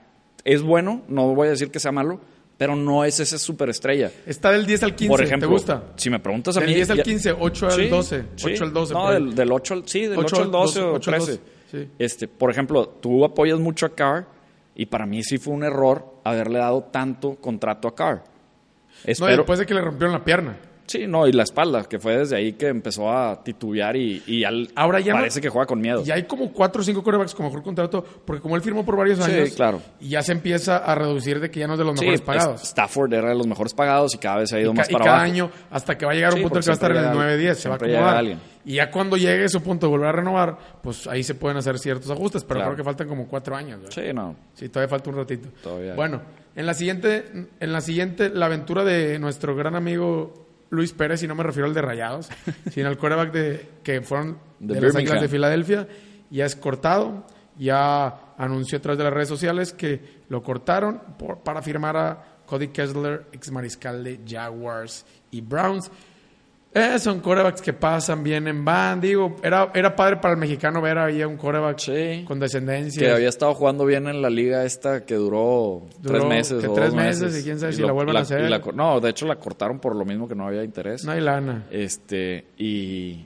es 0.44 0.62
bueno, 0.62 1.02
no 1.08 1.34
voy 1.34 1.48
a 1.48 1.50
decir 1.52 1.70
que 1.70 1.80
sea 1.80 1.90
malo, 1.92 2.20
pero 2.58 2.76
no 2.76 3.04
es 3.04 3.18
esa 3.20 3.38
superestrella. 3.38 4.10
Está 4.26 4.50
del 4.52 4.66
10 4.66 4.82
al 4.82 4.94
15, 4.94 5.08
Por 5.10 5.22
ejemplo, 5.22 5.48
¿te 5.48 5.52
gusta? 5.52 5.82
si 5.96 6.10
me 6.10 6.18
preguntas 6.18 6.56
a 6.56 6.60
Del 6.60 6.68
mí. 6.70 6.74
10 6.74 6.90
al 6.90 6.96
ya- 6.98 7.02
15, 7.02 7.32
8 7.38 7.66
al 7.66 7.72
Sí, 7.72 7.88
12, 7.88 8.24
sí. 8.36 8.46
8 8.52 8.64
al 8.64 8.72
12. 8.72 8.94
No, 8.94 9.10
del, 9.10 9.34
del 9.34 9.52
8 9.52 9.74
al, 9.74 9.88
sí, 9.88 10.00
del 10.06 10.18
8 10.18 10.36
8 10.36 10.42
al 10.44 10.50
12 10.50 10.80
o 10.82 10.92
8 10.94 11.10
al 11.10 11.16
13. 11.16 11.32
12, 11.32 11.42
sí. 11.70 11.90
Este, 11.98 12.28
por 12.28 12.50
ejemplo, 12.50 12.86
tú 12.88 13.24
apoyas 13.24 13.58
mucho 13.58 13.86
a 13.86 13.90
Carr 13.94 14.26
y 14.74 14.86
para 14.86 15.06
mí 15.06 15.22
sí 15.22 15.38
fue 15.38 15.54
un 15.54 15.64
error 15.64 16.04
haberle 16.24 16.58
dado 16.58 16.82
tanto 16.84 17.36
contrato 17.36 17.88
a 17.88 17.94
Carr. 17.94 18.16
No, 18.16 18.24
y 19.06 19.12
Espero, 19.12 19.36
después 19.38 19.58
de 19.60 19.66
que 19.66 19.74
le 19.74 19.80
rompieron 19.80 20.12
la 20.12 20.24
pierna. 20.24 20.56
Sí, 20.88 21.06
no, 21.06 21.26
y 21.26 21.32
la 21.32 21.42
espalda, 21.44 21.84
que 21.84 21.98
fue 22.00 22.16
desde 22.18 22.34
ahí 22.36 22.54
que 22.54 22.66
empezó 22.68 23.12
a 23.12 23.44
titubear 23.44 23.94
y, 23.94 24.22
y 24.26 24.42
al- 24.44 24.68
Ahora 24.74 24.98
ya 25.00 25.12
no- 25.12 25.18
parece 25.18 25.40
que 25.40 25.48
juega 25.50 25.66
con 25.66 25.80
miedo. 25.80 26.02
Y 26.04 26.10
hay 26.10 26.22
como 26.24 26.50
4 26.52 26.80
o 26.80 26.84
5 26.84 27.02
corebacks 27.04 27.34
con 27.34 27.44
mejor 27.46 27.62
contrato, 27.62 28.02
porque 28.24 28.40
como 28.42 28.56
él 28.56 28.62
firmó 28.62 28.84
por 28.84 28.96
varios 28.96 29.18
Sí, 29.22 29.30
años, 29.30 29.50
claro. 29.50 29.80
y 30.00 30.08
ya 30.08 30.22
se 30.22 30.32
empieza 30.32 30.78
a 30.78 30.94
reducir 30.94 31.40
de 31.40 31.50
que 31.50 31.60
ya 31.60 31.66
no 31.66 31.74
es 31.74 31.78
de 31.78 31.84
los 31.84 31.98
Sí, 31.98 32.06
mejores 32.06 32.20
es- 32.20 32.26
pagados. 32.26 32.62
Stafford 32.62 33.12
era 33.12 33.28
de 33.28 33.34
los 33.34 33.46
mejores 33.46 33.74
pagados 33.74 34.14
y 34.14 34.18
cada 34.18 34.38
vez 34.38 34.52
ha 34.54 34.58
ido 34.60 34.72
Y, 34.72 34.74
más 34.74 34.88
y 34.88 34.92
para 34.94 35.04
cada 35.04 35.16
abajo. 35.18 35.30
año, 35.32 35.50
hasta 35.70 35.98
que 35.98 36.06
va 36.06 36.12
a 36.12 36.14
llegar 36.14 36.32
un 36.32 36.38
Sí, 36.38 36.42
punto 36.42 36.58
en 36.58 36.60
porque 36.60 36.64
que 36.64 36.68
va 36.70 36.72
a 36.72 36.74
estar 36.74 36.90
en 36.90 36.96
el 36.96 37.02
siempre 37.04 37.18
llega- 37.20 37.52
9-10, 37.52 37.58
se 37.58 37.68
va 37.68 37.74
a 37.74 37.76
acomodar. 37.76 38.38
Y 38.64 38.74
ya 38.74 38.90
cuando 38.90 39.16
llegue 39.18 39.44
ese 39.44 39.60
punto 39.60 39.86
de 39.86 39.90
volver 39.90 40.08
a 40.08 40.12
renovar, 40.12 40.58
pues 40.82 41.06
ahí 41.06 41.22
se 41.22 41.34
pueden 41.34 41.58
hacer 41.58 41.78
ciertos 41.78 42.10
ajustes, 42.10 42.44
pero 42.44 42.60
Claro. 42.60 42.70
creo 42.72 42.76
que 42.78 42.84
faltan 42.84 43.08
como 43.08 43.28
4 43.28 43.54
años. 43.56 43.80
¿verdad? 43.82 43.94
Sí, 43.94 44.12
no. 44.14 44.36
Sí, 44.54 44.68
todavía 44.70 44.88
falta 44.88 45.10
un 45.10 45.16
ratito. 45.16 45.48
Todavía. 45.62 45.94
Bueno, 45.94 46.22
en 46.56 46.64
la 46.66 46.72
siguiente, 46.74 47.24
en 47.60 47.72
la 47.72 47.80
siguiente, 47.82 48.30
la 48.30 48.46
aventura 48.46 48.84
de 48.84 49.18
nuestro 49.18 49.54
gran 49.54 49.74
amigo 49.74 50.47
Luis 50.70 50.92
Pérez, 50.92 51.22
y 51.22 51.26
no 51.28 51.34
me 51.34 51.42
refiero 51.42 51.66
al 51.66 51.74
de 51.74 51.82
Rayados, 51.82 52.28
sino 52.70 52.88
al 52.88 52.98
quarterback 52.98 53.32
de, 53.32 53.68
que 53.82 54.00
fueron 54.02 54.38
De 54.58 54.74
de, 54.74 54.80
las. 54.80 54.96
Águilas 54.96 55.20
de 55.22 55.28
Filadelfia, 55.28 55.88
ya 56.30 56.44
es 56.46 56.56
cortado, 56.56 57.26
ya 57.56 58.34
anunció 58.36 58.78
a 58.78 58.80
través 58.82 58.98
de 58.98 59.04
las 59.04 59.12
redes 59.12 59.28
sociales 59.28 59.72
que 59.72 60.22
lo 60.28 60.42
cortaron 60.42 61.00
por- 61.18 61.38
para 61.40 61.62
firmar 61.62 61.96
a 61.96 62.24
Cody 62.46 62.68
Kessler, 62.68 63.26
ex 63.32 63.50
mariscal 63.50 64.02
de 64.04 64.20
Jaguars 64.26 65.04
y 65.30 65.40
Browns. 65.40 65.90
Eh, 66.74 66.98
son 66.98 67.20
quarterbacks 67.20 67.62
que 67.62 67.72
pasan 67.72 68.22
bien 68.22 68.46
en 68.46 68.62
van. 68.64 69.00
Digo, 69.00 69.36
era, 69.42 69.70
era 69.74 69.96
padre 69.96 70.16
para 70.18 70.34
el 70.34 70.40
mexicano 70.40 70.82
ver 70.82 70.98
ahí 70.98 71.22
a 71.22 71.26
un 71.26 71.38
Sí. 71.78 72.24
con 72.26 72.38
descendencia. 72.38 73.00
Que 73.08 73.10
había 73.12 73.28
estado 73.30 73.54
jugando 73.54 73.86
bien 73.86 74.06
en 74.06 74.20
la 74.20 74.28
liga 74.28 74.64
esta 74.64 75.04
que 75.06 75.14
duró, 75.14 75.82
Duró 76.00 76.18
tres 76.18 76.24
meses. 76.28 76.60
que 76.62 76.68
o 76.68 76.74
tres 76.74 76.86
dos 76.88 76.94
meses 76.94 77.40
y 77.40 77.42
quién 77.42 77.58
sabe 77.58 77.72
si 77.72 77.82
la 77.82 77.92
vuelvan 77.92 78.16
a 78.18 78.20
hacer. 78.20 78.48
la 78.50 78.60
no, 78.74 79.00
de 79.00 79.10
hecho 79.10 79.26
la 79.26 79.36
cortaron 79.36 79.78
por 79.80 79.96
lo 79.96 80.04
mismo 80.04 80.28
que 80.28 80.34
no 80.34 80.46
había 80.46 80.62
interés. 80.62 81.04
No 81.04 81.12
hay 81.12 81.20
lana. 81.22 81.64
Este, 81.70 82.48
y. 82.58 83.24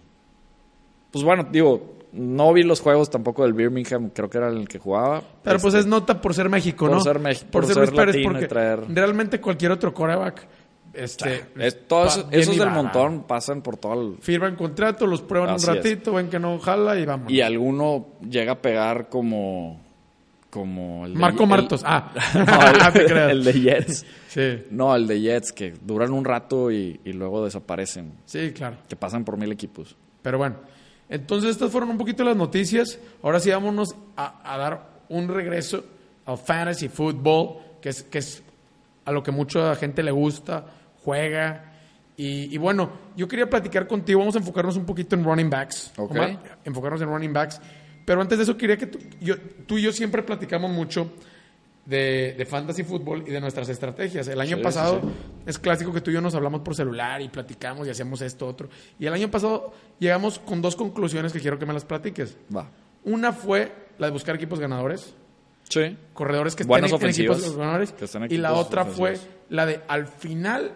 Pues 1.10 1.24
bueno, 1.24 1.46
digo, 1.50 1.96
no 2.12 2.52
vi 2.52 2.62
los 2.62 2.80
juegos 2.80 3.10
tampoco 3.10 3.42
del 3.42 3.52
Birmingham, 3.54 4.10
creo 4.14 4.30
que 4.30 4.38
era 4.38 4.48
el 4.48 4.66
que 4.68 4.78
jugaba. 4.78 5.20
Pero 5.42 5.58
pues 5.58 5.74
Este, 5.74 5.80
es 5.80 5.86
nota 5.86 6.20
por 6.20 6.32
ser 6.32 6.48
México, 6.48 6.86
por 6.86 6.94
¿no? 6.96 7.00
ser 7.00 7.18
por 7.18 7.50
por 7.50 7.66
ser 7.66 7.74
ser 7.74 7.88
Luis 7.88 8.00
Pérez, 8.00 8.16
y 8.16 8.24
porque 8.24 8.48
traer- 8.48 8.84
realmente 8.88 9.40
cualquier 9.40 9.72
otro 9.72 9.92
coreback, 9.92 10.46
este, 10.94 11.46
es- 11.58 11.86
todos 11.88 12.18
va 12.24 12.28
bien 12.28 12.40
esos 12.42 12.56
y 12.56 12.58
del 12.58 12.70
montón 12.70 13.22
pasan 13.24 13.62
por 13.62 13.76
todo 13.76 14.00
el. 14.00 14.16
Firman 14.20 14.56
contrato, 14.56 15.06
los 15.06 15.22
prueban 15.22 15.50
Así 15.50 15.68
un 15.68 15.76
es. 15.78 15.84
ratito, 15.84 16.12
ven 16.12 16.28
que 16.28 16.38
no 16.38 16.58
jala 16.58 16.98
y 16.98 17.04
vamos. 17.06 17.30
Y 17.32 17.40
alguno 17.40 18.06
llega 18.28 18.52
a 18.52 18.58
pegar 18.62 19.08
como. 19.08 19.80
Como 20.50 21.06
el 21.06 21.14
de- 21.14 21.18
Marco 21.18 21.44
el- 21.44 21.48
Martos. 21.48 21.82
Ah, 21.84 22.12
No, 22.34 22.86
el, 22.86 22.92
te 22.92 23.04
creas. 23.06 23.30
el 23.30 23.44
de 23.44 23.52
Jets. 23.54 24.06
Sí, 24.32 24.64
No, 24.70 24.96
el 24.96 25.06
de 25.06 25.20
Jets, 25.20 25.52
que 25.52 25.74
duran 25.82 26.10
un 26.10 26.24
rato 26.24 26.70
y, 26.70 26.98
y 27.04 27.12
luego 27.12 27.44
desaparecen. 27.44 28.14
sí, 28.24 28.52
claro. 28.52 28.76
Que 28.88 28.96
pasan 28.96 29.24
por 29.26 29.36
mil 29.36 29.52
equipos. 29.52 29.94
Pero 30.22 30.38
bueno, 30.38 30.56
entonces 31.10 31.50
estas 31.50 31.70
fueron 31.70 31.90
un 31.90 31.98
poquito 31.98 32.24
las 32.24 32.34
noticias. 32.36 32.98
Ahora 33.22 33.40
sí 33.40 33.50
vámonos 33.50 33.94
a, 34.16 34.40
a 34.54 34.56
dar 34.56 34.88
un 35.10 35.28
regreso 35.28 35.84
al 36.24 36.38
fantasy 36.38 36.88
football, 36.88 37.56
que 37.82 37.90
es, 37.90 38.02
que 38.04 38.18
es 38.18 38.42
a 39.04 39.12
lo 39.12 39.22
que 39.22 39.32
mucha 39.32 39.74
gente 39.76 40.02
le 40.02 40.12
gusta, 40.12 40.64
juega. 41.04 41.72
Y, 42.16 42.54
y 42.54 42.58
bueno, 42.58 42.90
yo 43.16 43.26
quería 43.26 43.48
platicar 43.48 43.86
contigo, 43.86 44.20
vamos 44.20 44.34
a 44.34 44.38
enfocarnos 44.38 44.76
un 44.76 44.84
poquito 44.84 45.16
en 45.16 45.24
running 45.24 45.48
backs. 45.50 45.92
Ok. 45.96 46.10
Omar, 46.12 46.58
enfocarnos 46.64 47.00
en 47.02 47.08
running 47.08 47.32
backs. 47.32 47.60
Pero 48.04 48.20
antes 48.20 48.36
de 48.38 48.44
eso 48.44 48.56
quería 48.56 48.76
que 48.76 48.86
tú, 48.86 48.98
yo- 49.20 49.38
tú 49.66 49.78
y 49.78 49.82
yo 49.82 49.92
siempre 49.92 50.22
platicamos 50.22 50.70
mucho 50.70 51.10
de, 51.86 52.34
de 52.38 52.46
fantasy 52.46 52.84
fútbol 52.84 53.24
y 53.26 53.30
de 53.30 53.40
nuestras 53.40 53.68
estrategias. 53.68 54.28
El 54.28 54.40
año 54.40 54.56
Sí, 54.58 54.62
pasado 54.62 55.00
sí, 55.02 55.08
es 55.46 55.58
clásico 55.58 55.92
que 55.92 56.00
tú 56.00 56.10
y 56.10 56.14
yo 56.14 56.20
nos 56.20 56.34
hablamos 56.34 56.60
por 56.60 56.74
celular 56.76 57.20
y 57.22 57.28
platicamos 57.28 57.86
y 57.86 57.90
hacemos 57.90 58.20
esto, 58.20 58.46
otro. 58.46 58.68
Y 58.98 59.06
el 59.06 59.12
año 59.14 59.30
pasado 59.30 59.72
llegamos 59.98 60.38
con 60.38 60.62
dos 60.62 60.76
conclusiones 60.76 61.32
que 61.32 61.40
quiero 61.40 61.58
que 61.58 61.66
me 61.66 61.72
las 61.72 61.84
platiques. 61.84 62.36
Va. 62.54 62.68
Una 63.04 63.32
fue 63.32 63.72
la 63.98 64.06
de 64.06 64.12
buscar 64.12 64.34
equipos 64.36 64.60
ganadores, 64.60 65.14
Sí. 65.68 65.96
corredores 66.12 66.54
que 66.54 66.64
Buenas 66.64 66.92
estén 66.92 67.08
en 67.08 67.14
equipos 67.14 67.56
ganadores. 67.56 67.92
que 67.92 68.04
estén 68.04 68.24
en 68.24 68.32
y 68.32 68.36
la 68.36 68.50
equipos 68.50 68.66
otra 68.66 68.84
fue 68.84 69.10
ofensivos. 69.12 69.36
la 69.48 69.66
de 69.66 69.80
al 69.88 70.06
final 70.06 70.72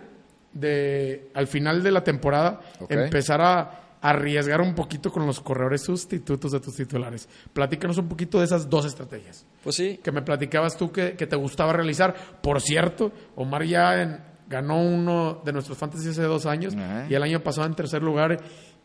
de 0.60 1.30
al 1.34 1.46
final 1.46 1.82
de 1.82 1.90
la 1.92 2.02
temporada 2.04 2.60
empezar 2.88 3.40
a 3.40 3.80
arriesgar 4.00 4.60
un 4.60 4.74
poquito 4.74 5.10
con 5.10 5.26
los 5.26 5.40
corredores 5.40 5.82
sustitutos 5.82 6.52
de 6.52 6.60
tus 6.60 6.76
titulares. 6.76 7.28
Platícanos 7.52 7.98
un 7.98 8.08
poquito 8.08 8.38
de 8.38 8.44
esas 8.44 8.68
dos 8.70 8.84
estrategias 8.86 9.46
Pues 9.64 9.74
sí. 9.76 9.98
que 10.02 10.12
me 10.12 10.22
platicabas 10.22 10.76
tú 10.76 10.92
que, 10.92 11.14
que 11.16 11.26
te 11.26 11.34
gustaba 11.36 11.72
realizar. 11.72 12.14
Por 12.42 12.60
cierto, 12.60 13.10
Omar 13.34 13.64
ya 13.64 14.02
en- 14.02 14.36
ganó 14.48 14.80
uno 14.80 15.42
de 15.44 15.52
nuestros 15.52 15.76
fantasy 15.76 16.10
hace 16.10 16.22
dos 16.22 16.46
años 16.46 16.72
y 17.10 17.14
el 17.14 17.22
año 17.24 17.40
pasado 17.42 17.66
en 17.66 17.74
tercer 17.74 18.00
lugar 18.00 18.38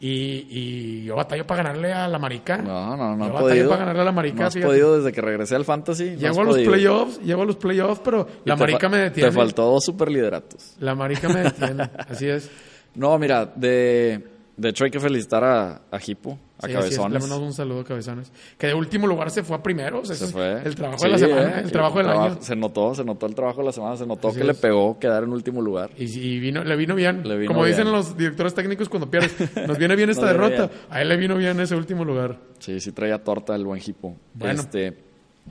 y, 0.04 0.48
y 0.50 1.04
yo 1.06 1.16
batallo 1.16 1.46
para 1.46 1.64
ganarle 1.64 1.94
a 1.94 2.08
la 2.08 2.18
Marica. 2.20 2.58
No, 2.58 2.98
no, 2.98 3.16
no 3.16 3.28
Yo 3.28 3.34
batallo 3.34 3.50
podido. 3.50 3.70
para 3.70 3.80
ganarle 3.82 4.02
a 4.02 4.06
la 4.06 4.12
Marica. 4.12 4.40
No 4.42 4.48
has 4.48 4.56
podido 4.58 4.98
desde 4.98 5.12
que 5.12 5.22
regresé 5.22 5.56
al 5.56 5.64
Fantasy. 5.64 6.16
Llego 6.18 6.42
a 6.42 6.44
los 6.44 6.56
podido. 6.56 6.72
playoffs, 6.72 7.20
llego 7.22 7.42
a 7.44 7.46
los 7.46 7.56
playoffs, 7.58 8.02
pero 8.04 8.28
la 8.44 8.56
Marica 8.56 8.90
me 8.90 8.98
detiene. 8.98 9.30
Te 9.30 9.36
faltó 9.36 9.64
dos 9.66 9.86
superlideratos. 9.86 10.76
La 10.80 10.96
Marica 10.96 11.30
me 11.30 11.42
detiene, 11.44 11.90
así 12.10 12.28
es. 12.28 12.50
No, 12.96 13.18
mira, 13.20 13.46
de, 13.56 14.31
de 14.58 14.70
hecho 14.70 14.84
hay 14.86 14.92
que 14.92 15.00
felicitar 15.00 15.44
a, 15.44 15.82
a 15.92 16.00
Hipo, 16.06 16.38
a 16.60 16.68
Sí, 16.68 16.74
así 16.74 16.88
es. 16.88 16.92
Le 16.92 16.98
Cabezones. 16.98 17.22
mandamos 17.22 17.48
un 17.48 17.54
saludo 17.54 17.80
a 17.80 17.84
Cabezones. 17.84 18.32
Que 18.58 18.68
de 18.68 18.74
último 18.76 19.08
lugar 19.08 19.32
se 19.32 19.44
fue 19.44 19.56
a 19.58 19.64
primeros. 19.64 20.10
ese 20.10 20.28
Se 20.28 20.32
fue. 20.32 20.62
El 20.64 20.76
trabajo 20.76 21.00
Sí, 21.00 21.06
de 21.06 21.12
la 21.12 21.18
semana, 21.18 21.42
eh, 21.42 21.60
el 21.62 21.66
sí, 21.68 21.72
trabajo 21.72 21.98
del 21.98 22.08
trabajo- 22.08 22.32
año. 22.34 22.42
Se 22.42 22.56
notó, 22.56 22.94
se 22.96 23.04
notó 23.04 23.26
el 23.26 23.34
trabajo 23.36 23.60
de 23.62 23.66
la 23.66 23.72
semana, 23.72 23.98
se 23.98 24.06
notó 24.06 24.28
Así 24.30 24.38
que 24.40 24.44
le 24.44 24.54
pegó 24.54 25.00
quedar 25.00 25.24
en 25.24 25.30
último 25.32 25.62
lugar. 25.62 25.90
Y, 25.98 26.04
y 26.04 26.40
vino, 26.40 26.64
le 26.64 26.76
vino 26.76 26.94
bien. 26.94 27.28
Le 27.28 27.38
vino 27.38 27.52
Como 27.54 27.66
dicen 27.66 27.92
los 27.92 28.16
directores 28.16 28.54
técnicos 28.54 28.90
cuando 28.90 29.10
pierdes. 29.10 29.34
Nos 29.68 29.78
viene 29.78 29.96
bien 29.96 30.10
esta 30.12 30.28
derrota. 30.28 30.68
bien. 30.68 30.80
A 30.90 31.02
él 31.02 31.10
le 31.10 31.18
vino 31.18 31.36
bien 31.38 31.60
ese 31.60 31.76
último 31.76 32.06
lugar. 32.06 32.38
Sí, 32.60 32.80
sí 32.80 32.92
traía 32.92 33.24
torta 33.24 33.56
el 33.56 33.66
buen 33.66 33.82
Hipo. 33.84 34.16
Bueno. 34.36 34.60
Este, 34.62 34.98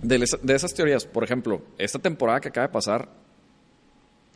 de, 0.02 0.24
de 0.42 0.54
esas 0.54 0.72
teorías, 0.72 1.04
por 1.06 1.24
ejemplo, 1.24 1.62
esta 1.78 1.98
temporada 1.98 2.38
que 2.40 2.48
acaba 2.48 2.68
de 2.68 2.72
pasar, 2.72 3.08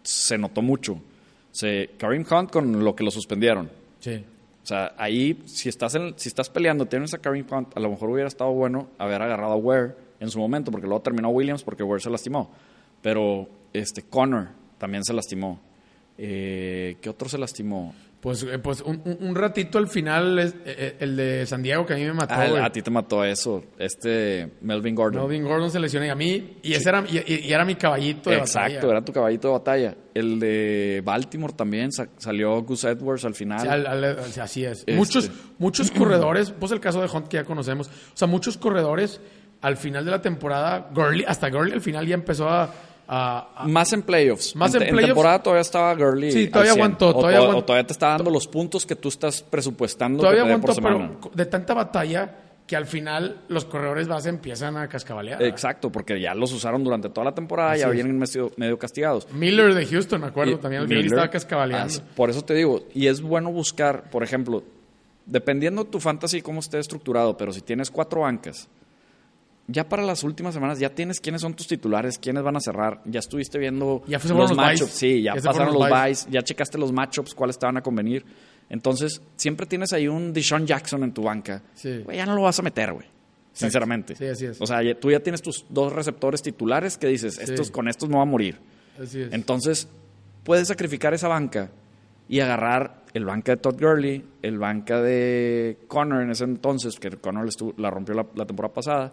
se 0.03 0.37
notó 0.38 0.62
mucho. 0.62 1.00
Se, 1.53 1.90
Kareem 1.98 2.24
Hunt 2.29 2.50
con 2.50 2.83
lo 2.85 2.96
que 2.96 3.05
lo 3.05 3.11
suspendieron. 3.11 3.70
Sí. 4.00 4.24
O 4.64 4.66
sea, 4.66 4.94
ahí, 4.96 5.40
si 5.44 5.68
estás, 5.68 5.94
en- 5.94 6.14
si 6.16 6.29
estás 6.29 6.48
peleando, 6.48 6.87
tienes 6.87 7.12
a 7.14 7.18
Kareem 7.18 7.46
Hunt, 7.48 7.77
a 7.77 7.81
lo 7.81 7.90
mejor 7.90 8.09
hubiera 8.11 8.27
estado 8.29 8.50
bueno 8.53 8.88
haber 8.98 9.20
agarrado 9.22 9.53
a 9.53 9.57
Ware 9.57 9.94
en 10.20 10.31
su 10.31 10.38
momento, 10.38 10.70
porque 10.72 10.87
luego 10.87 11.03
terminó 11.03 11.29
Williams 11.29 11.62
porque 11.62 11.83
Ware 11.83 12.00
se 12.03 12.09
lastimó. 12.11 12.50
Pero 13.03 13.46
este 13.74 14.03
Connor 14.03 14.48
también 14.79 15.05
se 15.05 15.12
lastimó. 15.12 15.61
Eh, 16.16 16.96
¿Qué 17.03 17.11
otro 17.11 17.29
se 17.29 17.37
lastimó? 17.38 17.94
Pues, 18.24 18.42
eh, 18.42 18.58
pues 18.58 18.80
un, 18.80 19.02
un- 19.20 19.34
ratito 19.34 19.76
al 19.76 19.87
final, 19.87 20.38
es, 20.38 20.54
eh, 20.54 20.56
eh, 20.64 20.96
el 21.00 21.14
de 21.14 21.44
San 21.44 21.62
Diego 21.62 21.84
que 21.84 21.92
a 21.92 21.96
mí 21.96 22.04
me 22.06 22.14
mató. 22.14 22.32
Ah, 22.34 22.64
a 22.64 22.72
ti 22.72 22.80
te 22.80 22.90
mató 22.90 23.22
eso, 23.22 23.62
este 23.78 24.50
Melvin 24.62 24.94
Gordon. 24.94 25.20
Melvin 25.28 25.44
Gordon 25.44 25.70
se 25.70 25.78
lesionó 25.78 26.06
y 26.06 26.08
a 26.08 26.14
mí, 26.14 26.56
y 26.62 26.72
ese 26.72 26.88
era, 26.88 27.04
y, 27.06 27.18
y- 27.18 27.52
era 27.52 27.66
mi 27.66 27.74
caballito 27.74 28.30
de 28.30 28.37
Exacto, 28.38 28.76
batalla. 28.76 28.90
era 28.92 29.04
tu 29.04 29.12
caballito 29.12 29.48
de 29.48 29.52
batalla. 29.52 29.94
El 30.14 30.40
de 30.40 31.02
Baltimore 31.04 31.52
también 31.52 31.92
sa- 31.92 32.08
salió 32.16 32.62
Gus 32.62 32.84
Edwards 32.84 33.26
al 33.26 33.34
final. 33.34 33.60
Sí, 33.60 33.68
al- 33.68 33.87
al- 33.87 34.02
al- 34.04 34.24
sí, 34.24 34.40
así 34.40 34.64
es. 34.64 34.78
Este. 34.78 34.94
Muchos, 34.96 35.30
muchos 35.58 35.90
corredores, 35.90 36.50
pues 36.50 36.72
el 36.72 36.80
caso 36.80 37.02
de 37.02 37.08
Hunt 37.14 37.28
que 37.28 37.37
ya 37.37 37.44
conocemos, 37.44 37.88
o 37.88 38.16
sea, 38.16 38.26
muchos 38.26 38.56
corredores 38.56 39.20
al 39.60 39.76
final 39.76 40.02
de 40.06 40.10
la 40.12 40.22
temporada, 40.22 40.88
Gurley, 40.94 41.26
hasta 41.28 41.50
Gurley 41.50 41.74
al 41.74 41.82
final 41.82 42.06
ya 42.06 42.14
empezó 42.14 42.48
a, 42.48 42.72
a- 43.08 43.48
a- 43.56 43.68
Más 43.68 43.92
en 43.92 44.02
playoffs. 44.02 44.54
Más 44.56 44.74
en 44.74 44.80
playoffs. 44.82 45.06
temporada 45.06 45.42
todavía 45.42 45.60
estaba 45.62 45.94
Gurley. 45.94 46.32
Sí, 46.32 46.48
todavía 46.48 46.72
100. 46.72 46.82
aguantó, 46.84 47.12
todavía 47.14 47.38
aguantó. 47.38 47.58
o 47.58 47.64
todavía 47.64 47.86
te 47.86 47.92
está 47.92 48.08
dando 48.08 48.30
los 48.30 48.46
puntos 48.48 48.86
que 48.86 48.96
tú 48.96 49.08
estás 49.08 49.42
presupuestando 49.42 50.20
todavía 50.20 50.42
que 50.44 50.48
te 50.50 50.54
dé 50.56 50.60
por 50.60 50.74
semana. 50.74 51.10
pero 51.20 51.34
de 51.34 51.46
tanta 51.46 51.74
batalla 51.74 52.36
que 52.66 52.76
al 52.76 52.86
final 52.86 53.42
los 53.48 53.66
corredores 53.66 54.08
base 54.08 54.30
empiezan 54.30 54.78
a 54.78 54.88
cascabalear. 54.88 55.42
Exacto, 55.42 55.92
porque 55.92 56.18
ya 56.18 56.34
los 56.34 56.50
usaron 56.50 56.82
durante 56.82 57.10
toda 57.10 57.26
la 57.26 57.34
temporada, 57.34 57.72
Así 57.72 57.80
ya 57.82 57.90
vienen 57.90 58.18
medio, 58.18 58.52
medio 58.56 58.78
castigados. 58.78 59.30
Miller 59.32 59.74
de 59.74 59.84
Houston, 59.84 60.22
me 60.22 60.28
acuerdo, 60.28 60.52
Y 60.52 60.56
también 60.56 60.80
al 60.82 60.88
Miller, 60.88 61.04
estaba 61.04 61.28
cascabaleando. 61.28 61.92
ah, 61.98 62.02
por 62.16 62.30
eso 62.30 62.42
te 62.42 62.54
digo, 62.54 62.86
y 62.94 63.08
es 63.08 63.20
bueno 63.20 63.52
buscar, 63.52 64.08
por 64.10 64.22
ejemplo, 64.22 64.62
dependiendo 65.26 65.84
tu 65.84 66.00
fantasy 66.00 66.40
cómo 66.40 66.60
esté 66.60 66.78
estructurado, 66.78 67.36
pero 67.36 67.52
si 67.52 67.60
tienes 67.60 67.90
cuatro 67.90 68.22
bancas, 68.22 68.66
ya 69.66 69.88
para 69.88 70.03
las 70.03 70.22
últimas 70.24 70.53
semanas 70.55 70.79
ya 70.79 70.90
tienes 70.90 71.20
quiénes 71.20 71.40
son 71.40 71.55
tus 71.55 71.66
titulares, 71.66 72.18
quiénes 72.18 72.42
van 72.42 72.57
a 72.57 72.61
cerrar, 72.61 73.00
ya 73.07 73.20
estuviste 73.20 73.59
viendo 73.59 74.03
Ya 74.07 74.18
los 74.18 74.31
los 74.31 74.57
matchups, 74.57 74.90
sí, 74.90 75.22
ya, 75.22 75.35
pasaron 75.35 75.74
los 75.74 75.88
buys, 75.88 76.27
ya 76.31 76.42
checaste 76.42 76.79
los 76.79 76.92
matchups, 76.92 77.35
cuáles 77.35 77.59
te 77.59 77.66
van 77.66 77.77
a 77.79 77.83
convenir. 77.83 78.24
Entonces, 78.70 79.20
siempre 79.37 79.66
tienes 79.66 79.92
ahí 79.92 80.09
un 80.09 80.33
Deshaun 80.33 80.66
Jackson 80.66 81.03
en 81.05 81.12
tu 81.12 81.22
banca. 81.22 81.62
Sí. 81.74 82.03
Ya 82.12 82.24
no 82.27 82.35
lo 82.35 82.42
vas 82.42 82.59
a 82.59 82.62
meter, 82.62 82.92
güey. 82.94 83.07
Sinceramente. 83.53 84.16
Sí, 84.16 84.27
así 84.27 84.46
es. 84.46 84.61
O 84.61 84.66
sea, 84.66 84.83
ya- 84.83 84.98
tú 84.98 85.11
ya 85.11 85.20
tienes 85.20 85.40
tus 85.42 85.64
dos 85.68 85.92
receptores 85.92 86.42
titulares 86.42 86.96
que 86.98 87.07
dices, 87.07 87.38
estos 87.38 87.70
con 87.70 87.88
estos 87.88 88.09
no 88.09 88.16
va 88.16 88.22
a 88.22 88.27
morir. 88.27 88.59
Así 89.00 89.20
es. 89.20 89.33
Entonces, 89.33 89.87
puedes 90.42 90.68
sacrificar 90.68 91.14
esa 91.14 91.29
banca 91.29 91.70
y 92.29 92.40
agarrar 92.40 93.03
el 93.12 93.24
banca 93.27 93.53
de 93.53 93.59
Todd 93.59 93.81
Gurley, 93.81 94.24
el 94.42 94.59
banca 94.59 95.00
de 95.00 95.79
Connor 95.87 96.22
en 96.22 96.31
ese 96.31 96.44
entonces, 96.44 96.98
que 96.98 97.11
Connor 97.11 97.46
la 97.77 97.90
rompió 97.90 98.14
la, 98.14 98.27
la 98.35 98.44
temporada 98.46 98.74
pasada, 98.74 99.12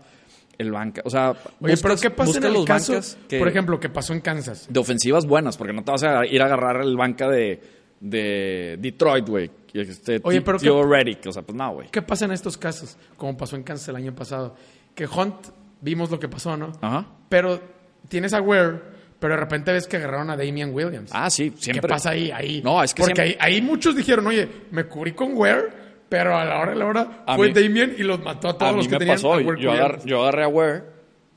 el 0.61 0.71
banca, 0.71 1.01
o 1.03 1.09
sea, 1.09 1.31
Oye, 1.59 1.75
pero 1.81 1.95
¿qué 1.97 2.09
pasa 2.11 2.37
en 2.37 2.43
el 2.45 2.53
los 2.53 2.65
caso, 2.65 2.93
que- 3.27 3.39
por 3.39 3.47
ejemplo, 3.47 3.79
que 3.79 3.89
pasó 3.89 4.13
en 4.13 4.21
Kansas? 4.21 4.67
de 4.69 4.79
ofensivas 4.79 5.25
buenas, 5.25 5.57
porque 5.57 5.73
no 5.73 5.83
te 5.83 5.91
vas 5.91 6.03
a 6.03 6.25
ir 6.25 6.41
a 6.41 6.45
agarrar 6.45 6.81
el 6.81 6.95
banca 6.95 7.27
de, 7.29 7.59
de 7.99 8.77
Detroit, 8.79 9.27
güey. 9.27 9.51
Este, 9.73 10.19
Oye, 10.23 10.41
pero 10.41 10.57
¿qué- 10.59 10.69
Reddick, 10.83 11.25
o 11.27 11.31
sea, 11.31 11.43
pues 11.43 11.55
no, 11.57 11.73
güey. 11.73 11.87
¿Qué 11.89 12.01
pasa 12.01 12.25
en 12.25 12.31
estos 12.31 12.57
casos? 12.57 12.97
Como 13.15 13.37
pasó 13.37 13.55
en 13.55 13.63
Kansas 13.63 13.87
el 13.89 13.95
año 13.95 14.13
pasado. 14.13 14.55
Que 14.95 15.05
Hunt, 15.05 15.35
vimos 15.79 16.11
lo 16.11 16.19
que 16.19 16.27
pasó, 16.27 16.57
¿no? 16.57 16.73
Ajá. 16.81 17.05
Pero 17.29 17.61
tienes 18.09 18.33
a 18.33 18.41
Ware, 18.41 18.79
pero 19.19 19.35
de 19.35 19.39
repente 19.39 19.71
ves 19.71 19.87
que 19.87 19.95
agarraron 19.97 20.29
a 20.29 20.35
Damian 20.35 20.73
Williams. 20.73 21.11
Ah, 21.13 21.29
sí, 21.29 21.53
siempre. 21.57 21.81
¿Qué 21.81 21.87
pasa 21.87 22.09
ahí? 22.09 22.31
ahí? 22.31 22.61
No, 22.63 22.83
es 22.83 22.93
que 22.93 23.03
Porque 23.03 23.15
siempre- 23.23 23.37
ahí, 23.45 23.55
ahí 23.55 23.61
muchos 23.61 23.95
dijeron, 23.95 24.27
oye, 24.27 24.49
me 24.71 24.83
cubrí 24.85 25.13
con 25.13 25.33
Ware, 25.37 25.69
pero 26.11 26.35
a 26.37 26.43
la 26.45 26.59
hora 26.59 26.71
de 26.73 26.77
la 26.77 26.85
hora 26.85 27.23
A 27.25 27.37
fue 27.37 27.47
mí- 27.47 27.53
Damian 27.53 27.95
y 27.97 28.03
los 28.03 28.21
mató 28.21 28.49
a 28.49 28.57
todos 28.57 28.73
a 28.73 28.75
los 28.75 28.85
mí 28.85 28.89
que 28.89 28.95
me 28.95 28.99
tenían 28.99 29.15
pasó, 29.15 29.39
yo, 29.39 29.47
Ware 29.71 29.99
yo 30.05 30.21
agarré 30.21 30.43
a 30.43 30.47
Ware 30.49 30.83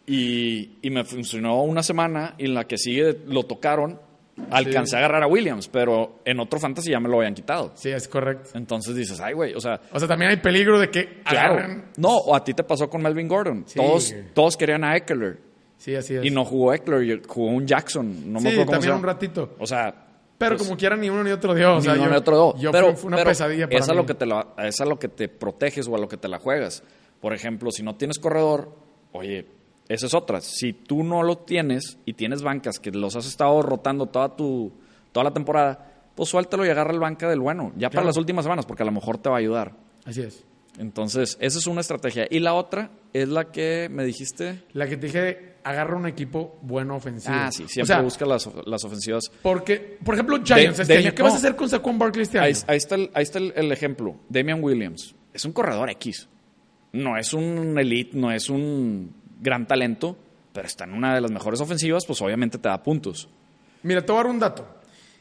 y, 0.06 0.78
y 0.82 0.90
me 0.90 1.04
funcionó 1.04 1.62
una 1.62 1.82
semana 1.82 2.34
y 2.38 2.46
en 2.46 2.54
la 2.54 2.64
que 2.66 2.76
sigue 2.76 3.20
lo 3.26 3.44
tocaron, 3.44 3.98
alcancé 4.50 4.96
a 4.96 4.98
agarrar 4.98 5.22
a 5.22 5.26
Williams, 5.28 5.68
pero 5.68 6.20
en 6.24 6.40
otro 6.40 6.58
fantasy 6.58 6.90
ya 6.90 6.98
me 7.00 7.08
lo 7.08 7.18
habían 7.18 7.34
quitado. 7.34 7.70
Sí, 7.76 7.88
es 7.90 8.08
correcto. 8.08 8.50
Entonces 8.54 8.94
dices, 8.96 9.20
ay, 9.20 9.32
güey, 9.32 9.54
o 9.54 9.60
sea, 9.60 9.80
O 9.92 9.98
sea, 9.98 10.08
también 10.08 10.30
hay 10.32 10.38
peligro 10.38 10.78
de 10.78 10.90
que 10.90 11.20
claro. 11.22 11.54
agarren... 11.54 11.84
No, 11.96 12.16
o 12.16 12.34
a 12.34 12.42
ti 12.44 12.52
te 12.52 12.64
pasó 12.64 12.90
con 12.90 13.00
Melvin 13.02 13.28
Gordon. 13.28 13.62
Sí, 13.66 13.78
todos, 13.78 14.14
todos 14.34 14.56
querían 14.56 14.84
a 14.84 14.96
Eckler 14.96 15.38
Sí, 15.78 15.94
así 15.94 16.16
es. 16.16 16.24
y 16.24 16.30
no 16.30 16.44
jugó 16.44 16.74
Eckler, 16.74 17.22
jugó 17.26 17.48
un 17.48 17.66
Jackson. 17.66 18.32
No 18.32 18.40
me 18.40 18.50
sí, 18.50 18.56
acuerdo 18.56 18.66
cómo 18.66 18.72
también 18.72 18.90
llama. 18.90 19.00
un 19.00 19.06
ratito. 19.06 19.54
O 19.58 19.66
sea, 19.66 20.03
Pero 20.38 20.56
pues, 20.56 20.66
como 20.68 20.76
quiera, 20.78 20.96
ni 20.96 21.08
uno 21.08 21.22
ni 21.24 21.30
otro 21.30 21.54
dio. 21.54 21.76
O 21.76 21.80
sea, 21.80 21.92
ni 21.94 21.98
uno 22.00 22.08
yo, 22.08 22.12
ni 22.12 22.16
otro 22.18 22.36
dos. 22.36 22.60
yo 22.60 22.70
pero, 22.72 22.94
fue, 22.96 23.08
una 23.08 23.16
pero 23.18 23.30
pesadilla 23.30 23.66
para 23.68 23.78
es 23.78 23.88
a 23.88 23.92
mí. 23.92 23.96
lo 23.98 24.06
que 24.06 24.14
te 24.14 24.26
la- 24.26 24.46
es 24.58 24.80
a 24.80 24.84
lo 24.84 24.98
que 24.98 25.08
te 25.08 25.28
proteges 25.28 25.86
o 25.88 25.94
a 25.94 25.98
lo 25.98 26.08
que 26.08 26.16
te 26.16 26.28
la 26.28 26.38
juegas. 26.38 26.82
Por 27.20 27.32
ejemplo, 27.32 27.70
si 27.70 27.82
no 27.82 27.94
tienes 27.94 28.18
corredor, 28.18 28.74
oye, 29.12 29.46
esa 29.88 30.06
es 30.06 30.14
otra. 30.14 30.40
Si 30.40 30.72
tú 30.72 31.04
no 31.04 31.22
lo 31.22 31.38
tienes 31.38 31.98
y 32.04 32.14
tienes 32.14 32.42
bancas 32.42 32.78
que 32.80 32.90
los 32.90 33.16
has 33.16 33.26
estado 33.26 33.62
rotando 33.62 34.06
toda 34.06 34.34
tu 34.36 34.72
toda 35.12 35.24
la 35.24 35.32
temporada, 35.32 35.92
pues 36.16 36.28
suéltalo 36.28 36.66
y 36.66 36.68
agarra 36.70 36.92
el 36.92 36.98
banca 36.98 37.28
del 37.28 37.40
bueno, 37.40 37.72
ya 37.76 37.88
para 37.90 38.04
las 38.04 38.16
últimas 38.16 38.44
semanas, 38.44 38.66
porque 38.66 38.82
a 38.82 38.86
lo 38.86 38.92
mejor 38.92 39.18
te 39.18 39.28
va 39.28 39.36
a 39.36 39.38
ayudar. 39.38 39.72
Así 40.04 40.22
es. 40.22 40.44
Entonces, 40.78 41.36
esa 41.40 41.58
es 41.58 41.66
una 41.66 41.80
estrategia. 41.80 42.26
Y 42.30 42.40
la 42.40 42.54
otra 42.54 42.90
es 43.12 43.28
la 43.28 43.50
que 43.52 43.88
me 43.90 44.04
dijiste. 44.04 44.64
La 44.72 44.88
que 44.88 44.96
te 44.96 45.06
dije, 45.06 45.54
agarra 45.62 45.96
un 45.96 46.06
equipo 46.06 46.58
bueno 46.62 46.96
ofensivo. 46.96 47.34
Ah, 47.36 47.50
sí, 47.52 47.64
siempre 47.68 47.82
O 47.82 47.86
sea, 47.96 48.00
busca 48.02 48.26
las, 48.26 48.48
las 48.66 48.84
ofensivas. 48.84 49.30
Porque, 49.42 49.98
por 50.04 50.14
ejemplo, 50.14 50.40
Giants 50.44 50.78
De- 50.78 50.82
este 50.82 50.96
año. 50.98 51.14
¿Qué 51.14 51.22
vas 51.22 51.34
a 51.34 51.36
hacer 51.36 51.54
con 51.56 51.68
Saquon 51.68 51.98
Barkley 51.98 52.22
este 52.24 52.38
año? 52.38 52.46
Ahí, 52.46 52.54
ahí 52.66 52.76
está, 52.76 52.96
el, 52.96 53.10
ahí 53.14 53.22
está 53.22 53.38
el, 53.38 53.52
el 53.54 53.70
ejemplo. 53.70 54.16
Damian 54.28 54.62
Williams 54.62 55.14
es 55.32 55.44
un 55.44 55.52
corredor 55.52 55.90
X. 55.90 56.28
No 56.92 57.16
es 57.16 57.32
un 57.32 57.78
elite, 57.78 58.16
no 58.16 58.30
es 58.32 58.48
un 58.50 59.14
gran 59.40 59.66
talento, 59.66 60.16
pero 60.52 60.66
está 60.66 60.84
en 60.84 60.94
una 60.94 61.14
de 61.14 61.20
las 61.20 61.30
mejores 61.30 61.60
ofensivas, 61.60 62.04
pues 62.06 62.20
obviamente 62.22 62.58
te 62.58 62.68
da 62.68 62.82
puntos. 62.82 63.28
Mira, 63.82 64.00
te 64.04 64.12
voy 64.12 64.20
a 64.20 64.24
dar 64.24 64.30
un 64.32 64.38
dato. 64.40 64.66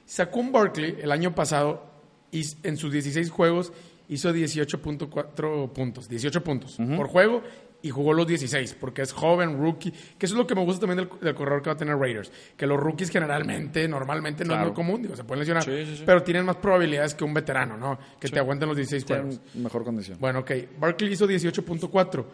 Saquon 0.06 0.52
Barkley 0.52 0.98
el 1.02 1.12
año 1.12 1.34
pasado, 1.34 1.84
en 2.32 2.78
sus 2.78 2.92
16 2.92 3.30
juegos, 3.32 3.72
hizo 4.14 4.34
18.4 4.34 5.72
puntos. 5.72 6.08
18 6.10 6.44
puntos 6.44 6.78
por 6.96 7.08
juego 7.08 7.44
y 7.82 7.90
jugó 7.90 8.14
los 8.14 8.26
16 8.26 8.78
porque 8.80 9.02
es 9.02 9.12
joven, 9.12 9.60
rookie. 9.60 9.92
Que 9.92 10.26
eso 10.26 10.36
es 10.36 10.40
lo 10.40 10.48
que 10.48 10.56
me 10.56 10.64
gusta 10.64 10.88
también 10.88 11.08
del, 11.08 11.20
del 11.20 11.36
corredor 11.36 11.62
que 11.62 11.70
va 11.70 11.74
a 11.74 11.78
tener 11.78 11.98
Raiders. 11.98 12.32
Que 12.56 12.66
los 12.66 12.80
rookies 12.80 13.10
generalmente, 13.10 13.88
normalmente 13.88 14.46
no 14.46 14.56
es 14.56 14.62
muy 14.62 14.72
común, 14.72 15.02
digo, 15.02 15.16
se 15.16 15.24
pueden 15.24 15.40
lesionar. 15.40 15.64
Sí, 15.64 15.86
sí, 15.86 15.98
sí. 15.98 16.04
Pero 16.06 16.24
tienen 16.24 16.46
más 16.46 16.56
probabilidades 16.56 17.14
que 17.14 17.24
un 17.26 17.34
veterano, 17.34 17.78
¿no? 17.78 18.00
Que 18.20 18.30
te 18.30 18.40
aguanten 18.40 18.70
los 18.70 18.78
16 18.78 19.06
juegos. 19.06 19.42
Mejor 19.56 19.84
condición. 19.84 20.18
Bueno, 20.20 20.40
ok. 20.40 20.52
Barkley 20.80 21.12
hizo 21.12 21.28
18.4. 21.28 22.26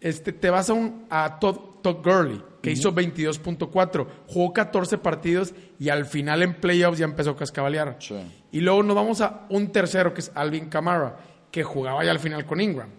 Este, 0.00 0.32
te 0.32 0.50
vas 0.50 0.70
a, 0.70 0.74
un, 0.74 1.06
a 1.10 1.38
Todd, 1.40 1.56
Todd 1.82 2.04
Gurley, 2.04 2.40
que 2.62 2.70
hizo 2.70 2.92
22.4. 2.94 4.06
Jugó 4.28 4.52
14 4.52 4.98
partidos 4.98 5.54
y 5.78 5.88
al 5.88 6.06
final 6.06 6.42
en 6.42 6.54
playoffs 6.54 6.98
ya 6.98 7.04
empezó 7.04 7.30
a 7.30 7.36
cascabalear. 7.36 7.96
Sí. 8.00 8.16
Y 8.52 8.60
luego 8.60 8.82
nos 8.82 8.94
vamos 8.96 9.20
a 9.20 9.46
un 9.50 9.72
tercero, 9.72 10.14
que 10.14 10.20
es 10.20 10.30
Alvin 10.34 10.68
Kamara, 10.68 11.16
que 11.50 11.62
jugaba 11.64 12.04
ya 12.04 12.10
al 12.10 12.18
final 12.20 12.46
con 12.46 12.60
Ingram. 12.60 12.90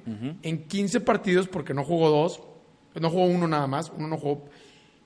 En 0.42 0.68
15 0.68 1.02
partidos, 1.02 1.48
porque 1.48 1.74
no 1.74 1.84
jugó 1.84 2.10
dos, 2.10 2.42
no 3.00 3.10
jugó 3.10 3.26
uno 3.26 3.48
nada 3.48 3.68
más, 3.68 3.92
uno 3.96 4.08
no 4.08 4.18
jugó, 4.18 4.46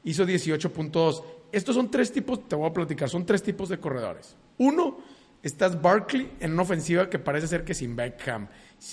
hizo 0.04 0.26
18.2. 0.26 1.24
Estos 1.52 1.76
son 1.76 1.92
tres 1.92 2.12
tipos, 2.12 2.48
te 2.48 2.56
voy 2.56 2.68
a 2.70 2.74
platicar, 2.74 3.10
son 3.10 3.26
tres 3.26 3.44
tipos 3.44 3.70
de 3.70 3.78
corredores. 3.80 4.36
Uno, 4.58 4.98
estás 5.44 5.80
Barkley 5.80 6.32
en 6.40 6.54
una 6.54 6.64
ofensiva 6.64 7.10
que 7.10 7.20
parece 7.20 7.48
ser 7.48 7.64
que 7.64 7.74
sin 7.76 7.96
Beckham. 7.96 8.48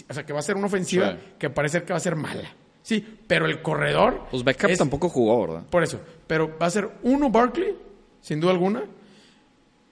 O 0.09 0.13
sea, 0.13 0.27
que 0.27 0.33
va 0.33 0.41
a 0.41 0.43
ser 0.43 0.57
una 0.57 0.67
ofensiva 0.67 1.13
Sí. 1.13 1.19
que 1.39 1.49
parece 1.49 1.79
ser 1.79 1.85
que 1.87 1.93
va 1.93 1.97
a 1.97 2.01
ser 2.01 2.17
mala. 2.17 2.49
Sí, 2.83 3.19
pero 3.27 3.47
el 3.47 3.61
corredor... 3.63 4.27
Pues 4.31 4.43
Beckham 4.43 4.71
es- 4.71 4.79
tampoco 4.79 5.09
jugó, 5.09 5.47
¿verdad? 5.47 5.67
Por 5.69 5.83
eso, 5.83 6.01
pero 6.27 6.57
va 6.59 6.67
a 6.67 6.71
ser 6.71 6.89
uno 7.03 7.31
Barkley, 7.31 7.75
sin 8.21 8.41
duda 8.41 8.53
alguna, 8.53 8.83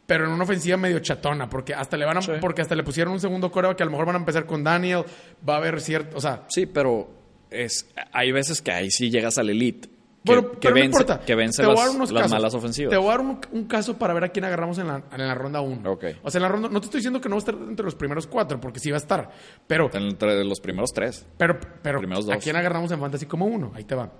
pero 0.06 0.24
en 0.24 0.30
una 0.32 0.44
ofensiva 0.44 0.76
medio 0.78 0.98
chatona, 1.00 1.48
porque 1.50 1.74
hasta 1.74 1.96
le 1.98 2.06
van 2.06 2.16
a, 2.16 2.22
Sí. 2.22 2.32
porque 2.40 2.62
hasta 2.62 2.74
le 2.74 2.82
pusieron 2.82 3.12
un 3.12 3.20
segundo 3.20 3.50
coreo 3.50 3.76
que 3.76 3.82
a 3.82 3.86
lo 3.86 3.92
mejor 3.92 4.06
van 4.06 4.16
a 4.16 4.18
empezar 4.20 4.46
con 4.46 4.64
Daniel, 4.64 5.04
va 5.46 5.54
a 5.54 5.56
haber 5.58 5.80
cierto, 5.80 6.16
o 6.16 6.20
sea, 6.20 6.44
Sí, 6.48 6.64
pero 6.66 7.08
es, 7.50 7.86
hay 8.12 8.32
veces 8.32 8.62
que 8.62 8.72
ahí 8.72 8.90
sí 8.90 9.10
llegas 9.10 9.36
al 9.38 9.50
elite. 9.50 9.88
Bueno, 10.24 10.50
que 10.52 10.58
pero 10.60 10.70
no 10.70 10.80
vence, 10.80 10.86
importa. 11.02 11.20
que 11.24 11.34
vence 11.34 11.62
Te 11.62 11.66
voy 11.66 11.76
a 11.76 11.78
las, 11.78 11.86
dar 11.86 11.96
unos 11.96 12.10
las 12.12 12.22
casos. 12.22 12.36
malas 12.36 12.54
ofensivas. 12.54 12.90
Te 12.90 12.96
voy 12.96 13.06
a 13.06 13.10
dar 13.10 13.20
un, 13.20 13.38
un 13.52 13.64
caso 13.64 13.96
para 13.96 14.12
ver 14.14 14.24
a 14.24 14.28
quién 14.28 14.44
agarramos 14.44 14.76
en 14.78 14.88
la, 14.88 15.02
en 15.12 15.18
la 15.26 15.34
ronda 15.34 15.60
1. 15.60 15.90
Ok. 15.90 16.04
O 16.22 16.30
sea, 16.30 16.38
en 16.38 16.42
la 16.42 16.48
ronda, 16.48 16.68
no 16.68 16.80
te 16.80 16.86
estoy 16.86 16.98
diciendo 16.98 17.20
que 17.20 17.28
no 17.28 17.36
va 17.36 17.38
a 17.38 17.44
estar 17.44 17.54
entre 17.54 17.84
los 17.84 17.94
primeros 17.94 18.26
cuatro, 18.26 18.60
porque 18.60 18.80
sí 18.80 18.90
va 18.90 18.96
a 18.96 19.00
estar, 19.00 19.30
pero 19.66 19.88
Entre 19.94 20.44
los 20.44 20.60
primeros 20.60 20.92
tres. 20.92 21.24
Pero, 21.38 21.58
pero 21.82 21.98
Primeros 22.00 22.28
¿a 22.30 22.36
quién 22.38 22.56
agarramos 22.56 22.90
en 22.92 23.00
Fantasy 23.00 23.26
como 23.26 23.46
uno? 23.46 23.72
Ahí 23.74 23.84
te 23.84 23.94
va. 23.94 24.10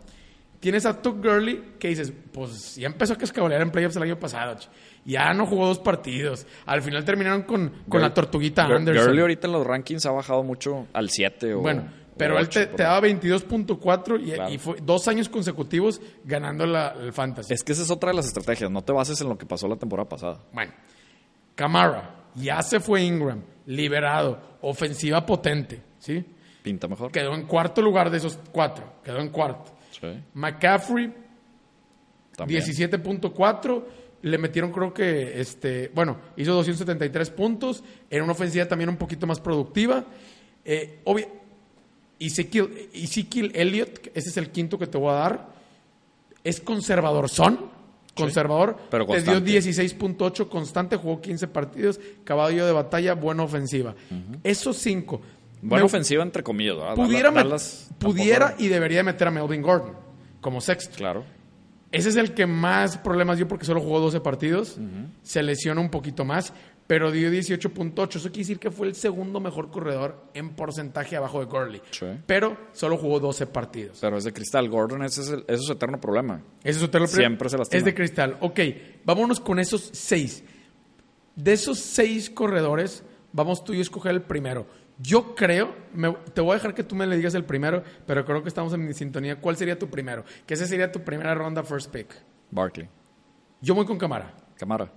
Tienes 0.60 0.86
a 0.86 1.00
Tuck 1.00 1.22
Gurley 1.24 1.74
que 1.78 1.86
dices, 1.88 2.12
pues 2.32 2.74
ya 2.74 2.88
empezó 2.88 3.12
a 3.12 3.16
cascabolear 3.16 3.60
en 3.62 3.70
playoffs 3.70 3.94
el 3.96 4.02
año 4.02 4.18
pasado. 4.18 4.56
Ya 5.04 5.32
no 5.32 5.46
jugó 5.46 5.66
dos 5.68 5.78
partidos. 5.78 6.46
Al 6.66 6.82
final 6.82 7.04
terminaron 7.04 7.42
con, 7.42 7.72
con 7.88 8.00
la 8.02 8.12
tortuguita 8.12 8.66
Gur- 8.66 8.76
Anderson. 8.76 9.04
Gurley 9.06 9.20
ahorita 9.20 9.46
en 9.46 9.52
los 9.52 9.64
rankings 9.64 10.04
ha 10.06 10.10
bajado 10.10 10.42
mucho 10.42 10.86
al 10.94 11.10
7 11.10 11.54
o 11.54 11.60
bueno, 11.60 11.84
pero 12.18 12.38
él 12.38 12.48
te, 12.48 12.66
daba 12.66 13.00
22.4 13.06 14.20
y, 14.20 14.32
Claro. 14.32 14.52
y 14.52 14.58
fue 14.58 14.76
dos 14.82 15.08
años 15.08 15.28
consecutivos 15.28 16.00
ganando 16.24 16.66
la, 16.66 16.88
el 17.00 17.12
Fantasy. 17.12 17.54
Es 17.54 17.62
que 17.62 17.72
esa 17.72 17.82
es 17.82 17.90
otra 17.90 18.10
de 18.10 18.16
las 18.16 18.26
estrategias. 18.26 18.70
No 18.70 18.82
te 18.82 18.92
bases 18.92 19.20
en 19.20 19.28
lo 19.28 19.38
que 19.38 19.46
pasó 19.46 19.66
la 19.68 19.76
temporada 19.76 20.08
pasada. 20.08 20.40
Bueno, 20.52 20.72
Camara, 21.54 22.26
ya 22.34 22.60
se 22.62 22.80
fue 22.80 23.02
Ingram, 23.02 23.42
liberado, 23.66 24.58
ofensiva 24.60 25.24
potente, 25.24 25.80
¿sí? 25.98 26.24
Pinta 26.62 26.86
mejor. 26.88 27.10
Quedó 27.10 27.34
en 27.34 27.46
cuarto 27.46 27.80
lugar 27.80 28.10
de 28.10 28.18
esos 28.18 28.38
cuatro. 28.52 28.94
Quedó 29.02 29.18
en 29.20 29.30
cuarto. 29.30 29.72
Sí, 29.90 30.06
McCaffrey, 30.34 31.12
también. 32.36 32.62
17.4 32.62 33.84
le 34.22 34.38
metieron 34.38 34.72
creo 34.72 34.92
que, 34.92 35.40
este, 35.40 35.90
bueno, 35.94 36.18
hizo 36.36 36.52
273 36.54 37.30
puntos, 37.30 37.82
en 38.10 38.22
una 38.22 38.32
ofensiva 38.32 38.66
también 38.66 38.90
un 38.90 38.96
poquito 38.96 39.26
más 39.26 39.40
productiva. 39.40 40.04
Eh, 40.64 41.00
obvia- 41.04 41.28
Ezekiel, 42.20 42.88
Ezekiel 42.92 43.52
Elliott, 43.54 44.08
ese 44.14 44.30
es 44.30 44.36
el 44.36 44.50
quinto 44.50 44.78
que 44.78 44.86
te 44.86 44.98
voy 44.98 45.10
a 45.10 45.14
dar, 45.14 45.48
es 46.44 46.60
conservador, 46.60 47.28
son 47.28 47.76
conservador, 48.14 48.76
pero 48.90 49.06
te 49.06 49.22
dio 49.22 49.34
constante. 49.34 49.52
16.8 49.60 50.48
constante, 50.48 50.96
jugó 50.96 51.20
15 51.20 51.46
partidos, 51.48 52.00
caballo 52.24 52.66
de 52.66 52.72
batalla, 52.72 53.14
buena 53.14 53.44
ofensiva. 53.44 53.94
Esos 54.42 54.76
cinco. 54.78 55.20
Buena 55.62 55.82
me- 55.82 55.86
ofensiva, 55.86 56.22
entre 56.22 56.42
comillas. 56.42 56.76
¿verdad? 56.76 56.94
Pudiera, 56.94 57.30
Dallas- 57.30 57.88
pudiera 57.98 58.54
y 58.58 58.68
debería 58.68 59.02
meter 59.02 59.28
a 59.28 59.30
Melvin 59.30 59.62
Gordon 59.62 59.94
como 60.40 60.60
sexto. 60.60 60.96
Claro. 60.96 61.24
Ese 61.90 62.10
es 62.10 62.16
el 62.16 62.34
que 62.34 62.46
más 62.46 62.98
problemas 62.98 63.38
dio 63.38 63.48
porque 63.48 63.64
solo 63.64 63.80
jugó 63.80 63.98
12 64.00 64.20
partidos. 64.20 64.76
Se 65.22 65.42
lesiona 65.42 65.80
un 65.80 65.90
poquito 65.90 66.24
más, 66.24 66.52
pero 66.88 67.12
dio 67.12 67.30
18.8. 67.30 68.16
Eso 68.16 68.28
quiere 68.30 68.38
decir 68.40 68.58
que 68.58 68.72
fue 68.72 68.88
el 68.88 68.96
segundo 68.96 69.38
mejor 69.38 69.70
corredor 69.70 70.24
en 70.34 70.56
porcentaje 70.56 71.14
abajo 71.16 71.38
de 71.38 71.44
Gurley. 71.46 71.80
Sí. 71.92 72.06
Pero 72.26 72.56
solo 72.72 72.96
jugó 72.96 73.20
12 73.20 73.46
partidos. 73.46 73.98
Pero 74.00 74.16
es 74.16 74.24
de 74.24 74.32
cristal. 74.32 74.68
Gordon, 74.68 75.04
ese 75.04 75.20
es, 75.20 75.28
el- 75.28 75.44
ese 75.46 75.54
es 75.60 75.64
su 75.66 75.72
eterno 75.74 76.00
problema. 76.00 76.42
Ese 76.64 76.78
es 76.78 76.82
otro 76.82 77.06
Siempre 77.06 77.48
se 77.48 77.56
lastima. 77.58 77.78
Es 77.78 77.84
de 77.84 77.94
cristal. 77.94 78.36
Ok, 78.40 78.58
vámonos 79.04 79.38
con 79.38 79.60
esos 79.60 79.90
seis. 79.92 80.42
De 81.36 81.52
esos 81.52 81.78
seis 81.78 82.30
corredores, 82.30 83.04
vamos 83.32 83.62
tú 83.62 83.72
y 83.72 83.76
yo 83.76 83.80
a 83.80 83.82
escoger 83.82 84.10
el 84.12 84.22
primero. 84.22 84.66
Yo 85.00 85.34
creo, 85.36 85.72
me- 85.94 86.16
te 86.34 86.40
voy 86.40 86.52
a 86.52 86.54
dejar 86.54 86.74
que 86.74 86.82
tú 86.82 86.96
me 86.96 87.06
le 87.06 87.16
digas 87.16 87.34
el 87.34 87.44
primero, 87.44 87.84
pero 88.06 88.24
creo 88.24 88.42
que 88.42 88.48
estamos 88.48 88.72
en 88.72 88.92
sintonía. 88.94 89.40
¿Cuál 89.40 89.56
sería 89.56 89.78
tu 89.78 89.88
primero? 89.88 90.24
Que 90.44 90.54
ese 90.54 90.66
sería 90.66 90.90
tu 90.90 91.04
primera 91.04 91.34
ronda 91.34 91.62
first 91.62 91.92
pick. 91.92 92.08
Barkley. 92.50 92.88
Yo 93.60 93.74
voy 93.74 93.84
con 93.86 93.98
Camara. 93.98 94.34
Camara. 94.56 94.90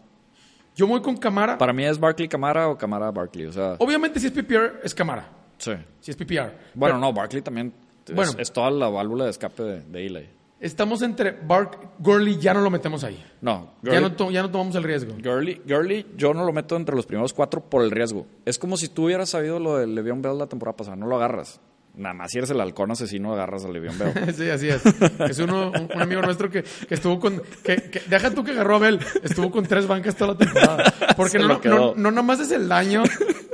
Yo 0.76 0.88
voy 0.88 1.02
con 1.02 1.18
Camara. 1.18 1.58
Para 1.58 1.74
mí 1.74 1.84
es 1.84 2.00
Barkley 2.00 2.28
Camara 2.28 2.70
o 2.70 2.78
Camara 2.78 3.12
Barkley. 3.12 3.46
O 3.46 3.52
sea, 3.52 3.76
Obviamente, 3.80 4.20
si 4.20 4.28
es 4.28 4.32
PPR, 4.34 4.80
es 4.84 4.94
Camara. 4.96 5.28
sí. 5.58 5.74
Si 6.00 6.12
es 6.12 6.18
PPR. 6.18 6.52
Bueno, 6.74 6.96
Pero 6.96 6.98
no, 7.00 7.14
Barkley 7.14 7.42
también 7.42 7.74
es, 8.08 8.16
Bueno. 8.16 8.32
es 8.38 8.52
toda 8.52 8.72
la 8.72 8.90
válvula 8.90 9.26
de 9.26 9.32
escape 9.32 9.64
de, 9.64 9.82
de 9.82 10.06
Eli. 10.08 10.30
Estamos 10.60 11.02
entre 11.02 11.32
Bark, 11.32 11.78
Gurley, 12.00 12.38
ya 12.38 12.54
no 12.54 12.62
lo 12.62 12.70
metemos 12.70 13.04
ahí. 13.04 13.24
No, 13.42 13.72
Ya 13.82 13.94
Gurley, 13.94 14.02
no, 14.12 14.16
to- 14.16 14.32
ya 14.32 14.42
no 14.44 14.52
tomamos 14.52 14.76
el 14.76 14.84
riesgo. 14.84 15.14
Gurley, 15.22 15.60
Gurley, 15.68 16.06
yo 16.16 16.34
no 16.36 16.46
lo 16.46 16.54
meto 16.54 16.76
entre 16.76 16.96
los 16.96 17.06
primeros 17.08 17.34
cuatro 17.34 17.62
por 17.62 17.84
el 17.84 17.90
riesgo. 17.90 18.28
Es 18.46 18.60
como 18.60 18.78
si 18.78 18.88
tú 18.88 19.06
hubieras 19.06 19.30
sabido 19.30 19.60
lo 19.60 19.78
de 19.78 19.88
Le'Veon 19.88 20.22
Bell 20.22 20.38
la 20.38 20.46
temporada 20.48 20.76
pasada. 20.78 20.96
No 20.96 21.08
lo 21.08 21.16
agarras. 21.16 21.60
Nada 21.94 22.14
más 22.14 22.32
si 22.32 22.38
eres 22.38 22.50
el 22.50 22.62
halcón 22.62 22.90
asesino, 22.92 23.34
agarras 23.34 23.66
a 23.66 23.70
Le'Veon 23.70 23.98
Bell. 24.00 24.34
Sí, 24.36 24.50
así 24.50 24.70
es. 24.70 24.82
Es 25.30 25.40
uno, 25.40 25.72
un, 25.72 25.90
un 25.94 26.02
amigo 26.02 26.22
nuestro 26.22 26.50
que, 26.50 26.64
que 26.64 26.94
estuvo 26.96 27.20
con. 27.20 27.42
Que, 27.64 27.76
que- 27.76 28.02
deja 28.10 28.32
tú 28.32 28.44
que 28.44 28.52
agarró 28.52 28.76
a 28.76 28.80
Bell. 28.80 29.00
Estuvo 29.24 29.52
con 29.52 29.66
tres 29.66 29.88
bancas 29.88 30.16
toda 30.16 30.32
la 30.34 30.38
temporada. 30.38 30.94
Porque 31.18 31.38
no, 31.38 31.48
no, 31.48 31.60
no, 31.64 31.94
no 31.96 32.12
nomás 32.12 32.40
es 32.40 32.52
el 32.52 32.68
daño 32.70 33.04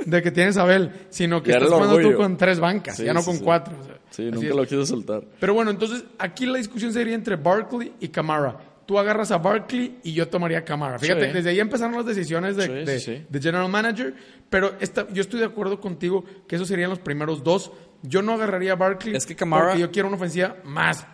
de 0.06 0.22
que 0.22 0.30
tienes 0.30 0.56
a 0.56 0.64
Bell, 0.64 0.92
sino 1.10 1.42
que 1.42 1.50
Ya 1.50 1.56
estás 1.58 1.72
jugando 1.72 1.98
tú 2.00 2.14
con 2.16 2.36
tres 2.36 2.60
bancas, 2.60 2.96
Sí, 2.96 3.04
ya 3.04 3.12
no 3.12 3.20
sí, 3.20 3.26
con 3.26 3.36
sí. 3.38 3.42
cuatro. 3.44 3.74
o 3.80 3.84
sea, 3.84 3.98
Sí, 4.10 4.30
nunca 4.30 4.46
es. 4.48 4.54
lo 4.56 4.64
quiso 4.66 4.86
soltar. 4.86 5.22
Pero 5.40 5.54
bueno, 5.54 5.70
entonces 5.70 6.04
aquí 6.18 6.46
la 6.46 6.58
discusión 6.58 6.92
sería 6.92 7.14
entre 7.14 7.36
Barkley 7.36 7.92
y 8.00 8.08
Camara. 8.08 8.56
Tú 8.86 8.98
agarras 8.98 9.30
a 9.32 9.36
Barkley 9.36 9.98
y 10.02 10.14
yo 10.14 10.28
tomaría 10.28 10.58
a 10.58 10.64
Camara. 10.64 10.98
Fíjate, 10.98 11.30
desde 11.30 11.50
ahí 11.50 11.60
empezaron 11.60 11.94
las 11.94 12.06
decisiones 12.06 12.56
de, 12.56 12.68
de- 12.86 13.26
de 13.28 13.40
General 13.40 13.68
Manager. 13.68 14.14
Pero 14.48 14.72
esta, 14.80 15.06
yo 15.12 15.20
estoy 15.20 15.40
de 15.40 15.44
acuerdo 15.46 15.78
contigo 15.78 16.24
que 16.48 16.56
esos 16.56 16.68
serían 16.68 16.88
los 16.88 16.98
primeros 16.98 17.44
dos. 17.44 17.70
Yo 18.02 18.22
no 18.22 18.32
agarraría 18.34 18.72
a 18.72 18.76
Barkley 18.76 19.14
Es 19.16 19.26
que 19.26 19.34
Kamara- 19.36 19.66
porque 19.68 19.80
yo 19.80 19.90
quiero 19.90 20.08
una 20.08 20.16
ofensiva 20.16 20.56
más 20.64 21.06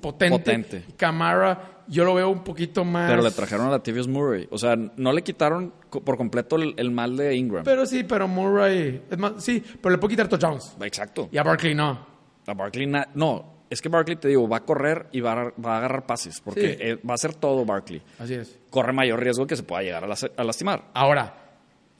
potente. 0.00 0.38
Potente. 0.38 0.84
Camara, 0.96 1.82
yo 1.88 2.04
lo 2.04 2.14
veo 2.14 2.28
un 2.28 2.44
poquito 2.44 2.84
más. 2.84 3.10
Pero 3.10 3.22
le 3.22 3.30
trajeron 3.30 3.66
a 3.66 3.70
Latavius 3.70 4.08
Murray. 4.08 4.46
O 4.50 4.58
sea, 4.58 4.76
no 4.76 5.12
le 5.12 5.22
quitaron 5.22 5.72
por 5.90 6.16
completo 6.16 6.56
el, 6.56 6.74
el 6.76 6.90
mal 6.90 7.16
de 7.16 7.34
Ingram. 7.36 7.64
Pero 7.64 7.86
sí, 7.86 8.04
pero 8.04 8.28
Murray. 8.28 9.02
Es 9.10 9.18
más, 9.18 9.32
sí, 9.38 9.62
pero 9.80 9.92
le 9.92 9.98
puedo 9.98 10.10
quitar 10.10 10.28
touchdowns. 10.28 10.76
Exacto. 10.82 11.28
Y 11.32 11.38
a 11.38 11.42
Barkley 11.42 11.74
no. 11.74 12.06
A 12.46 12.54
Barkley, 12.54 12.86
no. 12.86 13.58
Es 13.70 13.82
que 13.82 13.90
Barkley, 13.90 14.16
te 14.16 14.28
digo, 14.28 14.48
va 14.48 14.58
a 14.58 14.64
correr 14.64 15.08
y 15.12 15.20
va 15.20 15.32
a, 15.32 15.52
va 15.60 15.74
a 15.74 15.78
agarrar 15.78 16.06
pases. 16.06 16.40
Porque 16.40 16.60
Sí. 16.72 16.76
eh, 16.80 16.94
va 17.06 17.12
a 17.12 17.14
hacer 17.16 17.34
todo 17.34 17.64
Barkley. 17.66 18.00
Así 18.18 18.32
es. 18.34 18.58
Corre 18.70 18.92
mayor 18.94 19.20
riesgo 19.22 19.46
que 19.46 19.56
se 19.56 19.62
pueda 19.62 19.82
llegar 19.82 20.04
a, 20.04 20.06
las- 20.06 20.30
a 20.34 20.44
lastimar. 20.44 20.84
Ahora, 20.94 21.47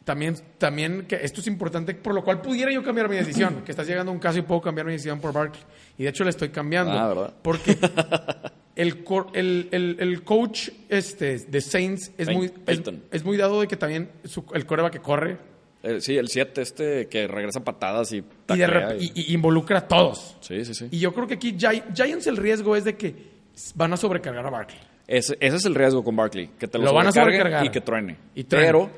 también, 0.08 0.34
también 0.56 1.04
que 1.06 1.16
esto 1.16 1.42
es 1.42 1.46
importante, 1.48 1.92
por 1.94 2.14
lo 2.14 2.24
cual 2.24 2.40
pudiera 2.40 2.72
yo 2.72 2.82
cambiar 2.82 3.10
mi 3.10 3.16
decisión, 3.16 3.60
que 3.62 3.72
estás 3.72 3.86
llegando 3.86 4.10
a 4.10 4.14
un 4.14 4.18
caso 4.18 4.38
y 4.38 4.42
puedo 4.42 4.62
cambiar 4.62 4.86
mi 4.86 4.92
decisión 4.92 5.20
por 5.20 5.34
Barkley. 5.34 5.62
Y 5.98 6.04
de 6.04 6.08
hecho 6.08 6.24
le 6.24 6.30
estoy 6.30 6.48
cambiando. 6.48 6.92
Ah, 6.92 7.08
¿verdad? 7.08 7.34
Porque 7.42 7.76
el, 8.74 9.04
el, 9.34 9.68
el- 9.70 9.96
el 10.00 10.22
coach 10.24 10.70
este, 10.88 11.38
de 11.40 11.60
Saints 11.60 12.12
es 12.16 12.30
muy, 12.30 12.50
es, 13.12 13.22
muy 13.22 13.36
dado 13.36 13.60
de 13.60 13.66
que 13.68 13.76
también 13.76 14.10
su- 14.24 14.46
el 14.54 14.64
coreba 14.64 14.90
que 14.90 15.00
corre 15.00 15.36
Eh, 15.82 16.00
sí, 16.00 16.16
el 16.16 16.28
7 16.28 16.62
este 16.62 17.06
que 17.08 17.28
regresa 17.28 17.60
patadas 17.62 18.10
y 18.12 18.16
y, 18.16 18.56
de 18.56 18.96
y- 19.14 19.34
involucra 19.34 19.80
a 19.80 19.86
todos. 19.88 20.36
Sí, 20.40 20.64
sí, 20.64 20.72
sí. 20.74 20.88
Y 20.90 20.98
yo 21.00 21.12
creo 21.12 21.26
que 21.26 21.34
aquí 21.34 21.52
Gi- 21.52 21.82
Giants 21.94 22.26
el 22.28 22.36
riesgo 22.38 22.74
es 22.76 22.84
de 22.84 22.96
que 22.96 23.14
van 23.74 23.92
a 23.92 23.96
sobrecargar 23.98 24.46
a 24.46 24.50
Barkley. 24.50 24.80
Ese, 25.06 25.36
ese 25.40 25.56
es 25.56 25.64
el 25.66 25.74
riesgo 25.74 26.02
con 26.02 26.16
Barkley. 26.16 26.48
Que 26.58 26.66
te 26.66 26.78
lo, 26.78 26.84
Lo 26.86 26.94
van 26.94 27.06
a 27.08 27.12
sobrecargar. 27.12 27.64
y 27.64 27.70
que 27.70 27.80
truene. 27.80 28.16
Y 28.34 28.44
truene. 28.44 28.66
Pero 28.66 28.90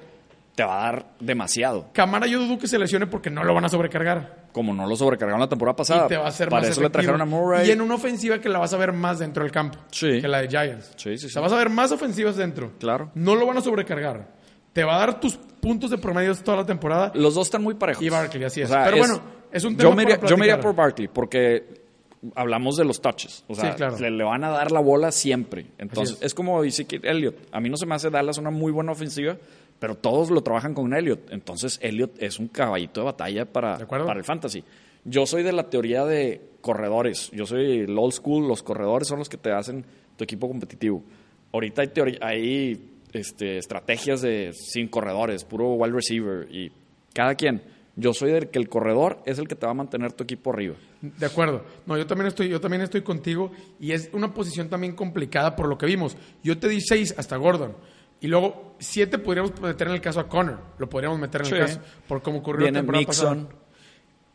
te 0.54 0.64
va 0.64 0.80
a 0.80 0.92
dar 0.92 1.06
demasiado. 1.20 1.88
Camara 1.92 2.26
yo 2.26 2.38
dudo 2.40 2.58
que 2.58 2.66
se 2.66 2.78
lesione 2.78 3.06
porque 3.06 3.30
no 3.30 3.44
lo 3.44 3.54
van 3.54 3.64
a 3.64 3.68
sobrecargar. 3.68 4.40
Como 4.52 4.74
no 4.74 4.86
lo 4.86 4.96
sobrecargaron 4.96 5.40
la 5.40 5.48
temporada 5.48 5.76
pasada. 5.76 6.06
y 6.06 6.08
te 6.08 6.16
va 6.16 6.24
a 6.26 6.28
hacer 6.28 6.48
Para 6.48 6.62
más 6.62 6.70
eso 6.72 6.82
le 6.82 6.90
trajeron 6.90 7.20
a 7.20 7.24
Murray. 7.24 7.68
Y 7.68 7.70
en 7.70 7.80
una 7.80 7.94
ofensiva 7.94 8.38
que 8.40 8.48
la 8.48 8.58
vas 8.58 8.74
a 8.74 8.76
ver 8.76 8.92
más 8.92 9.18
dentro 9.20 9.42
del 9.44 9.52
campo 9.52 9.78
Sí. 9.90 10.20
que 10.20 10.28
la 10.28 10.42
de 10.42 10.48
Giants. 10.48 10.92
Sí, 10.96 11.16
sí, 11.16 11.18
sí. 11.18 11.28
sea, 11.30 11.40
vas 11.42 11.52
a 11.52 11.56
ver 11.56 11.70
más 11.70 11.92
ofensivas 11.92 12.36
dentro. 12.36 12.72
Claro. 12.78 13.10
No 13.14 13.36
lo 13.36 13.46
van 13.46 13.58
a 13.58 13.60
sobrecargar. 13.60 14.28
Te 14.72 14.84
va 14.84 14.96
a 14.96 14.98
dar 14.98 15.20
tus 15.20 15.36
puntos 15.36 15.90
de 15.90 15.98
promedio 15.98 16.34
toda 16.36 16.58
la 16.58 16.66
temporada. 16.66 17.12
Los 17.14 17.34
dos 17.34 17.46
están 17.46 17.62
muy 17.62 17.74
parejos. 17.74 18.02
Y 18.02 18.08
Barkley, 18.08 18.44
así 18.44 18.60
es. 18.62 18.70
O 18.70 18.72
sea, 18.72 18.84
Pero 18.84 18.98
bueno, 18.98 19.20
es 19.52 19.64
un 19.64 19.76
tema 19.76 19.90
yo 19.90 19.96
me, 19.96 20.02
iría, 20.02 20.20
yo 20.20 20.36
me 20.36 20.46
iría 20.46 20.60
por 20.60 20.74
Barkley 20.74 21.08
porque 21.08 21.80
hablamos 22.34 22.76
de 22.76 22.84
los 22.84 23.00
touches. 23.00 23.44
O 23.48 23.54
sea, 23.54 23.70
Sí, 23.72 23.76
claro. 23.76 23.98
le, 23.98 24.10
le 24.10 24.24
van 24.24 24.44
a 24.44 24.50
dar 24.50 24.72
la 24.72 24.80
bola 24.80 25.10
siempre. 25.12 25.66
Entonces, 25.78 26.16
es. 26.18 26.26
es. 26.26 26.34
como 26.34 26.62
Ezekiel 26.64 27.04
Elliott. 27.04 27.36
A 27.52 27.60
mí 27.60 27.68
no 27.68 27.76
se 27.76 27.86
me 27.86 27.94
hace 27.94 28.10
Dallas 28.10 28.38
una 28.38 28.50
muy 28.50 28.72
buena 28.72 28.92
ofensiva, 28.92 29.36
pero 29.80 29.96
todos 29.96 30.30
lo 30.30 30.42
trabajan 30.42 30.74
con 30.74 30.94
Elliott. 30.94 31.32
Entonces, 31.32 31.80
Elliott 31.82 32.22
es 32.22 32.38
un 32.38 32.48
caballito 32.48 33.00
de 33.00 33.06
batalla 33.06 33.46
para, 33.46 33.78
para 33.88 34.18
el 34.18 34.24
fantasy. 34.24 34.62
Yo 35.04 35.26
soy 35.26 35.42
de 35.42 35.52
la 35.52 35.68
teoría 35.68 36.04
de 36.04 36.40
corredores. 36.60 37.30
Yo 37.32 37.46
soy 37.46 37.80
el 37.80 37.98
old 37.98 38.12
school. 38.12 38.46
Los 38.46 38.62
corredores 38.62 39.08
son 39.08 39.18
los 39.18 39.28
que 39.30 39.38
te 39.38 39.50
hacen 39.50 39.84
tu 40.16 40.24
equipo 40.24 40.46
competitivo. 40.46 41.02
Ahorita 41.52 41.82
hay, 41.82 41.88
teoría, 41.88 42.18
hay 42.20 42.90
este, 43.12 43.56
estrategias 43.56 44.20
de 44.20 44.52
sin 44.52 44.88
corredores, 44.88 45.44
puro 45.44 45.72
wide 45.72 45.94
receiver 45.94 46.46
y 46.54 46.70
cada 47.14 47.34
quien. 47.34 47.62
Yo 47.96 48.12
soy 48.12 48.32
del 48.32 48.48
que 48.50 48.58
el 48.58 48.68
corredor 48.68 49.18
es 49.26 49.38
el 49.38 49.48
que 49.48 49.56
te 49.56 49.66
va 49.66 49.72
a 49.72 49.74
mantener 49.74 50.12
tu 50.12 50.24
equipo 50.24 50.52
arriba. 50.52 50.76
De 51.00 51.26
acuerdo. 51.26 51.64
No, 51.86 51.96
yo 51.96 52.06
también 52.06 52.28
estoy, 52.28 52.48
yo 52.48 52.60
también 52.60 52.82
estoy 52.82 53.02
contigo 53.02 53.50
y 53.80 53.92
es 53.92 54.10
una 54.12 54.32
posición 54.32 54.68
también 54.68 54.94
complicada 54.94 55.56
por 55.56 55.68
lo 55.68 55.76
que 55.76 55.86
vimos. 55.86 56.16
Yo 56.42 56.58
te 56.58 56.68
di 56.68 56.80
seis 56.80 57.14
hasta 57.18 57.36
Gordon. 57.36 57.74
Y 58.20 58.28
luego 58.28 58.76
siete 58.78 59.18
podríamos 59.18 59.58
meter 59.60 59.88
en 59.88 59.94
el 59.94 60.00
caso 60.00 60.20
a 60.20 60.28
Connor. 60.28 60.58
Lo 60.78 60.88
podríamos 60.88 61.18
meter 61.18 61.40
en 61.42 61.46
Sí. 61.46 61.54
el 61.54 61.60
caso. 61.60 61.80
Por 62.06 62.22
cómo 62.22 62.38
ocurrió 62.40 62.64
Viene 62.64 62.78
la 62.78 62.80
temporada 62.80 63.00
Mixon. 63.06 63.44
pasada. 63.46 63.60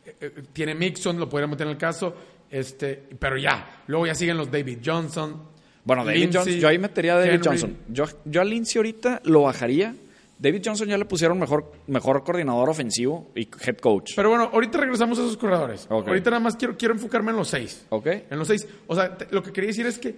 Eh, 0.06 0.16
eh, 0.20 0.42
Tiene 0.52 0.74
Mixon, 0.74 1.18
lo 1.18 1.28
podríamos 1.28 1.54
meter 1.54 1.66
en 1.66 1.72
el 1.72 1.78
caso. 1.78 2.14
Este, 2.50 2.94
pero 3.18 3.36
ya. 3.36 3.82
Luego 3.86 4.06
ya 4.06 4.14
siguen 4.14 4.36
los 4.36 4.50
David 4.50 4.78
Johnson. 4.84 5.42
Bueno, 5.84 6.04
David 6.04 6.30
Johnson, 6.32 6.54
yo 6.54 6.68
ahí 6.68 6.78
metería 6.78 7.14
a 7.14 7.18
David 7.18 7.32
Henry. 7.34 7.44
Johnson. 7.48 7.76
Yo, 7.88 8.04
yo 8.24 8.40
a 8.40 8.44
Lindsey 8.44 8.78
ahorita 8.78 9.20
lo 9.24 9.42
bajaría. 9.42 9.94
David 10.38 10.62
Johnson 10.64 10.88
ya 10.88 10.98
le 10.98 11.04
pusieron 11.06 11.38
mejor, 11.38 11.72
mejor 11.86 12.22
coordinador 12.22 12.68
ofensivo 12.68 13.30
y 13.34 13.48
head 13.64 13.78
coach. 13.78 14.12
Pero 14.16 14.28
bueno, 14.30 14.50
ahorita 14.52 14.78
regresamos 14.78 15.18
a 15.18 15.22
esos 15.22 15.36
corredores. 15.36 15.86
Ahorita 15.88 16.30
nada 16.30 16.40
más 16.40 16.56
quiero, 16.56 16.76
quiero 16.76 16.92
enfocarme 16.92 17.30
en 17.30 17.36
los 17.38 17.48
seis. 17.48 17.86
¿Ok? 17.88 18.06
En 18.30 18.38
los 18.38 18.46
seis. 18.48 18.66
O 18.86 18.94
sea, 18.94 19.16
te- 19.16 19.28
lo 19.30 19.42
que 19.42 19.52
quería 19.52 19.68
decir 19.68 19.86
es 19.86 19.98
que 19.98 20.14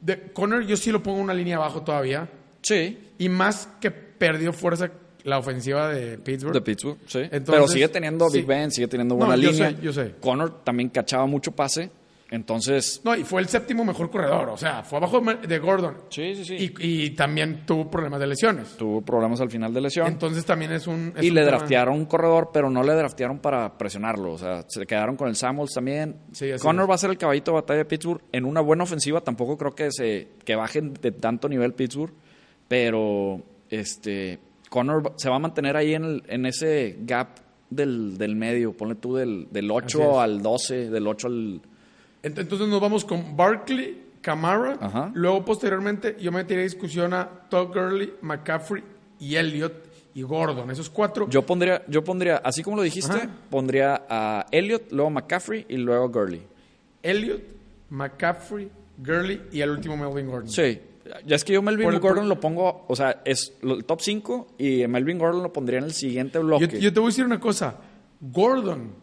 de 0.00 0.32
Connor 0.32 0.66
yo 0.66 0.76
sí 0.76 0.90
lo 0.92 1.02
pongo 1.02 1.18
una 1.20 1.32
línea 1.32 1.56
abajo 1.56 1.82
todavía. 1.82 2.28
Sí. 2.62 2.98
Y 3.18 3.28
más 3.28 3.68
que 3.80 3.90
perdió 3.90 4.52
fuerza 4.52 4.90
la 5.24 5.38
ofensiva 5.38 5.88
de 5.88 6.18
Pittsburgh. 6.18 6.54
De 6.54 6.60
Pittsburgh, 6.60 6.98
sí. 7.06 7.18
Entonces, 7.20 7.44
Pero 7.54 7.68
sigue 7.68 7.88
teniendo 7.88 8.28
sí. 8.28 8.38
Big 8.38 8.46
Ben, 8.46 8.70
sigue 8.70 8.88
teniendo 8.88 9.14
No, 9.14 9.26
buena 9.26 9.36
yo 9.40 9.50
línea. 9.50 9.70
sé, 9.70 9.76
yo 9.82 9.92
sé. 9.92 10.14
Connor 10.20 10.62
también 10.64 10.88
cachaba 10.90 11.26
mucho 11.26 11.52
pase. 11.52 11.90
Entonces, 12.30 13.00
No, 13.04 13.16
y 13.16 13.24
fue 13.24 13.40
el 13.40 13.48
séptimo 13.48 13.84
mejor 13.86 14.10
corredor. 14.10 14.50
O 14.50 14.56
sea, 14.58 14.82
fue 14.82 14.98
abajo 14.98 15.18
de 15.20 15.58
Gordon. 15.58 15.96
sí, 16.10 16.34
sí, 16.34 16.44
sí. 16.44 16.72
Y, 16.78 17.04
y 17.06 17.10
también 17.10 17.64
tuvo 17.64 17.90
problemas 17.90 18.20
de 18.20 18.26
lesiones. 18.26 18.76
Tuvo 18.76 19.00
problemas 19.00 19.40
al 19.40 19.50
final 19.50 19.72
de 19.72 19.80
lesión. 19.80 20.06
Entonces 20.06 20.44
también 20.44 20.72
es 20.72 20.86
un. 20.86 21.14
es 21.16 21.24
y 21.24 21.30
un 21.30 21.34
le 21.36 21.40
tema- 21.44 21.56
draftearon 21.56 21.94
un 21.94 22.04
corredor, 22.04 22.50
pero 22.52 22.68
no 22.68 22.82
le 22.82 22.92
draftearon 22.92 23.38
para 23.38 23.78
presionarlo. 23.78 24.32
O 24.34 24.38
sea, 24.38 24.62
se 24.68 24.84
quedaron 24.86 25.16
con 25.16 25.28
el 25.28 25.36
Samuels 25.36 25.72
también. 25.72 26.16
Sí, 26.32 26.50
así 26.50 26.62
Connor 26.62 26.84
es. 26.84 26.90
va 26.90 26.94
a 26.96 26.98
ser 26.98 27.10
el 27.10 27.16
caballito 27.18 27.52
de 27.52 27.54
batalla 27.56 27.78
de 27.78 27.84
Pittsburgh 27.86 28.20
en 28.30 28.44
una 28.44 28.60
buena 28.60 28.84
ofensiva. 28.84 29.22
Tampoco 29.22 29.56
creo 29.56 29.74
que 29.74 29.90
se 29.90 30.28
que 30.44 30.54
bajen 30.54 30.92
de 31.00 31.12
tanto 31.12 31.48
nivel 31.48 31.72
Pittsburgh, 31.72 32.12
pero 32.68 33.42
este 33.70 34.38
Connor 34.68 35.14
se 35.16 35.28
va 35.30 35.36
a 35.36 35.40
mantener 35.40 35.76
ahí 35.76 35.94
en, 35.94 36.04
el- 36.04 36.22
en 36.28 36.46
ese 36.46 36.96
gap 37.00 37.38
del, 37.70 38.16
del 38.18 38.36
medio. 38.36 38.72
Ponle 38.76 38.94
tú 38.94 39.16
del, 39.16 39.48
del 39.50 39.64
Así 39.70 39.96
8 39.98 40.10
es. 40.12 40.16
al 40.18 40.42
12, 40.42 40.90
del 40.90 41.06
8 41.06 41.26
al... 41.26 41.60
Ent- 42.22 42.38
Entonces 42.40 42.68
nos 42.68 42.80
vamos 42.80 43.04
con 43.04 43.36
Barkley, 43.36 44.02
Camara. 44.20 44.76
Ajá. 44.80 45.10
Luego, 45.14 45.44
posteriormente, 45.44 46.16
yo 46.20 46.30
me 46.32 46.44
tiré 46.44 46.62
discusión 46.62 47.14
a 47.14 47.26
Todd 47.48 47.68
Gurley, 47.68 48.12
McCaffrey 48.20 48.82
y 49.20 49.36
Elliott 49.36 49.72
y 50.14 50.22
Gordon. 50.22 50.70
Esos 50.70 50.90
cuatro. 50.90 51.28
Yo 51.30 51.46
pondría, 51.46 51.82
yo 51.88 52.02
pondría, 52.04 52.36
así 52.38 52.62
como 52.62 52.76
lo 52.76 52.82
dijiste, 52.82 53.16
Ajá. 53.16 53.30
pondría 53.50 54.04
a 54.08 54.46
Elliott, 54.50 54.90
luego 54.92 55.10
McCaffrey 55.10 55.64
y 55.68 55.76
luego 55.76 56.08
Gurley. 56.10 56.42
Elliott, 57.02 57.42
McCaffrey, 57.90 58.68
Gurley 58.98 59.40
y 59.52 59.60
el 59.60 59.70
último 59.70 59.96
Melvin 59.96 60.26
Gordon. 60.26 60.48
Sí. 60.50 60.80
Ya 61.26 61.36
es 61.36 61.44
que 61.44 61.52
yo 61.54 61.62
Melvin 61.62 61.88
el- 61.88 62.00
Gordon 62.00 62.28
lo 62.28 62.38
pongo, 62.40 62.84
o 62.88 62.96
sea, 62.96 63.22
es 63.24 63.54
el 63.62 63.84
top 63.84 64.00
5 64.00 64.54
y 64.58 64.86
Melvin 64.86 65.18
Gordon 65.18 65.42
lo 65.42 65.52
pondría 65.52 65.78
en 65.78 65.84
el 65.86 65.92
siguiente 65.92 66.38
bloque. 66.38 66.68
Yo, 66.68 66.78
yo 66.78 66.92
te 66.92 67.00
voy 67.00 67.08
a 67.08 67.10
decir 67.10 67.24
una 67.24 67.40
cosa. 67.40 67.76
Gordon, 68.20 68.94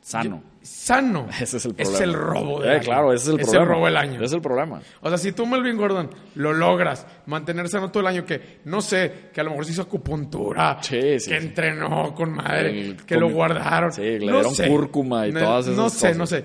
Sano. 0.00 0.42
sano, 0.62 1.28
Ese 1.40 1.58
es 1.58 1.64
el 1.66 1.74
problema. 1.74 1.94
es 1.96 2.00
el 2.00 2.12
robo 2.14 2.60
del 2.60 2.70
Eh, 2.70 2.74
año. 2.76 2.84
Claro, 2.84 3.12
ese 3.12 3.24
es 3.24 3.28
el 3.34 3.40
Es 3.40 3.46
problema. 3.46 3.62
el 3.64 3.68
robo 3.68 3.84
del 3.86 3.96
año. 3.96 4.14
Ese 4.14 4.24
es 4.24 4.32
el 4.32 4.40
problema. 4.40 4.80
O 5.02 5.08
sea, 5.08 5.18
si 5.18 5.32
tú, 5.32 5.44
Melvin 5.44 5.76
Gordon, 5.76 6.08
lo 6.36 6.52
logras 6.54 7.06
mantener 7.26 7.68
sano 7.68 7.90
todo 7.90 8.00
el 8.00 8.06
año, 8.06 8.24
que 8.24 8.60
no 8.64 8.80
sé, 8.80 9.28
que 9.34 9.40
a 9.40 9.44
lo 9.44 9.50
mejor 9.50 9.66
se 9.66 9.72
hizo 9.72 9.82
acupuntura, 9.82 10.78
Sí, 10.82 10.96
sí, 10.96 11.00
que 11.00 11.20
sí. 11.20 11.32
entrenó 11.34 12.14
con 12.14 12.32
madre, 12.32 12.70
El- 12.80 12.96
que 13.04 13.16
con- 13.16 13.24
lo 13.24 13.30
guardaron. 13.34 13.92
Sí, 13.92 14.02
le 14.02 14.26
no 14.26 14.32
dieron 14.34 14.54
sé. 14.54 14.68
cúrcuma 14.68 15.26
y 15.26 15.32
No- 15.32 15.40
todas 15.40 15.66
esas 15.66 15.76
No 15.76 15.90
sé, 15.90 15.94
cosas. 16.00 16.16
no 16.16 16.26
sé. 16.26 16.44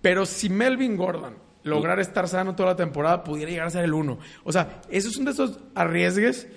Pero 0.00 0.24
si 0.24 0.48
Melvin 0.48 0.96
Gordon 0.96 1.34
lograra 1.64 2.02
estar 2.02 2.28
sano 2.28 2.54
toda 2.54 2.70
la 2.70 2.76
temporada, 2.76 3.22
pudiera 3.24 3.50
llegar 3.50 3.66
a 3.66 3.70
ser 3.70 3.84
el 3.84 3.94
uno. 3.94 4.18
O 4.44 4.52
sea, 4.52 4.80
eso 4.90 5.08
es 5.08 5.16
uno 5.16 5.26
de 5.26 5.32
esos 5.32 5.58
arriesgues 5.74 6.48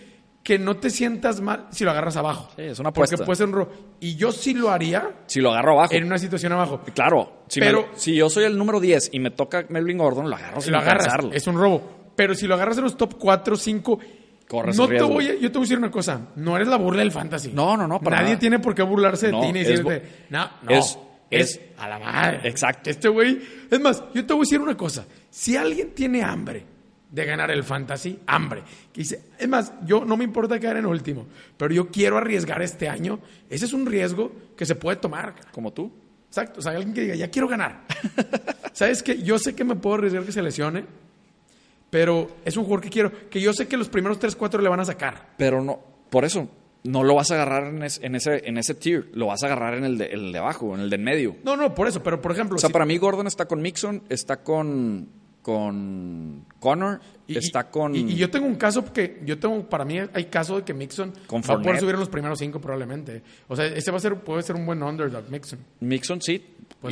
que 0.44 0.60
no 0.60 0.78
te 0.78 0.92
sientas 0.92 1.42
mal 1.42 1.66
si 1.72 1.84
lo 1.84 1.92
agarras 1.92 2.18
abajo. 2.18 2.52
Sí, 2.56 2.62
es 2.64 2.78
una 2.80 2.92
Porque 2.94 3.16
apuesta. 3.16 3.26
puede 3.26 3.36
ser 3.38 3.48
un 3.48 3.54
robo. 3.54 3.72
Y 4.00 4.16
yo 4.16 4.32
sí 4.32 4.54
lo 4.54 4.70
haría 4.70 5.10
Si 5.26 5.42
lo 5.42 5.52
agarro 5.52 5.72
abajo. 5.74 5.94
en 5.96 6.04
una 6.06 6.20
situación 6.20 6.52
abajo. 6.54 6.82
Claro, 6.94 7.44
si, 7.48 7.60
me- 7.60 7.66
Pero- 7.66 7.88
si 7.96 8.16
yo 8.16 8.30
soy 8.30 8.44
el 8.44 8.56
número 8.58 8.80
10 8.80 9.10
y 9.12 9.20
me 9.20 9.32
toca 9.32 9.66
Melvin 9.70 9.98
Gordon, 9.98 10.30
lo 10.30 10.36
agarro 10.36 10.62
sin 10.62 10.72
lo 10.74 10.78
agarras, 10.80 11.06
pensarlo. 11.06 11.32
es 11.34 11.48
un 11.48 11.58
robo. 11.58 12.12
Pero 12.16 12.36
si 12.36 12.46
lo 12.48 12.54
agarras 12.54 12.78
en 12.78 12.84
los 12.84 12.96
top 12.96 13.16
4, 13.18 13.56
5, 13.56 14.00
Corres 14.48 14.78
no 14.78 14.88
te 14.88 15.02
voy 15.02 15.26
a, 15.28 15.34
yo 15.40 15.52
te 15.52 15.58
voy 15.58 15.62
a 15.62 15.66
decir 15.66 15.78
una 15.80 15.90
cosa, 15.90 16.28
no 16.36 16.56
eres 16.56 16.68
la 16.68 16.78
burla 16.78 17.00
del 17.00 17.12
fantasy. 17.12 17.52
No, 17.52 17.76
no, 17.76 17.88
no, 17.88 18.00
para 18.00 18.18
Nadie 18.18 18.30
nada. 18.34 18.40
tiene 18.40 18.60
por 18.60 18.76
qué 18.76 18.84
burlarse 18.84 19.26
de 19.26 19.32
No, 19.32 19.42
ti 19.42 19.48
ni 19.52 19.64
decirte, 19.64 20.26
no, 20.30 20.48
no, 20.62 20.70
es- 20.70 21.00
es, 21.30 21.52
es- 21.56 21.62
a 21.78 21.88
la 21.90 22.00
madre. 22.00 22.48
Exacto. 22.48 22.90
Este 22.90 23.08
güey, 23.10 23.40
es 23.70 23.80
más, 23.80 24.04
yo 24.14 24.26
te 24.26 24.34
voy 24.34 24.42
a 24.42 24.46
decir 24.46 24.60
una 24.62 24.76
cosa, 24.78 25.06
si 25.30 25.56
alguien 25.56 25.92
tiene 25.92 26.24
hambre 26.24 26.66
de 27.12 27.26
ganar 27.26 27.50
el 27.52 27.64
fantasy, 27.64 28.20
hambre, 28.28 28.62
que 28.92 29.02
dice, 29.02 29.22
es 29.40 29.48
más, 29.48 29.72
yo 29.86 30.04
no 30.04 30.18
me 30.18 30.24
importa 30.26 30.60
quedar 30.60 30.78
en 30.78 30.86
último, 30.86 31.26
pero 31.58 31.74
yo 31.74 31.88
quiero 31.90 32.18
arriesgar 32.18 32.62
este 32.62 32.90
año, 32.90 33.20
ese 33.50 33.66
es 33.66 33.74
un 33.74 33.86
riesgo 33.86 34.32
que 34.58 34.66
se 34.66 34.76
puede 34.76 34.98
tomar. 34.98 35.34
Como 35.52 35.72
tú. 35.72 35.92
Exacto, 36.28 36.60
o 36.60 36.62
sea, 36.62 36.74
alguien 36.74 36.94
que 36.94 37.02
diga, 37.02 37.16
ya 37.16 37.30
quiero 37.32 37.48
ganar. 37.48 37.84
¿Sabes 38.74 39.02
qué? 39.02 39.22
Yo 39.24 39.40
sé 39.40 39.56
que 39.56 39.64
me 39.64 39.76
puedo 39.76 39.96
arriesgar 39.96 40.24
que 40.24 40.34
se 40.34 40.42
lesione, 40.42 40.84
pero 41.90 42.38
es 42.44 42.58
un 42.58 42.64
jugador 42.66 42.84
que 42.84 42.90
quiero, 42.90 43.30
que 43.30 43.40
yo 43.40 43.54
sé 43.54 43.68
que 43.68 43.78
los 43.78 43.88
primeros 43.88 44.20
3, 44.20 44.36
4 44.36 44.62
le 44.62 44.68
van 44.68 44.82
a 44.82 44.86
sacar. 44.86 45.30
Pero 45.38 45.62
no, 45.64 45.80
por 46.10 46.26
eso, 46.26 46.50
no 46.86 47.04
lo 47.04 47.16
vas 47.16 47.32
a 47.32 47.36
agarrar 47.36 47.68
en, 47.74 47.84
es- 47.84 48.00
en 48.04 48.16
ese, 48.16 48.48
en 48.48 48.58
ese 48.58 48.74
tier, 48.76 49.10
lo 49.14 49.26
vas 49.28 49.44
a 49.44 49.48
agarrar 49.48 49.74
en 49.76 49.84
el 49.84 49.98
de, 49.98 50.06
el 50.06 50.32
de 50.32 50.40
abajo, 50.40 50.74
en 50.76 50.82
el 50.82 50.90
de 50.90 50.96
en 50.96 51.04
medio. 51.04 51.36
No, 51.44 51.58
no, 51.58 51.74
por 51.76 51.88
eso, 51.88 52.02
pero 52.04 52.22
por 52.22 52.32
ejemplo, 52.32 52.56
O 52.56 52.60
sea, 52.60 52.68
si- 52.70 52.74
para 52.74 52.86
mí 52.86 52.98
Gordon 52.98 53.28
está 53.28 53.46
con 53.46 53.62
Mixon, 53.62 54.04
está 54.10 54.44
con, 54.44 55.10
con 55.42 56.46
Connor, 56.60 57.00
y- 57.28 57.38
está 57.38 57.70
con... 57.70 57.96
Y, 57.96 58.00
y 58.00 58.16
yo 58.16 58.30
tengo 58.30 58.46
un 58.48 58.56
caso 58.56 58.92
que, 58.94 59.22
yo 59.26 59.38
tengo, 59.40 59.68
para 59.68 59.86
mí 59.86 59.98
hay 60.14 60.26
caso 60.26 60.58
de 60.58 60.64
que 60.64 60.74
Mixon 60.74 61.12
Con 61.28 61.42
va 61.42 61.56
a 61.56 61.62
poder 61.62 61.80
subir 61.80 61.94
en 61.96 62.00
los 62.00 62.10
primeros 62.10 62.40
5 62.40 62.60
probablemente. 62.60 63.22
O 63.48 63.56
sea, 63.56 63.66
ese 63.66 63.92
va 63.92 63.98
a 63.98 64.00
ser, 64.00 64.16
puede 64.20 64.42
ser 64.44 64.56
un 64.56 64.66
buen 64.66 64.82
underdog, 64.84 65.30
Mixon. 65.30 65.60
Mixon 65.80 66.22
sí, 66.22 66.44
Un 66.82 66.92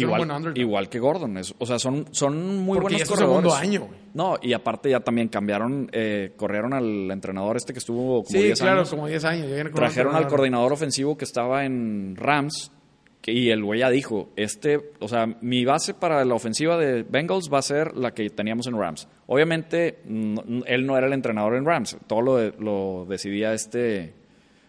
igual, 0.56 0.90
que 0.90 1.00
Gordon. 1.00 1.38
es- 1.38 1.54
o 1.60 1.66
sea, 1.68 1.78
son, 1.78 2.08
son 2.12 2.58
muy 2.58 2.78
Porque 2.80 2.96
buenos 2.96 3.00
ya 3.00 3.04
es 3.04 3.10
corredores. 3.10 3.52
segundo 3.52 3.56
año, 3.56 3.82
güey. 3.88 4.00
No, 4.16 4.38
y 4.42 4.54
aparte 4.54 4.90
ya 4.90 5.00
también 5.02 5.28
cambiaron, 5.28 5.90
eh, 5.92 6.34
corrieron 6.36 6.74
al 6.74 7.12
entrenador 7.12 7.58
este 7.58 7.74
que 7.74 7.80
estuvo 7.80 8.24
como 8.24 8.38
Sí, 8.38 8.42
10 8.44 8.60
claro, 8.60 8.78
años. 8.80 8.90
como 8.90 9.08
10 9.08 9.24
años. 9.26 9.48
ya 9.50 9.70
Trajeron 9.72 10.16
al 10.16 10.28
coordinador 10.28 10.74
ofensivo 10.74 11.16
que 11.18 11.26
estaba 11.26 11.66
en 11.66 12.16
Rams 12.16 12.72
que- 13.22 13.32
y 13.34 13.52
el 13.52 13.64
güey 13.64 13.80
ya 13.82 13.90
dijo, 13.90 14.30
este, 14.36 14.80
o 15.00 15.08
sea, 15.08 15.28
mi 15.42 15.64
base 15.64 15.94
para 15.94 16.26
la 16.26 16.34
ofensiva 16.34 16.76
de 16.78 17.04
Bengals 17.04 17.50
va 17.54 17.60
a 17.60 17.62
ser 17.62 17.96
la 17.96 18.14
que 18.14 18.30
teníamos 18.32 18.68
en 18.68 18.78
Rams. 18.78 19.08
Obviamente, 19.28 20.00
no- 20.06 20.44
él 20.66 20.86
no 20.86 20.98
era 20.98 21.08
el 21.08 21.14
entrenador 21.14 21.56
en 21.56 21.66
Rams, 21.66 21.98
todo 22.08 22.22
lo, 22.22 22.50
lo 22.60 23.06
decidía 23.08 23.54
este, 23.54 24.14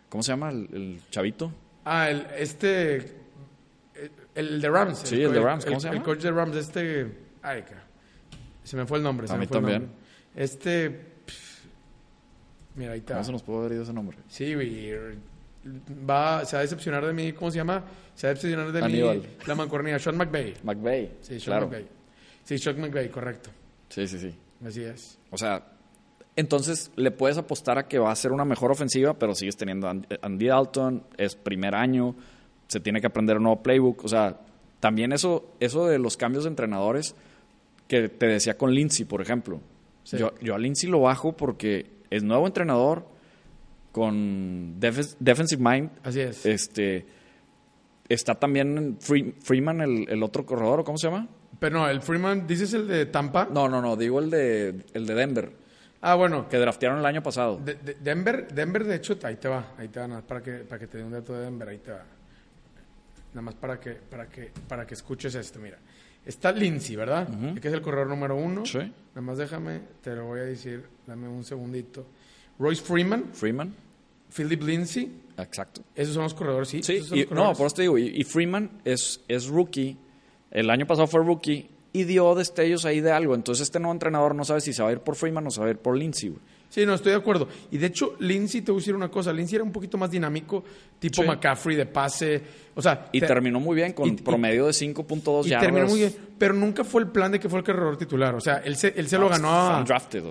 ¿cómo 0.08 0.22
se 0.22 0.32
llama? 0.32 0.50
El, 0.50 0.68
el 0.72 1.00
chavito. 1.10 1.50
Ah, 1.84 2.10
el, 2.10 2.26
este. 2.38 3.23
El, 4.34 4.48
el 4.48 4.60
de 4.60 4.70
Rams. 4.70 4.98
Sí, 5.04 5.22
el 5.22 5.32
de 5.32 5.40
Rams, 5.40 5.64
¿cómo 5.64 5.80
se 5.80 5.88
El 5.88 5.94
llama? 5.94 6.04
coach 6.06 6.20
de 6.20 6.30
Rams, 6.30 6.56
este. 6.56 7.12
Ay, 7.42 7.62
ca- 7.62 7.84
se 8.64 8.76
me 8.76 8.86
fue 8.86 8.98
el 8.98 9.04
nombre. 9.04 9.26
Se 9.26 9.34
A 9.34 9.36
me 9.36 9.42
mí 9.42 9.46
fue 9.46 9.56
el 9.58 9.62
también. 9.62 9.82
nombre. 9.82 9.98
Este. 10.34 10.90
pff, 10.90 11.64
Mira, 12.76 12.92
ahí 12.92 12.98
está. 13.00 13.14
No 13.16 13.24
se 13.24 13.32
nos 13.32 13.42
pudo 13.42 13.60
haber 13.60 13.72
ido 13.72 13.82
ese 13.82 13.92
nombre. 13.92 14.16
Sí, 14.28 14.54
güey. 14.54 14.92
Va, 16.08 16.44
se 16.44 16.56
va 16.56 16.60
a 16.60 16.62
decepcionar 16.62 17.06
de 17.06 17.12
mí. 17.12 17.32
¿Cómo 17.32 17.50
se 17.50 17.58
llama? 17.58 17.84
Se 18.14 18.26
va 18.26 18.32
a 18.32 18.34
decepcionar 18.34 18.72
de 18.72 18.84
Aníbal. 18.84 19.18
mí. 19.18 19.26
La 19.46 19.54
mancornilla. 19.54 19.98
Sean 19.98 20.16
McVay. 20.16 20.54
McVay. 20.62 21.12
Sí, 21.20 21.38
Sean 21.40 21.58
claro. 21.58 21.66
McVay. 21.68 21.88
Sí, 22.42 22.58
Sean 22.58 22.80
McVay, 22.80 23.08
correcto. 23.08 23.50
Sí, 23.88 24.06
sí, 24.08 24.18
sí. 24.18 24.34
Así 24.66 24.82
es. 24.82 25.18
O 25.30 25.38
sea, 25.38 25.64
entonces 26.36 26.90
le 26.96 27.10
puedes 27.12 27.38
apostar 27.38 27.78
a 27.78 27.86
que 27.86 27.98
va 27.98 28.10
a 28.10 28.16
ser 28.16 28.32
una 28.32 28.44
mejor 28.44 28.72
ofensiva, 28.72 29.14
pero 29.18 29.34
sigues 29.34 29.56
teniendo 29.56 29.88
a 29.88 29.94
Andy 30.22 30.46
Dalton, 30.48 31.04
es 31.16 31.36
primer 31.36 31.74
año, 31.74 32.14
se 32.68 32.80
tiene 32.80 33.00
que 33.00 33.06
aprender 33.06 33.36
un 33.36 33.44
nuevo 33.44 33.62
playbook. 33.62 34.04
O 34.04 34.08
sea, 34.08 34.40
también 34.80 35.12
eso, 35.12 35.54
eso 35.60 35.86
de 35.86 35.98
los 35.98 36.16
cambios 36.16 36.44
de 36.44 36.50
entrenadores 36.50 37.14
que 37.88 38.08
te 38.08 38.26
decía 38.26 38.56
con 38.56 38.72
Lindsay, 38.74 39.04
por 39.04 39.20
ejemplo. 39.20 39.60
Sí. 40.04 40.16
Yo, 40.18 40.32
yo 40.40 40.54
a 40.54 40.58
Lindsay 40.58 40.88
lo 40.90 41.00
bajo 41.00 41.32
porque 41.36 41.86
es 42.10 42.22
nuevo 42.22 42.46
entrenador 42.46 43.06
con 43.92 44.80
defe- 44.80 45.16
defensive 45.20 45.62
mind. 45.62 45.90
Así 46.02 46.20
es. 46.20 46.44
Este, 46.44 47.06
está 48.08 48.34
también 48.34 48.98
Free- 49.00 49.34
Freeman, 49.40 49.80
el, 49.80 50.08
el 50.08 50.22
otro 50.22 50.44
corredor, 50.44 50.80
¿o 50.80 50.84
¿cómo 50.84 50.98
se 50.98 51.08
llama? 51.08 51.28
Pero 51.60 51.78
no, 51.78 51.88
el 51.88 52.02
Freeman, 52.02 52.46
¿dices 52.46 52.74
el 52.74 52.88
de 52.88 53.06
Tampa? 53.06 53.48
No, 53.50 53.68
no, 53.68 53.80
no, 53.80 53.96
digo 53.96 54.18
el 54.18 54.30
de, 54.30 54.84
el 54.92 55.06
de 55.06 55.14
Denver, 55.14 55.52
Ah, 56.00 56.16
bueno. 56.16 56.48
que 56.48 56.58
draftearon 56.58 56.98
el 56.98 57.06
año 57.06 57.22
pasado. 57.22 57.58
De- 57.64 57.76
de- 57.76 57.94
Denver, 57.94 58.48
Denver, 58.52 58.84
de 58.84 58.96
hecho, 58.96 59.16
ahí 59.22 59.36
te 59.36 59.48
va, 59.48 59.72
ahí 59.78 59.88
te 59.88 60.00
va, 60.00 60.20
para 60.22 60.42
que, 60.42 60.52
para 60.58 60.78
que 60.78 60.86
te 60.86 60.98
dé 60.98 61.04
un 61.04 61.12
dato 61.12 61.32
de 61.32 61.44
Denver, 61.44 61.68
ahí 61.68 61.78
te 61.78 61.92
va. 61.92 62.04
Nada 63.34 63.42
más 63.42 63.54
para 63.54 63.78
que, 63.78 63.90
para 63.92 64.28
que, 64.28 64.50
para 64.68 64.86
que 64.86 64.94
escuches 64.94 65.34
esto, 65.34 65.58
mira. 65.58 65.78
Está 66.24 66.52
Lindsay, 66.52 66.96
¿verdad? 66.96 67.28
Que 67.60 67.68
es 67.68 67.74
el 67.74 67.82
corredor 67.82 68.06
número 68.08 68.34
uno. 68.36 68.64
Sí. 68.64 68.78
Nada 68.78 69.20
más 69.20 69.36
déjame, 69.38 69.80
te 70.02 70.14
lo 70.14 70.26
voy 70.26 70.40
a 70.40 70.44
decir, 70.44 70.84
dame 71.06 71.28
un 71.28 71.44
segundito. 71.44 72.06
Royce 72.58 72.82
Freeman, 72.82 73.24
Freeman, 73.32 73.74
Philip 74.34 74.62
Lindsay, 74.62 75.20
exacto. 75.36 75.82
esos 75.94 76.14
son 76.14 76.22
los 76.22 76.32
corredores, 76.34 76.68
sí. 76.68 76.82
Sí, 76.82 77.00
y- 77.12 77.26
no, 77.34 77.52
por 77.52 77.66
eso 77.66 77.76
te 77.76 77.82
digo, 77.82 77.98
y, 77.98 78.06
y 78.16 78.24
Freeman 78.24 78.80
es, 78.84 79.20
es 79.28 79.46
rookie, 79.48 79.98
el 80.50 80.70
año 80.70 80.86
pasado 80.86 81.06
fue 81.08 81.20
rookie 81.22 81.68
y 81.92 82.04
dio 82.04 82.34
destellos 82.34 82.84
ahí 82.86 83.00
de 83.00 83.12
algo. 83.12 83.34
Entonces 83.34 83.62
este 83.64 83.78
nuevo 83.78 83.92
entrenador 83.92 84.34
no 84.34 84.44
sabe 84.44 84.60
si 84.60 84.72
se 84.72 84.82
va 84.82 84.88
a 84.88 84.92
ir 84.92 85.00
por 85.00 85.16
Freeman 85.16 85.46
o 85.46 85.50
se 85.50 85.60
va 85.60 85.66
a 85.66 85.70
ir 85.70 85.78
por 85.78 85.96
Lindsay. 85.96 86.30
güey. 86.30 86.40
Sí, 86.74 86.84
no, 86.84 86.94
estoy 86.94 87.12
de 87.12 87.18
acuerdo. 87.18 87.46
Y 87.70 87.78
de 87.78 87.86
hecho, 87.86 88.16
Lindsay, 88.18 88.62
te 88.62 88.72
voy 88.72 88.80
a 88.80 88.82
decir 88.82 88.96
una 88.96 89.08
cosa, 89.08 89.32
Lindsay 89.32 89.54
era 89.54 89.62
un 89.64 89.70
poquito 89.70 89.96
más 89.96 90.10
dinámico, 90.10 90.64
tipo 90.98 91.22
Sí. 91.22 91.28
McCaffrey 91.28 91.76
de 91.76 91.86
pase, 91.86 92.42
o 92.74 92.82
sea... 92.82 93.10
Y 93.12 93.20
te- 93.20 93.28
terminó 93.28 93.60
muy 93.60 93.76
bien 93.76 93.92
con 93.92 94.08
y- 94.08 94.12
promedio 94.16 94.66
de 94.66 94.72
5.2 94.72 95.46
Y 95.46 95.50
yardas. 95.50 95.66
terminó 95.68 95.86
muy 95.86 96.00
bien, 96.00 96.12
pero 96.36 96.52
nunca 96.52 96.82
fue 96.82 97.02
el 97.02 97.08
plan 97.10 97.30
de 97.30 97.38
que 97.38 97.48
fue 97.48 97.60
el 97.60 97.64
corredor 97.64 97.96
titular. 97.96 98.34
O 98.34 98.40
sea, 98.40 98.56
él 98.64 98.74
se, 98.74 98.88
él 98.96 99.06
se 99.06 99.14
No, 99.16 99.22
lo 99.22 99.28
ganó 99.28 99.48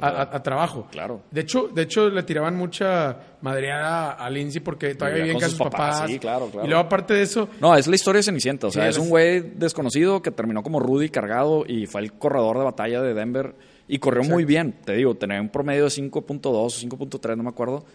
a, 0.01 0.43
trabajo. 0.43 0.87
Claro. 0.91 1.21
De 1.31 1.39
hecho, 1.39 1.69
de 1.73 1.83
hecho, 1.83 2.09
le 2.09 2.23
tiraban 2.23 2.57
mucha 2.57 3.17
madreada 3.41 4.11
a 4.11 4.29
Lindsay 4.29 4.59
porque 4.59 4.95
todavía 4.95 5.19
Vivía 5.19 5.33
en 5.33 5.39
casa 5.39 5.51
sus 5.51 5.59
papás, 5.59 5.95
papás. 5.95 6.11
sí, 6.11 6.19
claro, 6.19 6.47
claro. 6.49 6.65
Y 6.65 6.69
luego, 6.69 6.83
aparte 6.85 7.13
de 7.13 7.21
eso, 7.21 7.47
No, 7.61 7.73
es 7.75 7.87
la 7.87 7.95
historia 7.95 8.19
de 8.19 8.23
Cenicienta. 8.23 8.67
O 8.67 8.71
sea, 8.71 8.83
Sí, 8.83 8.89
es 8.89 8.97
un 8.97 9.07
güey 9.07 9.39
desconocido 9.55 10.21
que 10.21 10.31
terminó 10.31 10.61
como 10.61 10.81
Rudy 10.81 11.07
cargado 11.07 11.63
y 11.65 11.85
fue 11.85 12.01
el 12.01 12.11
corredor 12.13 12.57
de 12.57 12.63
batalla 12.65 13.01
de 13.01 13.13
Denver 13.13 13.55
y 13.93 13.99
corrió 13.99 14.23
muy 14.23 14.43
bien. 14.43 14.73
Te 14.83 14.93
digo, 14.93 15.13
tenía 15.13 15.39
un 15.39 15.49
promedio 15.49 15.83
de 15.83 15.91
5.2 15.91 16.39
o 16.45 16.65
5.3, 16.65 17.37
no 17.37 17.43
me 17.43 17.49
acuerdo. 17.49 17.85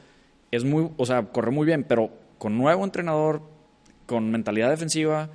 Es 0.53 0.63
muy, 0.63 0.91
o 0.97 1.05
sea, 1.05 1.25
corrió 1.25 1.51
muy 1.51 1.67
bien, 1.67 1.85
pero 1.89 2.09
con 2.39 2.57
nuevo 2.57 2.85
entrenador, 2.85 3.43
con 4.07 4.31
mentalidad 4.31 4.71
defensiva, 4.71 5.29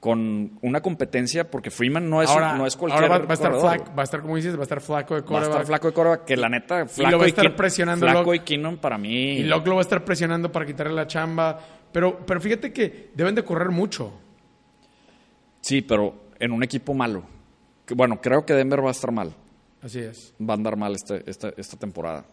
con 0.00 0.58
una 0.60 0.82
competencia, 0.82 1.50
porque 1.50 1.70
Freeman 1.70 2.10
no 2.10 2.20
es, 2.20 2.28
ahora, 2.28 2.58
no 2.58 2.66
es 2.66 2.76
cualquier 2.76 3.04
ahora 3.04 3.20
va, 3.20 3.24
va 3.24 3.30
a 3.30 3.32
estar 3.32 3.52
corredor. 3.52 3.74
flaco, 3.74 3.96
va 3.96 4.02
a 4.02 4.04
estar, 4.04 4.20
como 4.20 4.36
dices, 4.36 4.54
va 4.54 4.60
a 4.60 4.62
estar 4.64 4.82
flaco 4.82 5.14
de 5.14 5.22
Va 5.22 5.38
a 5.38 5.42
estar 5.44 5.64
flaco 5.64 5.86
de 5.86 5.94
coreback, 5.94 6.24
que 6.26 6.36
la 6.36 6.50
neta, 6.50 6.84
flaco 6.84 7.10
lo 7.10 7.18
va 7.18 7.24
a 7.24 7.28
estar 7.28 7.56
presionando 7.56 8.04
Flaco 8.04 8.18
Locke. 8.18 8.36
y 8.36 8.40
Keenum 8.40 8.76
para 8.76 8.98
mí. 8.98 9.38
Y 9.38 9.44
Locke 9.44 9.68
lo 9.68 9.76
va 9.76 9.80
a 9.80 9.88
estar 9.88 10.04
presionando 10.04 10.52
para 10.52 10.66
quitarle 10.66 10.92
la 10.92 11.06
chamba. 11.06 11.58
Pero, 11.90 12.18
pero 12.26 12.38
fíjate 12.38 12.70
que 12.70 13.12
deben 13.14 13.34
de 13.34 13.44
correr 13.44 13.70
mucho. 13.70 14.12
Sí, 15.62 15.80
pero 15.80 16.26
en 16.38 16.52
un 16.52 16.62
equipo 16.62 16.92
malo. 16.92 17.22
Bueno, 17.94 18.20
creo 18.20 18.44
que 18.44 18.52
Denver 18.52 18.84
va 18.84 18.88
a 18.88 18.92
estar 18.92 19.10
mal. 19.10 19.34
Así 19.82 19.98
es. 19.98 20.32
Va 20.40 20.54
a 20.54 20.56
andar 20.56 20.76
mal 20.76 20.94
este, 20.94 21.28
esta, 21.28 21.52
esta 21.56 21.76
temporada. 21.76 22.24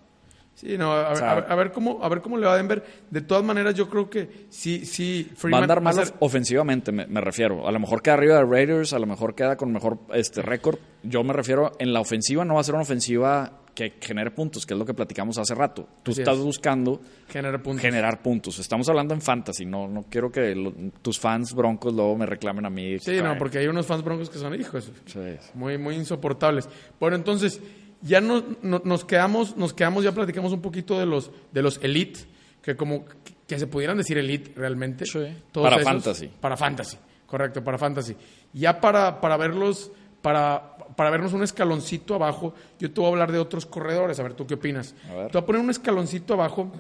Sí, 0.56 0.78
no, 0.78 0.92
a, 0.92 1.04
ver- 1.04 1.12
O 1.14 1.16
sea- 1.16 1.32
a 1.32 1.36
ver- 1.36 1.46
a 1.52 1.56
ver 1.56 1.72
cómo, 1.72 2.04
a 2.04 2.10
ver 2.10 2.22
cómo 2.22 2.38
le 2.38 2.46
va 2.46 2.54
a 2.54 2.58
Denver. 2.58 2.84
De 3.10 3.22
todas 3.22 3.44
maneras, 3.46 3.76
yo 3.76 3.90
creo 3.90 4.10
que 4.10 4.48
sí, 4.50 4.86
sí, 4.86 5.28
Va 5.32 5.36
Freeman 5.38 5.62
a 5.62 5.64
andar 5.64 5.82
mal 5.82 5.98
va 5.98 6.06
ser- 6.06 6.16
ofensivamente, 6.20 6.92
me, 6.92 7.08
me 7.08 7.22
refiero. 7.22 7.66
A 7.68 7.72
lo 7.72 7.80
mejor 7.80 8.02
queda 8.02 8.16
arriba 8.16 8.36
de 8.36 8.44
Raiders, 8.46 8.92
a 8.94 9.00
lo 9.00 9.06
mejor 9.08 9.36
queda 9.36 9.56
con 9.56 9.72
mejor 9.72 10.00
este 10.14 10.42
récord. 10.42 10.78
Yo 11.04 11.24
me 11.24 11.32
refiero, 11.34 11.72
en 11.80 11.94
la 11.94 12.02
ofensiva 12.02 12.44
no 12.44 12.56
va 12.56 12.60
a 12.60 12.64
ser 12.66 12.76
una 12.76 12.84
ofensiva 12.84 13.59
que 13.80 13.94
genere 14.06 14.32
puntos, 14.32 14.66
que 14.66 14.74
es 14.74 14.78
lo 14.78 14.86
que 14.86 14.94
platicamos 14.94 15.38
hace 15.38 15.56
rato. 15.56 15.88
Tú 16.04 16.12
Así 16.12 16.22
estás 16.22 16.38
es. 16.38 16.44
buscando 16.44 17.00
generar 17.30 17.62
puntos. 17.64 17.82
generar 17.82 18.22
puntos. 18.22 18.60
Estamos 18.60 18.90
hablando 18.90 19.14
en 19.14 19.22
fantasy, 19.22 19.66
no, 19.66 19.88
no 19.88 20.04
quiero 20.10 20.30
que 20.32 20.54
lo- 20.54 20.74
tus 21.02 21.18
fans 21.20 21.54
broncos 21.54 21.94
luego 21.94 22.18
me 22.18 22.26
reclamen 22.26 22.66
a 22.66 22.70
mí. 22.70 23.00
Sí, 23.00 23.22
no, 23.22 23.38
porque 23.38 23.60
hay 23.60 23.68
unos 23.68 23.86
fans 23.86 24.04
broncos 24.04 24.30
que 24.30 24.38
son 24.38 24.54
hijos. 24.60 24.92
Sí. 25.06 25.20
Muy, 25.54 25.78
muy 25.78 25.96
insoportables. 25.96 26.68
Bueno, 27.00 27.16
entonces, 27.16 27.62
ya 28.02 28.20
no, 28.20 28.44
no- 28.62 28.82
nos 28.84 29.06
quedamos, 29.06 29.56
nos 29.56 29.74
quedamos, 29.74 30.04
ya 30.04 30.12
platicamos 30.12 30.52
un 30.52 30.62
poquito 30.62 31.00
de 31.00 31.06
los, 31.06 31.32
de 31.52 31.62
los 31.62 31.82
elite, 31.84 32.20
que 32.62 32.76
como 32.76 33.06
que, 33.48 33.58
se 33.58 33.68
pudieran 33.68 33.98
decir 33.98 34.18
elite 34.18 34.52
realmente. 34.56 35.06
Sí. 35.06 35.20
Todos 35.52 35.70
Para 35.70 35.82
esos. 35.82 35.90
fantasy. 35.92 36.28
Para 36.42 36.58
fantasy, 36.58 36.98
correcto, 37.26 37.64
para 37.64 37.78
fantasy. 37.78 38.16
Ya 38.54 38.82
para, 38.82 39.22
para 39.22 39.38
verlos, 39.38 39.92
para, 40.22 40.78
para 40.96 41.10
vernos 41.10 41.34
un 41.34 41.44
escaloncito 41.44 42.16
abajo, 42.16 42.54
yo 42.80 42.92
te 42.92 43.00
voy 43.00 43.08
a 43.08 43.12
hablar 43.12 43.32
de 43.32 43.40
otros 43.40 43.66
corredores. 43.66 44.20
A 44.20 44.24
ver, 44.24 44.34
¿tú 44.34 44.46
qué 44.46 44.56
opinas? 44.56 44.96
A 45.10 45.14
ver. 45.14 45.28
Te 45.28 45.34
voy 45.34 45.44
a 45.44 45.46
poner 45.46 45.62
un 45.62 45.70
escaloncito 45.70 46.34
abajo. 46.34 46.72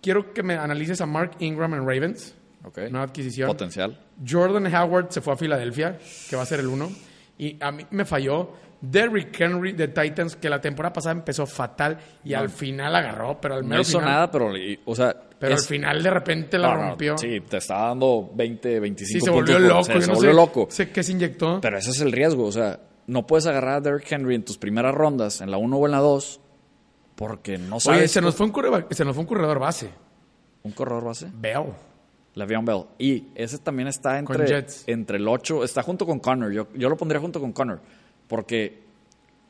Quiero 0.00 0.32
que 0.32 0.42
me 0.42 0.54
analices 0.54 1.00
a 1.00 1.06
Mark 1.06 1.32
Ingram 1.40 1.74
en 1.74 1.80
Ravens. 1.80 2.34
Ok. 2.64 2.78
Nueva 2.90 3.02
adquisición. 3.02 3.48
Potencial. 3.48 3.98
Jordan 4.26 4.72
Howard 4.74 5.10
se 5.10 5.20
fue 5.20 5.34
a 5.34 5.36
Filadelfia, 5.36 5.98
que 6.28 6.36
va 6.36 6.42
a 6.42 6.46
ser 6.46 6.60
el 6.60 6.66
uno. 6.66 6.90
Y 7.38 7.56
a 7.62 7.70
mí 7.72 7.86
me 7.90 8.04
falló. 8.04 8.52
Derrick 8.80 9.38
Henry 9.40 9.72
de 9.72 9.88
Titans, 9.88 10.36
que 10.36 10.48
la 10.48 10.60
temporada 10.60 10.92
pasada 10.92 11.12
empezó 11.14 11.46
fatal 11.46 11.98
y 12.24 12.32
al 12.34 12.48
final 12.48 12.94
agarró, 12.96 13.38
pero 13.40 13.56
al 13.56 13.62
No 13.62 13.68
mero 13.68 13.82
hizo 13.82 13.98
final, 13.98 14.14
nada, 14.14 14.30
pero, 14.30 14.52
o 14.86 14.94
sea. 14.96 15.14
pero 15.38 15.54
es- 15.54 15.60
al 15.62 15.66
final 15.66 16.02
de 16.02 16.10
repente 16.10 16.58
la 16.58 16.68
no, 16.74 16.76
no, 16.82 16.88
rompió. 16.90 17.18
sí, 17.18 17.40
te 17.40 17.58
estaba 17.58 17.88
dando 17.88 18.30
20, 18.34 18.80
25 18.80 19.12
Sí, 19.12 19.20
se 19.24 19.30
puntos 19.30 19.54
volvió 19.54 19.68
por- 19.68 19.76
loco. 19.76 19.84
Se, 19.84 20.00
se 20.00 20.06
no 20.08 20.14
volvió 20.14 20.30
sé, 20.30 20.36
loco. 20.36 20.66
sé 20.70 20.90
qué 20.90 21.02
se 21.02 21.12
inyectó. 21.12 21.60
Pero 21.60 21.76
ese 21.78 21.90
es 21.90 22.00
el 22.00 22.10
riesgo. 22.12 22.44
O 22.46 22.52
sea, 22.52 22.80
no 23.06 23.26
puedes 23.26 23.46
agarrar 23.46 23.74
a 23.76 23.80
Derrick 23.80 24.10
Henry 24.10 24.34
en 24.34 24.44
tus 24.44 24.56
primeras 24.56 24.94
rondas, 24.94 25.40
en 25.42 25.50
la 25.50 25.58
1 25.58 25.76
o 25.76 25.84
en 25.86 25.92
la 25.92 25.98
2, 25.98 26.40
porque 27.16 27.58
no 27.58 27.80
sabes. 27.80 27.98
Oye, 28.00 28.08
se 28.08 28.20
nos, 28.22 28.34
fue 28.34 28.46
un 28.46 28.52
corredor, 28.52 28.86
se 28.90 29.04
nos 29.04 29.14
fue 29.14 29.22
un 29.22 29.28
corredor 29.28 29.58
base. 29.58 29.90
¿Un 30.62 30.72
corredor 30.72 31.04
base? 31.04 31.28
Bell. 31.34 31.64
Le'Veon 32.34 32.64
Bell. 32.64 32.84
Y 32.98 33.24
ese 33.34 33.58
también 33.58 33.88
está 33.88 34.16
entre, 34.18 34.64
entre 34.86 35.16
el 35.18 35.26
8, 35.28 35.64
está 35.64 35.82
junto 35.82 36.06
con 36.06 36.20
Connor. 36.20 36.52
Yo, 36.52 36.68
yo 36.74 36.88
lo 36.88 36.96
pondría 36.96 37.20
junto 37.20 37.40
con 37.40 37.52
Connor. 37.52 37.80
Porque 38.30 38.78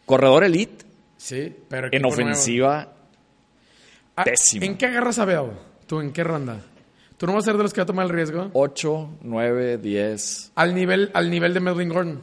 corredor 0.06 0.42
elite 0.42 0.86
Sí, 1.18 1.54
pero 1.68 1.88
en 1.92 2.02
ofensiva. 2.06 2.94
Ah, 4.16 4.24
pésimo. 4.24 4.64
¿En 4.64 4.78
qué 4.78 4.86
agarras 4.86 5.18
a 5.18 5.26
Bell? 5.26 5.50
¿Tú 5.86 6.00
en 6.00 6.12
qué 6.12 6.24
ronda? 6.24 6.62
¿Tú 7.18 7.26
no 7.26 7.34
vas 7.34 7.44
a 7.44 7.50
ser 7.50 7.58
de 7.58 7.62
los 7.62 7.74
que 7.74 7.80
va 7.80 7.82
a 7.82 7.86
tomar 7.86 8.06
el 8.06 8.12
riesgo? 8.12 8.48
8, 8.54 9.18
9, 9.20 9.76
10. 9.76 10.52
Al 10.54 10.74
nivel, 10.74 11.10
al 11.12 11.30
nivel 11.30 11.52
de 11.52 11.60
Melvin 11.60 11.90
Gordon. 11.90 12.20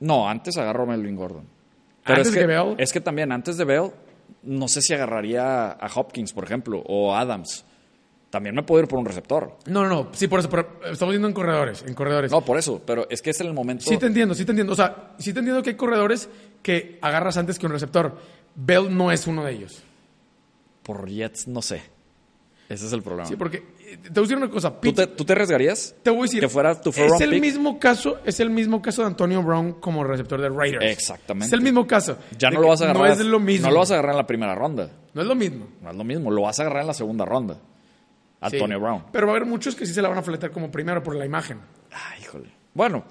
No, 0.00 0.28
antes 0.28 0.58
agarró 0.58 0.82
a 0.82 0.86
Melvin 0.86 1.16
Gordon. 1.16 1.46
Pero 2.04 2.16
¿Antes 2.16 2.28
es 2.28 2.34
que, 2.34 2.40
que 2.40 2.46
Bell? 2.46 2.74
Es 2.76 2.92
que 2.92 3.00
también 3.00 3.32
antes 3.32 3.56
de 3.56 3.64
Bell, 3.64 3.90
no 4.42 4.68
sé 4.68 4.82
si 4.82 4.92
agarraría 4.92 5.70
a 5.70 5.90
Hopkins, 5.94 6.34
por 6.34 6.44
ejemplo, 6.44 6.82
o 6.86 7.14
a 7.14 7.20
Adams. 7.20 7.64
También 8.30 8.54
me 8.54 8.62
puedo 8.62 8.82
ir 8.82 8.88
por 8.88 8.98
un 8.98 9.06
receptor. 9.06 9.56
No, 9.66 9.82
no, 9.84 9.88
no. 9.88 10.08
Sí, 10.12 10.28
por 10.28 10.40
eso. 10.40 10.50
Pero 10.50 10.80
estamos 10.90 11.12
viendo 11.12 11.28
en 11.28 11.32
corredores. 11.34 11.82
En 11.86 11.94
corredores. 11.94 12.30
No, 12.30 12.42
por 12.44 12.58
eso. 12.58 12.82
Pero 12.84 13.06
es 13.08 13.22
que 13.22 13.30
es 13.30 13.40
el 13.40 13.54
momento. 13.54 13.84
Sí 13.88 13.96
te 13.96 14.06
entiendo, 14.06 14.34
sí 14.34 14.44
te 14.44 14.52
entiendo. 14.52 14.74
O 14.74 14.76
sea, 14.76 15.14
sí 15.18 15.32
te 15.32 15.38
entiendo 15.38 15.62
que 15.62 15.70
hay 15.70 15.76
corredores 15.76 16.28
que 16.62 16.98
agarras 17.00 17.38
antes 17.38 17.58
que 17.58 17.64
un 17.66 17.72
receptor. 17.72 18.18
Bell 18.54 18.94
no 18.94 19.10
es 19.12 19.26
uno 19.26 19.44
de 19.44 19.52
ellos. 19.52 19.82
Por 20.82 21.08
Jets, 21.08 21.48
no 21.48 21.62
sé. 21.62 21.82
Ese 22.68 22.84
es 22.86 22.92
el 22.92 23.02
problema. 23.02 23.26
Sí, 23.26 23.36
porque 23.36 23.64
eh, 23.80 23.96
te 24.02 24.10
voy 24.10 24.18
a 24.18 24.22
decir 24.22 24.36
una 24.36 24.50
cosa. 24.50 24.78
¿Tú, 24.78 24.88
Pitts- 24.90 24.94
te, 24.96 25.06
tú 25.06 25.24
te 25.24 25.32
arriesgarías? 25.32 25.94
te 26.02 26.10
voy 26.10 26.18
a 26.20 26.22
decir. 26.24 26.40
que 26.40 26.48
fuera 26.50 26.78
tu 26.78 26.90
es 26.90 26.98
el 26.98 27.30
pick? 27.30 27.40
mismo 27.40 27.78
caso, 27.78 28.18
es 28.26 28.40
el 28.40 28.50
mismo 28.50 28.82
caso 28.82 29.00
de 29.00 29.08
Antonio 29.08 29.42
Brown 29.42 29.74
como 29.80 30.04
receptor 30.04 30.38
de 30.38 30.50
Raiders. 30.50 30.84
Exactamente. 30.84 31.46
Es 31.46 31.52
el 31.54 31.62
mismo 31.62 31.86
caso. 31.86 32.18
Ya 32.38 32.50
no 32.50 32.60
lo 32.60 32.68
vas 32.68 32.82
a 32.82 32.84
agarrar. 32.84 33.06
No 33.06 33.12
es 33.14 33.20
lo 33.20 33.40
mismo. 33.40 33.68
No 33.68 33.72
lo 33.72 33.78
vas 33.80 33.90
a 33.90 33.94
agarrar 33.94 34.12
en 34.12 34.18
la 34.18 34.26
primera 34.26 34.54
ronda. 34.54 34.90
No 35.14 35.22
es 35.22 35.26
lo 35.26 35.34
mismo. 35.34 35.66
No 35.80 35.90
es 35.90 35.96
lo 35.96 36.04
mismo. 36.04 36.30
Lo 36.30 36.42
vas 36.42 36.58
a 36.58 36.62
agarrar 36.64 36.82
en 36.82 36.88
la 36.88 36.94
segunda 36.94 37.24
ronda. 37.24 37.56
Sí. 38.40 38.56
Antonio 38.56 38.78
Brown. 38.80 39.04
Pero 39.12 39.26
va 39.26 39.32
a 39.32 39.36
haber 39.36 39.48
muchos 39.48 39.74
que 39.74 39.84
sí 39.86 39.92
se 39.92 40.00
la 40.02 40.08
van 40.08 40.18
a 40.18 40.22
fletar 40.22 40.50
como 40.50 40.70
primero 40.70 41.02
por 41.02 41.16
la 41.16 41.26
imagen. 41.26 41.58
Ay, 41.90 42.22
híjole. 42.22 42.50
Bueno, 42.74 43.04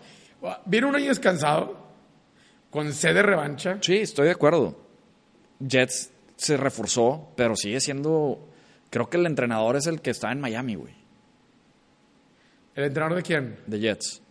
Viene 0.66 0.86
un 0.88 0.96
año 0.96 1.08
descansado, 1.08 1.88
con 2.70 2.94
sed 2.94 3.14
de 3.16 3.24
revancha. 3.24 3.80
sí, 3.82 3.98
estoy 3.98 4.26
de 4.28 4.32
acuerdo. 4.34 4.80
Jets 5.60 6.12
se 6.36 6.56
reforzó, 6.58 7.32
pero 7.36 7.56
sigue 7.56 7.80
siendo. 7.82 8.48
Creo 8.92 9.10
que 9.10 9.18
el 9.18 9.26
entrenador 9.26 9.76
es 9.76 9.88
el 9.88 10.00
que 10.02 10.12
está 10.12 10.32
en 10.32 10.40
Miami, 10.40 10.76
güey. 10.76 10.94
¿El 12.76 12.84
entrenador 12.86 13.18
de 13.18 13.24
quién? 13.24 13.58
De 13.66 13.80
Jets. 13.80 14.22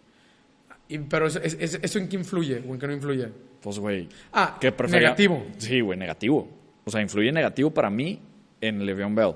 Y- 0.89 0.99
pero 0.99 1.27
eso, 1.27 1.41
es- 1.43 1.57
es- 1.59 1.81
¿eso 1.83 1.99
en 1.99 2.09
qué 2.09 2.17
influye 2.17 2.63
o 2.67 2.73
en 2.75 2.79
qué 2.79 2.87
no 2.87 2.93
influye? 2.93 3.29
Pues, 3.61 3.79
güey. 3.81 4.09
Ah, 4.33 4.57
¿qué 4.61 4.71
prefería? 4.71 5.09
negativo. 5.09 5.45
Sí, 5.59 5.81
güey, 5.81 5.99
negativo. 5.99 6.49
O 6.85 6.91
sea, 6.91 7.01
influye 7.03 7.33
negativo 7.33 7.73
para 7.73 7.91
mí 7.91 8.23
en 8.61 8.87
Le'Veon 8.87 9.15
Bell. 9.17 9.35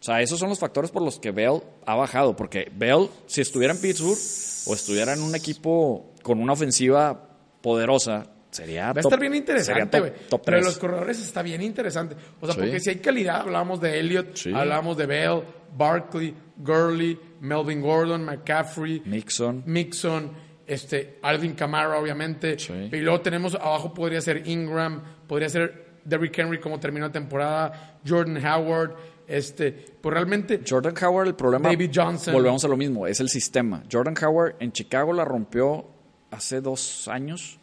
O 0.00 0.02
sea, 0.02 0.20
esos 0.22 0.38
son 0.38 0.48
los 0.48 0.58
factores 0.58 0.90
por 0.90 1.02
los 1.02 1.18
que 1.18 1.30
Bell 1.32 1.60
ha 1.86 1.94
bajado. 1.96 2.36
Porque 2.36 2.70
Bell, 2.74 3.08
si 3.26 3.40
estuviera 3.40 3.74
en 3.74 3.80
Pittsburgh 3.80 4.18
o 4.66 4.74
estuviera 4.74 5.12
en 5.12 5.22
un 5.22 5.34
equipo 5.34 6.12
con 6.22 6.40
una 6.40 6.52
ofensiva 6.52 7.28
poderosa, 7.60 8.26
sería 8.50 8.84
Va 8.84 8.90
a 8.90 8.94
top- 8.94 9.06
estar 9.06 9.20
bien 9.20 9.34
interesante, 9.34 9.98
güey. 10.00 10.12
Pero 10.30 10.42
3. 10.42 10.64
los 10.64 10.78
corredores 10.78 11.18
está 11.20 11.42
bien 11.42 11.62
interesante. 11.62 12.14
O 12.40 12.46
sea, 12.46 12.54
Sí. 12.54 12.60
porque 12.60 12.80
si 12.80 12.90
hay 12.90 12.96
calidad, 12.96 13.40
hablábamos 13.40 13.80
de 13.80 13.98
Elliott, 13.98 14.36
Sí. 14.36 14.52
hablábamos 14.54 14.96
de 14.96 15.06
Bell, 15.06 15.42
Barkley, 15.76 16.34
Gurley, 16.56 17.18
Melvin 17.40 17.80
Gordon, 17.80 18.24
McCaffrey, 18.24 19.02
Mixon. 19.04 19.62
Mixon, 19.66 20.30
este, 20.66 21.18
Alvin 21.22 21.54
Kamara, 21.54 21.98
obviamente. 21.98 22.58
Sí. 22.58 22.72
Y 22.72 22.96
luego 22.98 23.20
tenemos 23.20 23.54
abajo, 23.54 23.92
podría 23.92 24.20
ser 24.20 24.46
Ingram, 24.48 25.02
podría 25.26 25.48
ser 25.48 25.98
Derrick 26.04 26.38
Henry 26.38 26.58
como 26.60 26.80
terminó 26.80 27.06
la 27.06 27.12
temporada, 27.12 27.98
Jordan 28.06 28.42
Howard, 28.44 28.96
este, 29.28 29.72
pues 29.72 30.14
realmente 30.14 30.62
Jordan 30.66 30.94
Howard, 31.04 31.28
el 31.28 31.34
problema. 31.34 31.68
David 31.68 31.90
Johnson. 31.94 32.32
Volvemos 32.32 32.64
a 32.64 32.68
lo 32.68 32.76
mismo, 32.78 33.06
es 33.06 33.20
el 33.20 33.28
sistema. 33.28 33.84
Jordan 33.92 34.14
Howard 34.24 34.56
en 34.58 34.72
Chicago 34.72 35.12
la 35.12 35.24
rompió 35.24 35.86
hace 36.30 36.60
dos 36.60 37.06
años, 37.08 37.60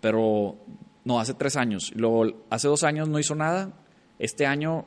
pero. 0.00 0.56
No, 1.04 1.20
hace 1.20 1.34
tres 1.34 1.56
años. 1.56 1.92
Luego, 1.94 2.46
hace 2.50 2.66
dos 2.66 2.82
años 2.82 3.08
no 3.08 3.18
hizo 3.18 3.34
nada. 3.34 3.72
Este 4.18 4.46
año 4.46 4.86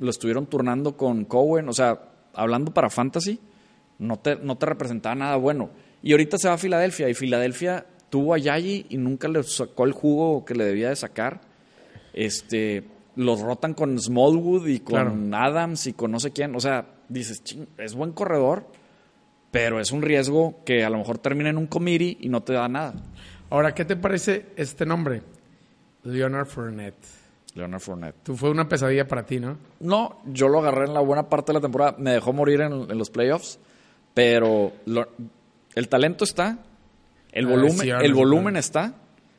lo 0.00 0.10
estuvieron 0.10 0.46
turnando 0.46 0.96
con 0.96 1.26
Cowen. 1.26 1.68
O 1.68 1.72
sea, 1.72 2.00
hablando 2.32 2.72
para 2.72 2.90
Fantasy, 2.90 3.38
no 3.98 4.18
te, 4.18 4.36
no 4.36 4.56
te 4.56 4.66
representaba 4.66 5.14
nada 5.14 5.36
bueno. 5.36 5.70
Y 6.02 6.12
ahorita 6.12 6.38
se 6.38 6.48
va 6.48 6.54
a 6.54 6.58
Filadelfia. 6.58 7.08
Y 7.08 7.14
Filadelfia 7.14 7.86
tuvo 8.08 8.34
a 8.34 8.38
Yayi 8.38 8.86
y 8.88 8.96
nunca 8.96 9.28
le 9.28 9.42
sacó 9.42 9.84
el 9.84 9.92
jugo 9.92 10.44
que 10.44 10.54
le 10.54 10.64
debía 10.64 10.88
de 10.88 10.96
sacar. 10.96 11.42
Este, 12.14 12.84
los 13.16 13.40
rotan 13.40 13.74
con 13.74 13.98
Smallwood 13.98 14.66
y 14.66 14.80
con 14.80 15.32
Adams 15.34 15.86
y 15.86 15.92
con 15.92 16.10
no 16.10 16.20
sé 16.20 16.32
quién. 16.32 16.54
O 16.56 16.60
sea, 16.60 16.86
dices, 17.08 17.42
"Ching, 17.44 17.66
es 17.78 17.94
buen 17.94 18.12
corredor, 18.12 18.66
pero 19.50 19.80
es 19.80 19.92
un 19.92 20.02
riesgo 20.02 20.62
que 20.64 20.84
a 20.84 20.90
lo 20.90 20.98
mejor 20.98 21.18
termina 21.18 21.50
en 21.50 21.58
un 21.58 21.66
committee 21.66 22.16
y 22.20 22.28
no 22.28 22.42
te 22.42 22.52
da 22.54 22.68
nada. 22.68 22.94
Ahora, 23.50 23.74
¿qué 23.74 23.84
te 23.84 23.94
parece 23.96 24.46
este 24.56 24.84
nombre? 24.84 25.22
Leonard 26.02 26.46
Fournette. 26.46 26.96
Leonard 27.54 27.80
Fournette. 27.80 28.16
Tú 28.24 28.36
fue 28.36 28.50
una 28.50 28.68
pesadilla 28.68 29.06
para 29.06 29.24
ti, 29.24 29.38
¿no? 29.38 29.56
No, 29.80 30.20
yo 30.26 30.48
lo 30.48 30.58
agarré 30.58 30.86
en 30.86 30.94
la 30.94 31.00
buena 31.00 31.28
parte 31.28 31.52
de 31.52 31.58
la 31.58 31.60
temporada. 31.60 31.94
Me 31.98 32.10
dejó 32.12 32.32
morir 32.32 32.60
en, 32.62 32.72
en 32.90 32.98
los 32.98 33.10
playoffs, 33.10 33.60
pero 34.12 34.72
lo- 34.86 35.08
el 35.76 35.88
talento 35.88 36.24
está, 36.24 36.58
el 37.30 37.44
Las 37.44 37.52
volumen, 37.54 37.88
el 38.02 38.14
volumen 38.14 38.56
está. 38.56 38.94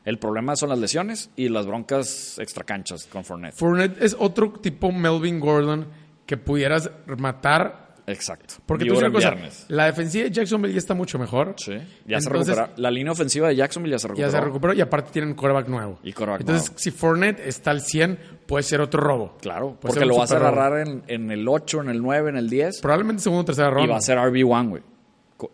El 0.05 0.19
problema 0.19 0.55
son 0.55 0.69
las 0.69 0.79
lesiones 0.79 1.29
y 1.35 1.49
las 1.49 1.65
broncas 1.65 2.37
extracanchas 2.39 3.05
con 3.07 3.23
Fournette. 3.25 3.55
Fournette 3.55 4.01
es 4.03 4.15
otro 4.19 4.51
tipo 4.61 4.91
Melvin 4.91 5.39
Gordon 5.39 5.87
que 6.25 6.37
pudieras 6.37 6.89
matar. 7.17 7.83
Exacto. 8.07 8.55
Porque 8.67 8.85
Y 8.85 8.87
tú 8.89 8.99
una 8.99 9.11
cosa, 9.11 9.31
viernes. 9.31 9.65
la 9.67 9.85
defensiva 9.87 10.25
de 10.25 10.31
Jacksonville 10.31 10.71
ya 10.73 10.77
está 10.77 10.93
mucho 10.93 11.17
mejor. 11.17 11.55
Sí, 11.57 11.73
ya 12.05 12.21
se 12.21 12.29
recupera. 12.29 12.69
La 12.77 12.91
línea 12.91 13.11
ofensiva 13.11 13.47
de 13.47 13.55
Jacksonville 13.55 13.93
ya 13.93 13.97
se 13.99 14.07
recuperó. 14.07 14.27
Ya 14.27 14.31
se 14.31 14.41
recuperó 14.45 14.73
y 14.73 14.81
aparte 14.81 15.09
tienen 15.11 15.33
coreback 15.33 15.67
nuevo. 15.69 15.97
Y 16.03 16.13
quarterback 16.13 16.41
Entonces, 16.41 16.67
nuevo. 16.69 16.79
si 16.79 16.91
Fournette 16.91 17.39
está 17.39 17.71
al 17.71 17.81
100, 17.81 18.19
puede 18.45 18.61
ser 18.61 18.81
otro 18.81 19.01
robo. 19.01 19.35
Claro, 19.41 19.77
Puede 19.81 19.93
porque 19.95 20.05
lo 20.05 20.17
vas 20.17 20.31
a 20.31 20.37
agarrar 20.37 20.87
en, 20.87 21.01
en 21.07 21.31
el 21.31 21.47
8, 21.47 21.81
en 21.81 21.89
el 21.89 21.99
9, 22.03 22.29
en 22.29 22.37
el 22.37 22.47
10 22.47 22.79
Probablemente 22.81 23.23
segundo 23.23 23.41
o 23.41 23.45
tercera 23.45 23.69
y 23.69 23.73
ronda. 23.73 23.91
va 23.93 23.97
a 23.97 24.01
ser 24.01 24.19
RB1, 24.19 24.69
güey. 24.69 24.83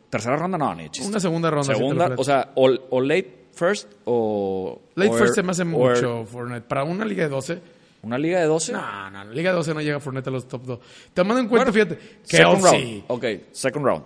Tercera 0.09 0.35
ronda 0.35 0.57
no, 0.57 0.75
ni 0.75 0.89
chiste. 0.89 1.09
Una 1.09 1.21
segunda 1.21 1.49
ronda. 1.49 1.73
Segunda, 1.73 2.13
o 2.17 2.23
sea, 2.25 2.51
o, 2.55 2.69
o 2.89 2.99
late 3.01 3.40
first 3.53 3.91
o... 4.05 4.81
Late 4.95 5.11
o 5.11 5.13
first 5.13 5.35
se 5.35 5.43
me 5.43 5.51
hace 5.51 5.63
o 5.63 5.65
er- 5.65 5.69
mucho 5.95 6.25
Fournette. 6.25 6.67
Para 6.67 6.83
una 6.83 7.05
liga 7.05 7.23
de 7.23 7.29
12, 7.29 7.61
Una 8.03 8.17
liga 8.17 8.39
de 8.39 8.45
12. 8.45 8.73
no, 8.73 9.11
no, 9.11 9.25
liga 9.25 9.51
de 9.51 9.55
12 9.57 9.73
no 9.73 9.81
llega 9.81 9.99
Fournette 9.99 10.27
a 10.27 10.31
los 10.31 10.47
top 10.47 10.63
2. 10.63 10.79
Te 11.13 11.23
mando 11.23 11.41
en 11.41 11.47
cuenta, 11.47 11.71
Bueno, 11.71 11.89
fíjate, 11.89 12.19
Second 12.23 12.61
Kelsey, 12.61 12.93
round. 12.93 13.03
Ok, 13.07 13.25
second 13.51 13.85
round. 13.85 14.03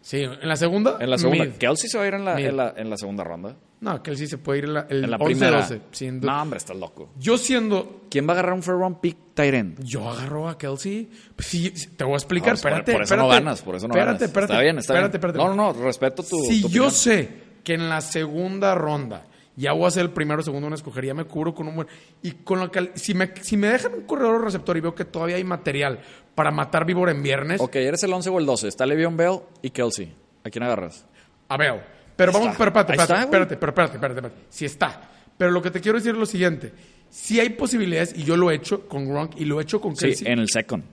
Sí, 0.00 0.22
en 0.22 0.48
la 0.48 0.56
segunda. 0.56 0.96
En 1.00 1.10
la 1.10 1.18
segunda. 1.18 1.44
mid. 1.44 1.52
Kelsey 1.54 1.90
se 1.90 1.98
va 1.98 2.04
a 2.04 2.06
ir 2.08 2.14
en 2.14 2.24
la, 2.24 2.40
en 2.40 2.56
la, 2.56 2.72
en 2.76 2.88
la 2.88 2.96
segunda 2.96 3.24
ronda. 3.24 3.56
No, 3.80 4.00
sí 4.14 4.26
se 4.26 4.38
puede 4.38 4.60
ir 4.60 4.64
en 4.64 4.74
la, 4.74 4.86
el 4.88 5.04
En 5.04 5.10
la 5.10 5.16
11, 5.18 5.24
primera. 5.26 5.60
12. 5.60 5.80
sin 5.92 6.20
duda. 6.20 6.32
no, 6.32 6.42
hombre, 6.42 6.56
estás 6.56 6.76
loco. 6.76 7.10
Yo 7.18 7.36
siendo. 7.38 8.02
¿Quién 8.10 8.26
va 8.26 8.30
a 8.30 8.32
agarrar 8.34 8.54
un 8.54 8.62
first 8.62 8.78
round 8.80 9.00
pick 9.00 9.16
end? 9.36 9.78
Yo 9.84 10.08
agarro 10.08 10.48
a 10.48 10.56
Kelsey. 10.58 11.10
Sí, 11.38 11.70
te 11.96 12.04
voy 12.04 12.14
a 12.14 12.16
explicar. 12.16 12.54
No, 12.56 12.60
por- 12.62 12.70
espérate. 12.72 12.92
por, 12.92 13.02
eso 13.02 13.14
espérate. 13.14 13.28
no 13.28 13.34
ganas, 13.34 13.62
por 13.62 13.74
eso 13.76 13.86
no 13.88 13.94
espérate, 13.94 14.06
ganas. 14.18 14.22
Espérate, 14.22 14.52
está 14.52 14.62
bien, 14.62 14.78
está 14.78 14.92
espérate, 14.94 15.18
bien. 15.18 15.30
espérate. 15.30 15.38
No, 15.38 15.54
no, 15.54 15.72
no, 15.74 15.84
respeto 15.84 16.22
tu 16.22 16.38
si 16.44 16.62
tu 16.62 16.68
yo 16.68 16.90
sé 16.90 17.28
que 17.68 17.74
en 17.74 17.90
la 17.90 18.00
segunda 18.00 18.74
ronda 18.74 19.26
ya 19.54 19.72
voy 19.74 19.86
a 19.86 19.90
ser 19.90 20.04
el 20.04 20.10
primero 20.10 20.40
o 20.40 20.42
segundo 20.42 20.68
en 20.68 20.72
escoger, 20.72 21.04
ya 21.04 21.12
me 21.12 21.24
cubro 21.24 21.52
con 21.54 21.68
un 21.68 21.74
buen. 21.76 21.88
Y 22.22 22.30
con 22.32 22.60
lo 22.60 22.70
que. 22.70 22.92
Si 22.94 23.12
me, 23.12 23.34
si 23.42 23.58
me 23.58 23.66
dejan 23.66 23.92
un 23.92 24.02
corredor 24.06 24.42
receptor 24.42 24.74
y 24.78 24.80
veo 24.80 24.94
que 24.94 25.04
todavía 25.04 25.36
hay 25.36 25.44
material 25.44 26.00
para 26.34 26.50
matar 26.50 26.86
víbora 26.86 27.12
en 27.12 27.22
viernes, 27.22 27.60
Ok, 27.60 27.76
eres 27.76 28.02
el 28.04 28.12
11 28.12 28.30
o 28.30 28.38
el 28.38 28.46
12. 28.46 28.68
Está 28.68 28.86
Le'Veon 28.86 29.18
Bell 29.18 29.40
y 29.60 29.68
Kelsey. 29.68 30.14
¿A 30.44 30.48
quién 30.48 30.62
agarras? 30.62 31.04
a 31.48 31.56
ver. 31.58 31.84
Pero 32.16 32.32
vamos, 32.32 32.54
pero 32.56 32.68
espérate, 32.70 32.92
espérate, 32.94 33.22
espérate, 33.24 33.54
espérate, 33.54 33.82
espérate, 33.96 34.14
espérate. 34.14 34.34
Si 34.48 34.64
está. 34.64 35.02
Pero 35.36 35.50
lo 35.50 35.60
que 35.60 35.70
te 35.70 35.80
quiero 35.82 35.98
decir 35.98 36.12
es 36.12 36.18
lo 36.18 36.26
siguiente. 36.26 36.72
Si 37.10 37.38
hay 37.38 37.50
posibilidades, 37.50 38.14
y 38.16 38.24
yo 38.24 38.36
lo 38.36 38.50
he 38.50 38.54
hecho 38.54 38.88
con 38.88 39.06
Gronk 39.06 39.38
y 39.38 39.44
lo 39.44 39.60
he 39.60 39.62
hecho 39.64 39.80
con 39.80 39.94
Sí, 39.94 40.06
Kelsey. 40.06 40.32
en 40.32 40.38
el 40.38 40.48
second. 40.48 40.84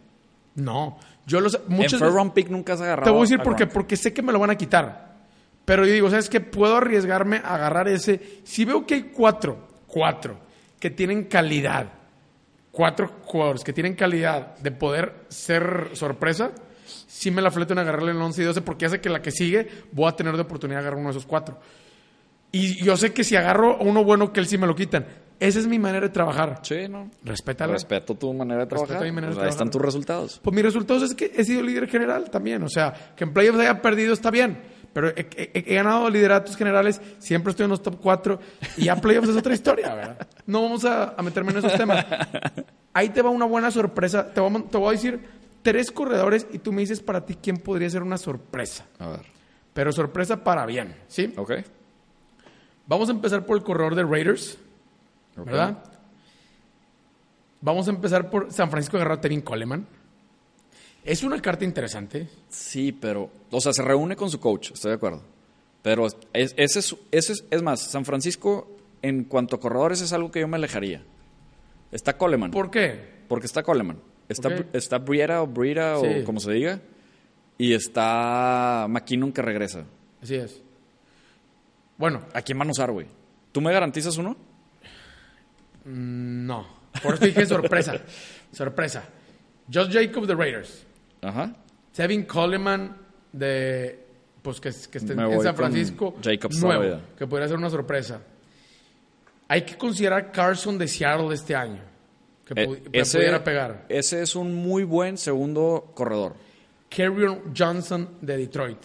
No. 0.55 0.97
Yo 1.25 1.39
los. 1.39 1.55
En 1.55 1.61
Muchas 1.67 1.99
first 1.99 2.13
round 2.13 2.33
pick 2.33 2.49
nunca 2.49 2.73
has 2.73 2.81
agarrado. 2.81 3.05
Te 3.05 3.11
voy 3.11 3.19
a 3.19 3.21
decir 3.23 3.39
por 3.39 3.55
qué. 3.55 3.65
Porque 3.67 3.95
sé 3.95 4.11
que 4.13 4.21
me 4.21 4.33
lo 4.33 4.39
van 4.39 4.49
a 4.49 4.55
quitar. 4.55 5.14
Pero 5.65 5.85
yo 5.85 5.93
digo, 5.93 6.09
¿sabes 6.09 6.29
qué? 6.29 6.39
Puedo 6.41 6.77
arriesgarme 6.77 7.37
a 7.37 7.55
agarrar 7.55 7.87
ese. 7.87 8.39
Si 8.43 8.65
veo 8.65 8.85
que 8.85 8.93
hay 8.95 9.03
cuatro, 9.03 9.67
cuatro, 9.87 10.37
que 10.79 10.91
tienen 10.91 11.23
calidad, 11.25 11.87
cuatro 12.71 13.09
jugadores 13.23 13.63
que 13.63 13.73
tienen 13.73 13.95
calidad 13.95 14.55
de 14.57 14.71
poder 14.71 15.25
ser 15.29 15.89
sorpresa, 15.93 16.51
sí 16.85 17.31
me 17.31 17.41
la 17.41 17.49
fleto 17.49 17.73
en 17.73 17.79
agarrarle 17.79 18.11
el 18.11 18.21
11 18.21 18.41
y 18.41 18.45
12 18.45 18.61
porque 18.61 18.85
hace 18.85 19.01
que 19.01 19.09
la 19.09 19.21
que 19.21 19.31
sigue 19.31 19.67
voy 19.91 20.07
a 20.07 20.15
tener 20.15 20.35
de 20.35 20.41
oportunidad 20.41 20.79
de 20.79 20.81
agarrar 20.81 20.99
uno 20.99 21.09
de 21.09 21.17
esos 21.17 21.25
cuatro. 21.25 21.59
Y 22.51 22.75
yo 22.83 22.95
sé 22.95 23.11
que 23.11 23.23
si 23.23 23.35
agarro 23.35 23.77
uno 23.79 24.03
bueno 24.03 24.31
que 24.31 24.39
él 24.39 24.45
sí 24.47 24.57
me 24.57 24.67
lo 24.67 24.75
quitan. 24.75 25.05
Esa 25.39 25.59
es 25.59 25.67
mi 25.67 25.79
manera 25.79 26.05
de 26.07 26.13
trabajar. 26.13 26.59
Sí, 26.63 26.87
no. 26.87 27.09
Respétala. 27.23 27.73
Respeto 27.73 28.15
tu 28.15 28.31
manera 28.33 28.59
de 28.61 28.65
Respeto 28.69 28.85
trabajar. 28.85 29.03
mi 29.05 29.11
manera 29.11 29.31
de 29.31 29.35
Pues 29.35 29.43
ahí 29.43 29.49
están 29.49 29.69
trabajar. 29.69 29.71
tus 29.71 29.81
resultados. 29.81 30.39
Pues 30.41 30.55
mis 30.55 30.63
resultados 30.63 31.03
es 31.03 31.15
que 31.15 31.31
he 31.35 31.43
sido 31.43 31.61
líder 31.61 31.89
general 31.89 32.29
también. 32.29 32.63
O 32.63 32.69
sea, 32.69 32.93
que 33.15 33.25
en 33.25 33.33
playoffs 33.33 33.59
haya 33.59 33.81
perdido 33.81 34.13
está 34.13 34.31
bien. 34.31 34.57
Pero 34.95 35.09
he, 35.09 35.27
he- 35.35 35.51
he 35.67 35.75
ganado 35.75 36.09
lideratos 36.09 36.55
generales, 36.55 37.01
siempre 37.19 37.51
estoy 37.51 37.65
en 37.65 37.71
los 37.71 37.81
top 37.83 37.97
4 38.01 38.39
y 38.77 38.85
ya 38.85 38.95
playoffs 38.95 39.27
es 39.27 39.35
otra 39.35 39.53
historia, 39.53 39.93
¿verdad? 39.93 40.25
No 40.45 40.61
vamos 40.61 40.85
a, 40.85 41.09
a 41.17 41.21
meterme 41.21 41.51
en 41.51 41.57
esos 41.57 41.73
temas. 41.75 42.05
Ahí 42.93 43.09
te 43.09 43.21
va 43.21 43.29
una 43.29 43.43
buena 43.45 43.71
sorpresa. 43.71 44.31
Te 44.33 44.39
voy, 44.39 44.47
a, 44.49 44.53
mon- 44.53 44.69
te 44.69 44.77
voy 44.77 44.87
a 44.87 44.91
decir 44.93 45.19
tres 45.63 45.91
corredores 45.91 46.47
y 46.53 46.59
tú 46.59 46.71
me 46.71 46.79
dices 46.79 47.01
para 47.01 47.25
ti 47.25 47.35
quién 47.35 47.57
podría 47.57 47.89
ser 47.89 48.03
una 48.03 48.17
sorpresa. 48.17 48.85
A 48.99 49.09
ver. 49.09 49.25
Pero 49.73 49.91
sorpresa 49.91 50.41
para 50.45 50.65
bien, 50.65 50.95
¿sí? 51.09 51.33
Ok. 51.35 51.51
Vamos 52.87 53.09
a 53.09 53.11
empezar 53.11 53.45
por 53.45 53.57
el 53.57 53.63
corredor 53.63 53.95
de 53.95 54.03
Raiders. 54.03 54.57
¿verdad? 55.35 55.77
Vamos 57.59 57.87
a 57.87 57.91
empezar 57.91 58.29
por 58.29 58.49
San 58.51 58.69
Francisco 58.69 58.95
agarrar 58.95 59.17
a 59.17 59.21
Tevin 59.21 59.41
Coleman. 59.41 59.85
Es 61.05 61.23
una 61.23 61.41
carta 61.41 61.63
interesante. 61.63 62.27
Sí, 62.49 62.91
pero. 62.91 63.29
O 63.51 63.61
sea, 63.61 63.71
se 63.71 63.83
reúne 63.83 64.15
con 64.15 64.29
su 64.29 64.39
coach, 64.39 64.71
estoy 64.71 64.89
de 64.89 64.95
acuerdo. 64.95 65.21
Pero 65.83 66.07
es- 66.07 66.17
ese, 66.57 66.79
es, 66.79 66.95
es. 67.11 67.45
Es 67.49 67.61
más, 67.61 67.79
San 67.81 68.03
Francisco, 68.05 68.75
en 69.01 69.23
cuanto 69.25 69.55
a 69.55 69.59
corredores, 69.59 70.01
es 70.01 70.11
algo 70.13 70.31
que 70.31 70.39
yo 70.41 70.47
me 70.47 70.57
alejaría. 70.57 71.03
Está 71.91 72.17
Coleman. 72.17 72.51
¿Por 72.51 72.71
qué? 72.71 72.99
Porque 73.27 73.45
está 73.45 73.61
Coleman. 73.63 73.99
Está, 74.27 74.47
Ok. 74.49 74.65
está 74.73 74.97
Briera 74.97 75.43
o 75.43 75.47
Briera 75.47 75.97
Sí. 75.99 76.07
o 76.07 76.25
como 76.25 76.39
se 76.39 76.51
diga. 76.51 76.81
Y 77.57 77.73
está 77.73 78.87
McKinnon 78.89 79.31
que 79.31 79.41
regresa. 79.43 79.85
Así 80.21 80.35
es. 80.35 80.61
Bueno, 81.97 82.25
¿A 82.33 82.41
quién 82.41 82.57
van 82.59 82.67
a 82.67 82.71
usar, 82.71 82.91
güey? 82.91 83.05
¿Tú 83.51 83.61
me 83.61 83.71
garantizas 83.71 84.17
uno? 84.17 84.35
mm, 85.85 86.45
no. 86.45 86.65
Por 87.03 87.15
eso 87.15 87.25
dije 87.25 87.45
sorpresa. 87.45 87.93
sorpresa. 88.51 89.03
Josh 89.71 89.91
Jacobs 89.93 90.27
de 90.27 90.35
Raiders. 90.35 90.85
Ajá. 91.27 91.55
Tevin 91.93 92.23
Coleman 92.23 92.95
de. 93.31 93.99
Pues 94.41 94.59
que, 94.61 94.69
que 94.91 94.97
esté 94.99 95.13
en 95.13 95.41
San 95.41 95.55
Francisco. 95.55 96.15
Jacobs 96.23 96.61
nuevo. 96.61 96.99
Que 97.17 97.25
podría 97.25 97.47
ser 97.47 97.57
una 97.57 97.69
sorpresa. 97.69 98.21
Hay 99.47 99.61
que 99.63 99.75
considerar 99.77 100.31
Carson 100.31 100.77
de 100.77 100.87
Seattle 100.87 101.33
este 101.33 101.55
año. 101.55 101.81
Que 102.45 102.61
Eh, 102.63 103.03
pudiera 103.03 103.43
pegar. 103.43 103.85
ese 103.89 104.21
es 104.21 104.35
un 104.35 104.53
muy 104.53 104.83
buen 104.83 105.17
segundo 105.17 105.91
corredor. 105.95 106.35
Kerryon 106.89 107.53
Johnson 107.57 108.07
de 108.21 108.37
Detroit. 108.37 108.77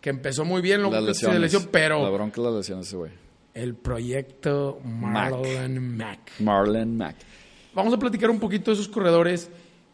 Que 0.00 0.10
empezó 0.10 0.44
muy 0.44 0.60
bien, 0.62 0.82
que 0.82 1.14
se 1.14 1.38
lesionó, 1.38 1.68
pero 1.70 2.02
La 2.02 2.10
bronca 2.10 2.40
es 2.40 2.44
las 2.44 2.54
lesiones 2.54 2.86
ese 2.88 2.96
güey. 2.96 3.12
el 3.54 3.74
proyecto 3.74 4.80
Marlon 4.84 5.96
Mack. 5.96 6.32
Marlon 6.40 6.96
Mack. 6.96 7.16
Vamos 7.74 7.94
a 7.94 7.98
platicar 7.98 8.30
un 8.30 8.38
poquito 8.40 8.70
de 8.70 8.74
esos 8.74 8.88
corredores. 8.88 9.48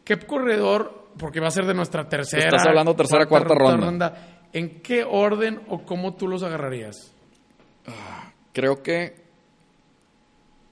¿Qué 0.04 0.18
corredor, 0.18 1.01
porque 1.18 1.40
va 1.40 1.48
a 1.48 1.50
ser 1.50 1.66
de 1.66 1.74
nuestra 1.74 2.08
tercera... 2.08 2.44
Estás 2.46 2.66
hablando 2.66 2.94
tercera, 2.96 3.26
cuarta 3.26 3.54
ronda. 3.54 4.38
¿En 4.52 4.80
qué 4.82 5.04
orden 5.04 5.60
o 5.68 5.82
cómo 5.84 6.14
tú 6.14 6.28
los 6.28 6.42
agarrarías? 6.42 7.12
Creo 8.52 8.82
que 8.82 9.22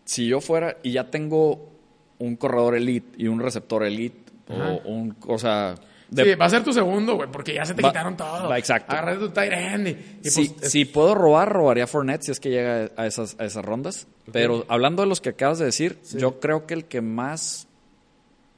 si 0.05 0.27
yo 0.27 0.41
fuera 0.41 0.77
y 0.83 0.93
ya 0.93 1.11
tengo 1.11 1.71
un 2.19 2.37
corredor 2.37 2.77
elite 2.77 3.15
y 3.23 3.29
un 3.29 3.41
receptor 3.41 3.85
elite, 3.85 4.31
Ajá. 4.49 4.73
o 4.85 4.89
un, 4.91 5.17
o 5.27 5.39
sea, 5.39 5.75
de- 6.11 6.25
sí, 6.25 6.35
va 6.35 6.47
a 6.47 6.51
ser 6.51 6.63
tu 6.65 6.73
segundo, 6.73 7.15
güey, 7.15 7.31
porque 7.31 7.55
ya 7.55 7.65
se 7.65 7.73
te 7.75 7.83
Va- 7.83 7.89
quitaron 7.91 8.17
todo. 8.17 8.49
va, 8.49 8.59
exacto. 8.59 8.93
Agarrar 8.93 9.19
tu 9.19 9.31
tight 9.31 9.53
end 9.53 9.89
y, 9.89 9.91
y 10.25 10.31
si, 10.31 10.49
pues, 10.49 10.63
es- 10.65 10.73
si 10.73 10.85
puedo 10.85 11.15
robar, 11.15 11.51
robaría 11.51 11.87
Fournette 11.87 12.25
si 12.25 12.33
es 12.33 12.41
que 12.41 12.51
llega 12.51 12.91
a 12.97 13.07
esas, 13.07 13.37
a 13.39 13.45
esas 13.45 13.65
rondas. 13.65 14.07
Pero 14.33 14.65
hablando 14.69 15.03
de 15.03 15.09
los 15.09 15.21
que 15.21 15.31
acabas 15.31 15.59
de 15.59 15.65
decir, 15.65 15.99
yo 16.17 16.39
creo 16.39 16.67
que 16.67 16.75
el 16.75 16.85
que 16.85 17.01
más, 17.01 17.67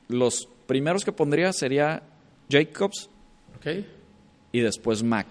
los 0.08 0.48
primeros 0.66 1.04
que 1.04 1.12
pondría 1.12 1.52
sería 1.52 2.02
Jacobs 2.50 3.08
Ok. 3.56 3.66
y 4.52 4.60
después 4.60 5.02
Mac. 5.02 5.26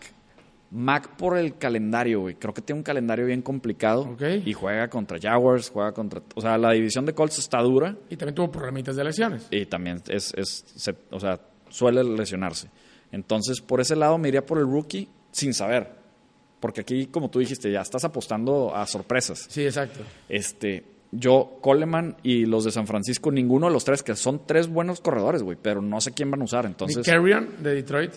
Mac 0.73 1.17
por 1.17 1.37
el 1.37 1.57
calendario, 1.57 2.21
güey. 2.21 2.35
Creo 2.35 2.53
que 2.53 2.61
tiene 2.61 2.79
un 2.79 2.83
calendario 2.83 3.25
bien 3.25 3.41
complicado. 3.41 4.03
Ok. 4.03 4.21
Y 4.45 4.53
juega 4.53 4.87
contra 4.89 5.19
Jaguars, 5.19 5.69
juega 5.69 5.91
contra... 5.91 6.21
O 6.35 6.39
sea, 6.41 6.57
la 6.57 6.71
división 6.71 7.05
de 7.05 7.13
Colts 7.13 7.39
está 7.39 7.59
dura 7.61 7.97
Y 8.09 8.15
también 8.15 8.35
tuvo 8.35 8.49
problemitas 8.49 8.95
de 8.95 9.03
lesiones. 9.03 9.47
y 9.51 9.65
también 9.65 10.01
es... 10.07 10.33
es 10.37 10.63
se- 10.75 10.95
o 11.09 11.19
sea, 11.19 11.41
suele 11.69 12.03
lesionarse. 12.05 12.69
Entonces, 13.11 13.59
por 13.59 13.81
ese 13.81 13.97
lado 13.97 14.17
me 14.17 14.29
iría 14.29 14.45
por 14.45 14.59
el 14.59 14.63
rookie 14.65 15.09
sin 15.31 15.53
saber. 15.53 15.99
Porque 16.61 16.81
aquí, 16.81 17.07
como 17.07 17.29
tú 17.29 17.39
dijiste, 17.39 17.69
ya 17.69 17.81
estás 17.81 18.05
apostando 18.05 18.73
a 18.73 18.85
sorpresas. 18.87 19.47
Sí, 19.49 19.65
exacto. 19.65 19.99
Este, 20.29 20.85
yo, 21.11 21.57
Coleman 21.61 22.17
y 22.23 22.45
los 22.45 22.63
de 22.63 22.71
San 22.71 22.87
Francisco, 22.87 23.31
ninguno 23.31 23.67
de 23.67 23.73
los 23.73 23.83
tres, 23.83 24.01
que 24.03 24.15
son 24.15 24.45
tres 24.45 24.67
buenos 24.67 25.01
corredores, 25.01 25.43
güey, 25.43 25.57
pero 25.61 25.81
no 25.81 25.99
sé 26.01 26.11
quién 26.13 26.31
van 26.31 26.41
a 26.41 26.45
usar. 26.45 26.65
Entonces, 26.65 26.97
Ni 26.97 27.03
Carrion 27.03 27.49
de 27.61 27.75
Detroit. 27.75 28.11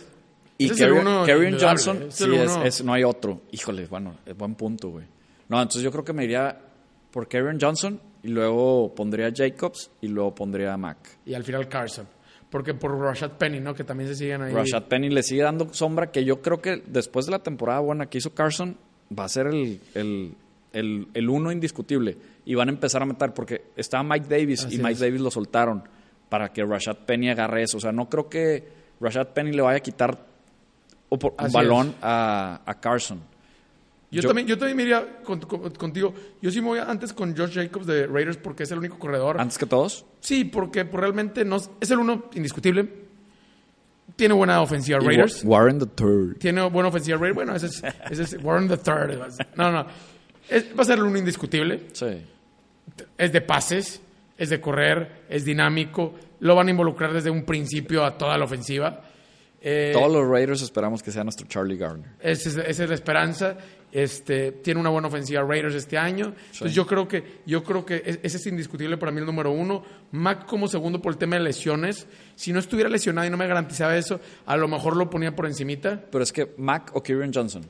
y 0.58 0.66
indudable, 0.68 1.58
Johnson, 1.60 2.02
¿eh? 2.02 2.06
Es 2.08 2.14
sí, 2.14 2.24
es- 2.64 2.84
no 2.84 2.92
hay 2.92 3.02
otro. 3.04 3.42
Híjole, 3.50 3.86
bueno, 3.86 4.16
es 4.24 4.36
buen 4.36 4.54
punto, 4.54 4.90
güey. 4.90 5.06
No, 5.48 5.58
entonces 5.60 5.82
yo 5.82 5.90
creo 5.90 6.04
que 6.04 6.12
me 6.12 6.24
iría 6.24 6.58
por 7.10 7.28
Kerryon 7.28 7.58
Johnson 7.60 8.00
y 8.22 8.28
luego 8.28 8.94
pondría 8.94 9.26
a 9.26 9.32
Jacobs 9.34 9.90
y 10.00 10.08
luego 10.08 10.34
pondría 10.34 10.72
a 10.72 10.76
Mac. 10.76 10.98
Y 11.26 11.34
al 11.34 11.44
final 11.44 11.68
Carson. 11.68 12.06
Porque 12.48 12.72
por 12.72 12.96
Rashad 12.98 13.32
Penny, 13.32 13.58
¿no? 13.58 13.74
Que 13.74 13.82
también 13.82 14.08
se 14.08 14.14
siguen 14.14 14.42
ahí. 14.42 14.52
Rashad 14.52 14.84
Penny 14.84 15.10
le 15.10 15.24
sigue 15.24 15.42
dando 15.42 15.74
sombra 15.74 16.12
que 16.12 16.24
yo 16.24 16.40
creo 16.40 16.62
que 16.62 16.82
después 16.86 17.26
de 17.26 17.32
la 17.32 17.40
temporada 17.40 17.80
buena 17.80 18.06
que 18.06 18.18
hizo 18.18 18.32
Carson 18.32 18.76
va 19.16 19.24
a 19.24 19.28
ser 19.28 19.48
el, 19.48 19.80
el, 19.94 20.34
el, 20.74 21.08
el 21.14 21.28
uno 21.30 21.50
indiscutible 21.50 22.16
y 22.44 22.54
van 22.54 22.68
a 22.68 22.72
empezar 22.72 23.02
a 23.02 23.06
meter 23.06 23.32
porque 23.32 23.64
estaba 23.76 24.02
Mike 24.04 24.26
Davis 24.28 24.64
Así 24.64 24.74
y 24.74 24.78
Mike 24.78 24.92
es. 24.92 25.00
Davis 25.00 25.20
lo 25.20 25.30
soltaron 25.30 25.82
para 26.28 26.52
que 26.52 26.64
Rashad 26.64 26.98
Penny 27.06 27.30
agarre 27.30 27.62
eso. 27.62 27.78
O 27.78 27.80
sea, 27.80 27.92
no 27.92 28.08
creo 28.08 28.28
que 28.28 28.68
Rashad 29.00 29.28
Penny 29.28 29.52
le 29.52 29.62
vaya 29.62 29.78
a 29.78 29.80
quitar 29.80 30.26
un 31.08 31.18
Así 31.38 31.54
balón 31.54 31.94
a, 32.02 32.60
a 32.66 32.80
Carson. 32.80 33.20
Yo, 34.10 34.20
Yo- 34.22 34.28
también, 34.28 34.46
yo 34.46 34.56
también 34.58 34.76
me 34.76 34.82
iría 34.84 35.22
con- 35.24 35.40
con- 35.40 35.70
contigo. 35.70 36.12
Yo 36.40 36.50
sí 36.50 36.60
me 36.60 36.68
voy 36.68 36.78
antes 36.78 37.12
con 37.12 37.36
Josh 37.36 37.54
Jacobs 37.54 37.86
de 37.86 38.06
Raiders 38.06 38.36
porque 38.36 38.62
es 38.64 38.70
el 38.70 38.78
único 38.78 38.98
corredor. 38.98 39.40
Antes 39.40 39.58
que 39.58 39.66
todos. 39.66 40.06
Sí, 40.20 40.44
porque 40.44 40.84
pues, 40.84 41.00
realmente 41.00 41.44
no, 41.44 41.56
es 41.56 41.90
el 41.90 41.98
uno 41.98 42.26
indiscutible. 42.34 43.04
Tiene 44.16 44.34
buena 44.34 44.60
ofensiva 44.60 45.00
Raiders. 45.00 45.42
Wa- 45.44 45.58
Warren 45.58 45.78
the 45.80 45.86
Third. 45.86 46.38
Tiene 46.38 46.62
buena 46.68 46.88
ofensiva 46.90 47.16
Raiders. 47.18 47.34
Bueno, 47.34 47.56
ese 47.56 47.66
es, 47.66 47.82
ese 48.10 48.22
es 48.22 48.36
Warren 48.44 48.68
the 48.68 48.76
Third. 48.76 49.18
No, 49.56 49.72
no. 49.72 49.86
Es- 50.48 50.66
va 50.78 50.82
a 50.82 50.84
ser 50.84 50.98
el 50.98 51.04
uno 51.04 51.18
indiscutible. 51.18 51.82
Sí. 51.92 52.06
Es 53.18 53.32
de 53.32 53.40
pases, 53.40 54.00
es 54.36 54.50
de 54.50 54.60
correr, 54.60 55.24
es 55.28 55.44
dinámico. 55.44 56.14
Lo 56.40 56.54
van 56.54 56.68
a 56.68 56.70
involucrar 56.70 57.12
desde 57.12 57.30
un 57.30 57.44
principio 57.44 58.04
a 58.04 58.16
toda 58.18 58.36
la 58.36 58.44
ofensiva. 58.44 59.02
Eh, 59.66 59.92
Todos 59.94 60.12
los 60.12 60.28
Raiders 60.28 60.60
esperamos 60.60 61.02
que 61.02 61.10
sea 61.10 61.24
nuestro 61.24 61.46
Charlie 61.46 61.78
Garner. 61.78 62.06
Esa 62.20 62.50
es, 62.50 62.56
esa 62.58 62.82
es 62.84 62.88
la 62.88 62.94
esperanza. 62.94 63.56
Este, 63.90 64.52
tiene 64.52 64.78
una 64.80 64.90
buena 64.90 65.08
ofensiva 65.08 65.40
Raiders 65.42 65.74
este 65.76 65.96
año. 65.96 66.34
Entonces 66.52 66.74
yo 66.74 66.86
creo 66.86 67.08
que, 67.08 67.40
yo 67.46 67.62
creo 67.64 67.86
que 67.86 67.94
e- 68.04 68.20
ese 68.22 68.36
es 68.36 68.46
indiscutible 68.46 68.98
para 68.98 69.10
mí 69.12 69.20
el 69.20 69.24
número 69.26 69.52
uno. 69.52 69.82
Mac 70.10 70.44
como 70.44 70.68
segundo 70.68 71.00
por 71.00 71.12
el 71.12 71.18
tema 71.18 71.36
de 71.36 71.42
lesiones. 71.44 72.06
Si 72.34 72.52
no 72.52 72.58
estuviera 72.58 72.90
lesionado 72.90 73.26
y 73.26 73.30
no 73.30 73.36
me 73.38 73.46
garantizaba 73.46 73.96
eso, 73.96 74.20
a 74.44 74.56
lo 74.58 74.68
mejor 74.68 74.96
lo 74.96 75.08
ponía 75.08 75.34
por 75.34 75.46
encimita. 75.46 75.98
Pero 76.10 76.22
es 76.24 76.32
que 76.32 76.52
Mac 76.58 76.90
o 76.92 77.02
Kyrian 77.02 77.32
Johnson. 77.32 77.62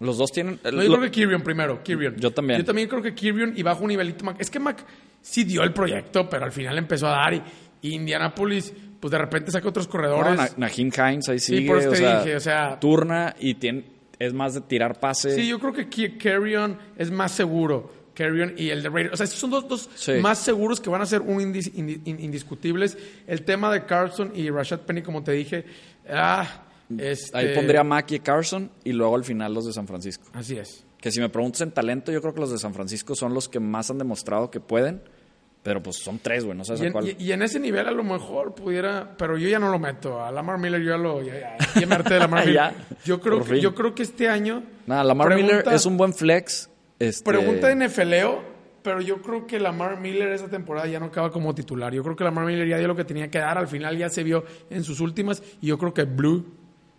Los 0.00 0.16
dos 0.18 0.30
tienen. 0.30 0.60
No, 0.64 0.70
yo 0.70 0.76
lo- 0.90 0.96
creo 0.98 1.00
que 1.02 1.10
Kirion 1.10 1.42
primero, 1.42 1.82
Kirion. 1.82 2.16
Yo 2.16 2.30
también. 2.30 2.60
Yo 2.60 2.64
también 2.64 2.88
creo 2.88 3.02
que 3.02 3.14
Kirion 3.14 3.52
y 3.56 3.62
bajo 3.62 3.82
un 3.82 3.88
nivelito 3.88 4.24
Mac. 4.24 4.36
Es 4.38 4.48
que 4.50 4.60
Mac 4.60 4.84
sí 5.20 5.44
dio 5.44 5.62
el 5.64 5.72
proyecto, 5.72 6.28
pero 6.28 6.44
al 6.44 6.52
final 6.52 6.78
empezó 6.78 7.08
a 7.08 7.10
dar 7.10 7.34
y, 7.34 7.42
y 7.82 7.94
Indianapolis, 7.94 8.72
pues 9.00 9.10
de 9.10 9.18
repente 9.18 9.50
saca 9.50 9.68
otros 9.68 9.86
No, 9.86 9.92
corredores. 9.92 10.36
Na- 10.36 10.50
Naheem 10.68 10.90
Hines 10.96 11.28
ahí 11.28 11.38
Sí, 11.40 11.56
sigue. 11.56 11.66
por 11.68 11.78
eso 11.78 11.88
o 11.88 11.92
te 11.92 11.98
sea, 11.98 12.18
dije, 12.22 12.36
o 12.36 12.40
sea- 12.40 12.78
turna 12.80 13.34
y 13.40 13.54
tiene, 13.54 13.84
es 14.20 14.32
más 14.32 14.54
de 14.54 14.60
tirar 14.62 15.00
pase. 15.00 15.34
Sí, 15.34 15.48
yo 15.48 15.58
creo 15.58 15.72
que 15.72 16.16
Carrion 16.16 16.78
es 16.96 17.10
más 17.10 17.32
seguro. 17.32 17.92
Carrion 18.14 18.54
y 18.56 18.70
el 18.70 18.82
de 18.82 18.88
Raiders. 18.88 19.14
O 19.14 19.16
sea, 19.16 19.24
estos 19.24 19.38
son 19.40 19.50
dos, 19.50 19.68
dos 19.68 19.90
Sí. 19.94 20.12
más 20.20 20.38
seguros 20.38 20.80
que 20.80 20.90
van 20.90 21.00
a 21.02 21.06
ser 21.06 21.20
un 21.20 21.38
indis- 21.40 21.72
indi- 21.74 22.00
in- 22.04 22.18
indiscutibles. 22.18 22.98
El 23.28 23.42
tema 23.42 23.72
de 23.72 23.84
Carlson 23.84 24.32
y 24.34 24.50
Rashad 24.50 24.80
Penny, 24.80 25.02
como 25.02 25.22
te 25.22 25.30
dije, 25.32 25.64
ah, 26.10 26.64
este- 26.96 27.36
Ahí 27.36 27.54
pondría 27.54 27.80
a 27.80 27.84
Mac 27.84 28.10
y 28.12 28.16
a 28.16 28.18
Carson 28.22 28.70
y 28.84 28.92
luego 28.92 29.16
al 29.16 29.24
final 29.24 29.52
los 29.52 29.66
de 29.66 29.72
San 29.72 29.86
Francisco. 29.86 30.24
Así 30.32 30.56
es. 30.56 30.84
Que 31.00 31.10
si 31.12 31.20
me 31.20 31.28
preguntas 31.28 31.60
en 31.60 31.70
talento, 31.72 32.10
yo 32.10 32.20
creo 32.20 32.34
que 32.34 32.40
los 32.40 32.50
de 32.50 32.58
San 32.58 32.74
Francisco 32.74 33.14
son 33.14 33.34
los 33.34 33.48
que 33.48 33.60
más 33.60 33.90
han 33.90 33.98
demostrado 33.98 34.50
que 34.50 34.60
pueden. 34.60 35.02
Pero 35.62 35.82
pues 35.82 35.96
son 35.96 36.18
tres, 36.20 36.44
güey, 36.44 36.56
no 36.56 36.64
sabes 36.64 36.80
Y 36.80 36.84
a 36.84 36.86
en, 36.86 36.92
cuál. 36.92 37.08
y- 37.08 37.16
y 37.18 37.32
en 37.32 37.42
ese 37.42 37.58
nivel 37.58 37.86
a 37.88 37.90
lo 37.90 38.04
mejor 38.04 38.54
pudiera, 38.54 39.16
pero 39.18 39.36
yo 39.36 39.48
ya 39.48 39.58
no 39.58 39.70
lo 39.70 39.78
meto. 39.78 40.22
A 40.22 40.30
Lamar 40.30 40.56
Miller 40.56 40.80
yo 40.80 40.90
ya 40.92 40.96
lo, 40.96 41.20
ya, 41.20 41.34
ya, 41.38 41.56
ya 41.80 41.86
me 41.86 41.94
harté 41.96 42.14
de 42.14 42.20
Lamar 42.20 42.46
Miller. 42.46 42.72
Yo 43.04 43.20
creo 43.20 43.40
que, 43.40 43.44
fin. 43.54 43.60
yo 43.60 43.74
creo 43.74 43.92
que 43.94 44.04
este 44.04 44.28
año. 44.28 44.62
Nada, 44.86 45.02
Lamar 45.04 45.26
Pregunta- 45.28 45.56
Miller 45.56 45.74
es 45.74 45.84
un 45.84 45.96
buen 45.96 46.14
flex. 46.14 46.70
Este, 47.00 47.24
Pregunta 47.28 47.68
de 47.68 47.74
NFLeo, 47.74 48.42
pero 48.82 49.00
yo 49.02 49.20
creo 49.20 49.46
que 49.46 49.58
Lamar 49.58 50.00
Miller 50.00 50.28
esa 50.32 50.48
temporada 50.48 50.86
ya 50.86 51.00
no 51.00 51.06
acaba 51.06 51.30
como 51.30 51.54
titular. 51.54 51.92
Yo 51.92 52.02
creo 52.04 52.14
que 52.16 52.24
Lamar 52.24 52.46
Miller 52.46 52.66
ya 52.66 52.78
dio 52.78 52.86
lo 52.88 52.96
que 52.96 53.04
tenía 53.04 53.28
que 53.28 53.38
dar. 53.38 53.58
Al 53.58 53.68
final 53.68 53.98
ya 53.98 54.08
se 54.08 54.22
vio 54.22 54.44
en 54.70 54.84
sus 54.84 55.00
últimas. 55.00 55.42
Y 55.60 55.66
yo 55.66 55.76
creo 55.76 55.92
que 55.92 56.04
Blue. 56.04 56.46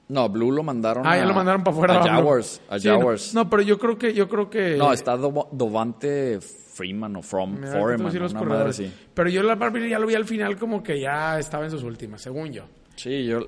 No, 0.09 0.27
Blue 0.27 0.51
lo 0.51 0.63
mandaron 0.63 1.05
Ah, 1.05 1.11
a, 1.13 1.17
ya 1.17 1.25
lo 1.25 1.33
mandaron 1.33 1.63
para 1.63 1.75
afuera. 1.75 1.99
A. 2.01 2.03
Jaguars. 2.03 2.61
A 2.69 2.79
Sí, 2.79 2.87
no- 2.87 2.97
Jaguars. 2.97 3.33
No, 3.35 3.49
pero 3.49 3.61
yo 3.61 3.77
creo 3.77 3.97
que. 3.97 4.13
Yo 4.13 4.27
creo 4.27 4.49
que 4.49 4.75
No, 4.75 4.91
está 4.91 5.15
Do- 5.15 5.47
Dovante 5.51 6.39
Freeman 6.41 7.15
o 7.17 7.21
From 7.21 7.57
Foreman. 7.63 8.13
los 8.19 8.31
Una 8.33 8.41
madre 8.43 8.69
así. 8.71 8.91
Pero 9.13 9.29
yo 9.29 9.43
Lamar 9.43 9.71
Miller 9.71 9.89
ya 9.89 9.99
lo 9.99 10.07
vi 10.07 10.15
al 10.15 10.25
final 10.25 10.57
como 10.57 10.81
que 10.81 10.99
ya 10.99 11.37
estaba 11.39 11.65
en 11.65 11.71
sus 11.71 11.83
últimas, 11.83 12.21
según 12.21 12.51
yo. 12.51 12.63
Sí, 12.95 13.23
yo, 13.25 13.39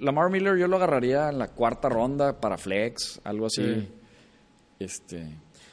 Lamar 0.00 0.30
Miller 0.30 0.56
yo 0.56 0.66
lo 0.66 0.76
agarraría 0.76 1.28
en 1.28 1.38
la 1.38 1.48
cuarta 1.48 1.88
ronda 1.88 2.40
para 2.40 2.56
flex, 2.58 3.20
algo 3.24 3.46
así. 3.46 3.62
Sí. 3.62 3.88
Este, 4.78 5.28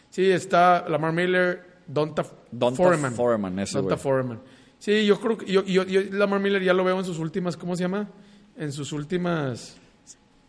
Sí, 0.10 0.32
está 0.32 0.88
Lamar 0.88 1.12
Miller, 1.14 1.62
Donta, 1.88 2.26
Donta 2.52 2.78
Foreman. 2.84 3.14
Foreman, 3.14 3.60
ese 3.60 3.78
Donta. 3.80 3.98
Foreman. 3.98 4.40
Sí, 4.80 5.06
yo 5.06 5.20
creo 5.20 5.38
que 5.38 5.46
yo, 5.52 5.64
yo, 5.64 5.84
yo 5.84 6.02
Lamar 6.12 6.40
Miller 6.40 6.62
ya 6.64 6.74
lo 6.74 6.84
veo 6.84 6.98
en 7.00 7.06
sus 7.06 7.20
últimas, 7.20 7.58
¿cómo 7.58 7.76
se 7.76 7.84
llama? 7.84 8.10
En 8.58 8.72
sus 8.72 8.92
últimas 8.94 9.78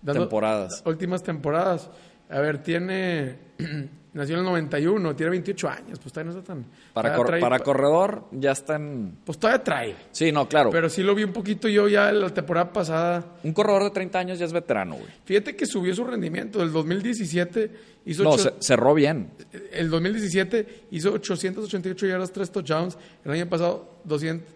dando- 0.07 0.23
Temporadas. 0.23 0.83
Últimas 0.87 1.23
temporadas. 1.23 1.91
A 2.31 2.41
ver, 2.41 2.63
tiene 2.63 3.37
nació 4.15 4.35
en 4.37 4.41
el 4.41 4.47
91, 4.47 5.15
tiene 5.15 5.31
28 5.31 5.69
años, 5.69 5.99
pues 6.01 6.11
todavía 6.13 6.33
no 6.33 6.39
está 6.39 6.55
tan 6.55 6.65
para, 6.95 7.11
todavía 7.11 7.17
cor- 7.17 7.35
trae- 7.35 7.41
para 7.41 7.59
corredor 7.61 8.25
ya 8.33 8.53
está 8.53 8.77
en... 8.77 9.19
Pues 9.25 9.39
todavía 9.39 9.63
trae. 9.63 9.95
Sí, 10.11 10.33
no, 10.33 10.49
claro. 10.49 10.71
Pero 10.71 10.89
sí 10.89 11.03
lo 11.03 11.15
vi 11.15 11.23
un 11.23 11.33
poquito 11.35 11.69
yo 11.69 11.87
ya 11.87 12.09
en 12.09 12.21
la 12.23 12.31
temporada 12.31 12.73
pasada. 12.73 13.37
un 13.45 13.53
corredor 13.53 13.85
de 13.85 13.91
30 13.91 14.19
años 14.19 14.39
ya 14.39 14.47
es 14.47 14.53
veterano, 14.55 14.95
güey. 14.97 15.09
Fíjate 15.27 15.55
que 15.55 15.67
subió 15.67 15.95
su 15.95 16.03
rendimiento. 16.05 16.61
Del 16.61 16.73
2017 16.73 17.71
hizo 18.07 18.23
No, 18.25 18.31
ocho- 18.31 18.43
ce- 18.45 18.55
cerró 18.61 18.95
bien. 18.95 19.31
El 19.73 19.91
2017 19.91 20.87
hizo 20.93 21.13
888 21.13 22.07
yardas, 22.07 22.33
3 22.33 22.51
touchdowns. 22.51 22.97
El 23.25 23.33
año 23.33 23.47
pasado 23.49 23.99
200, 24.05 24.49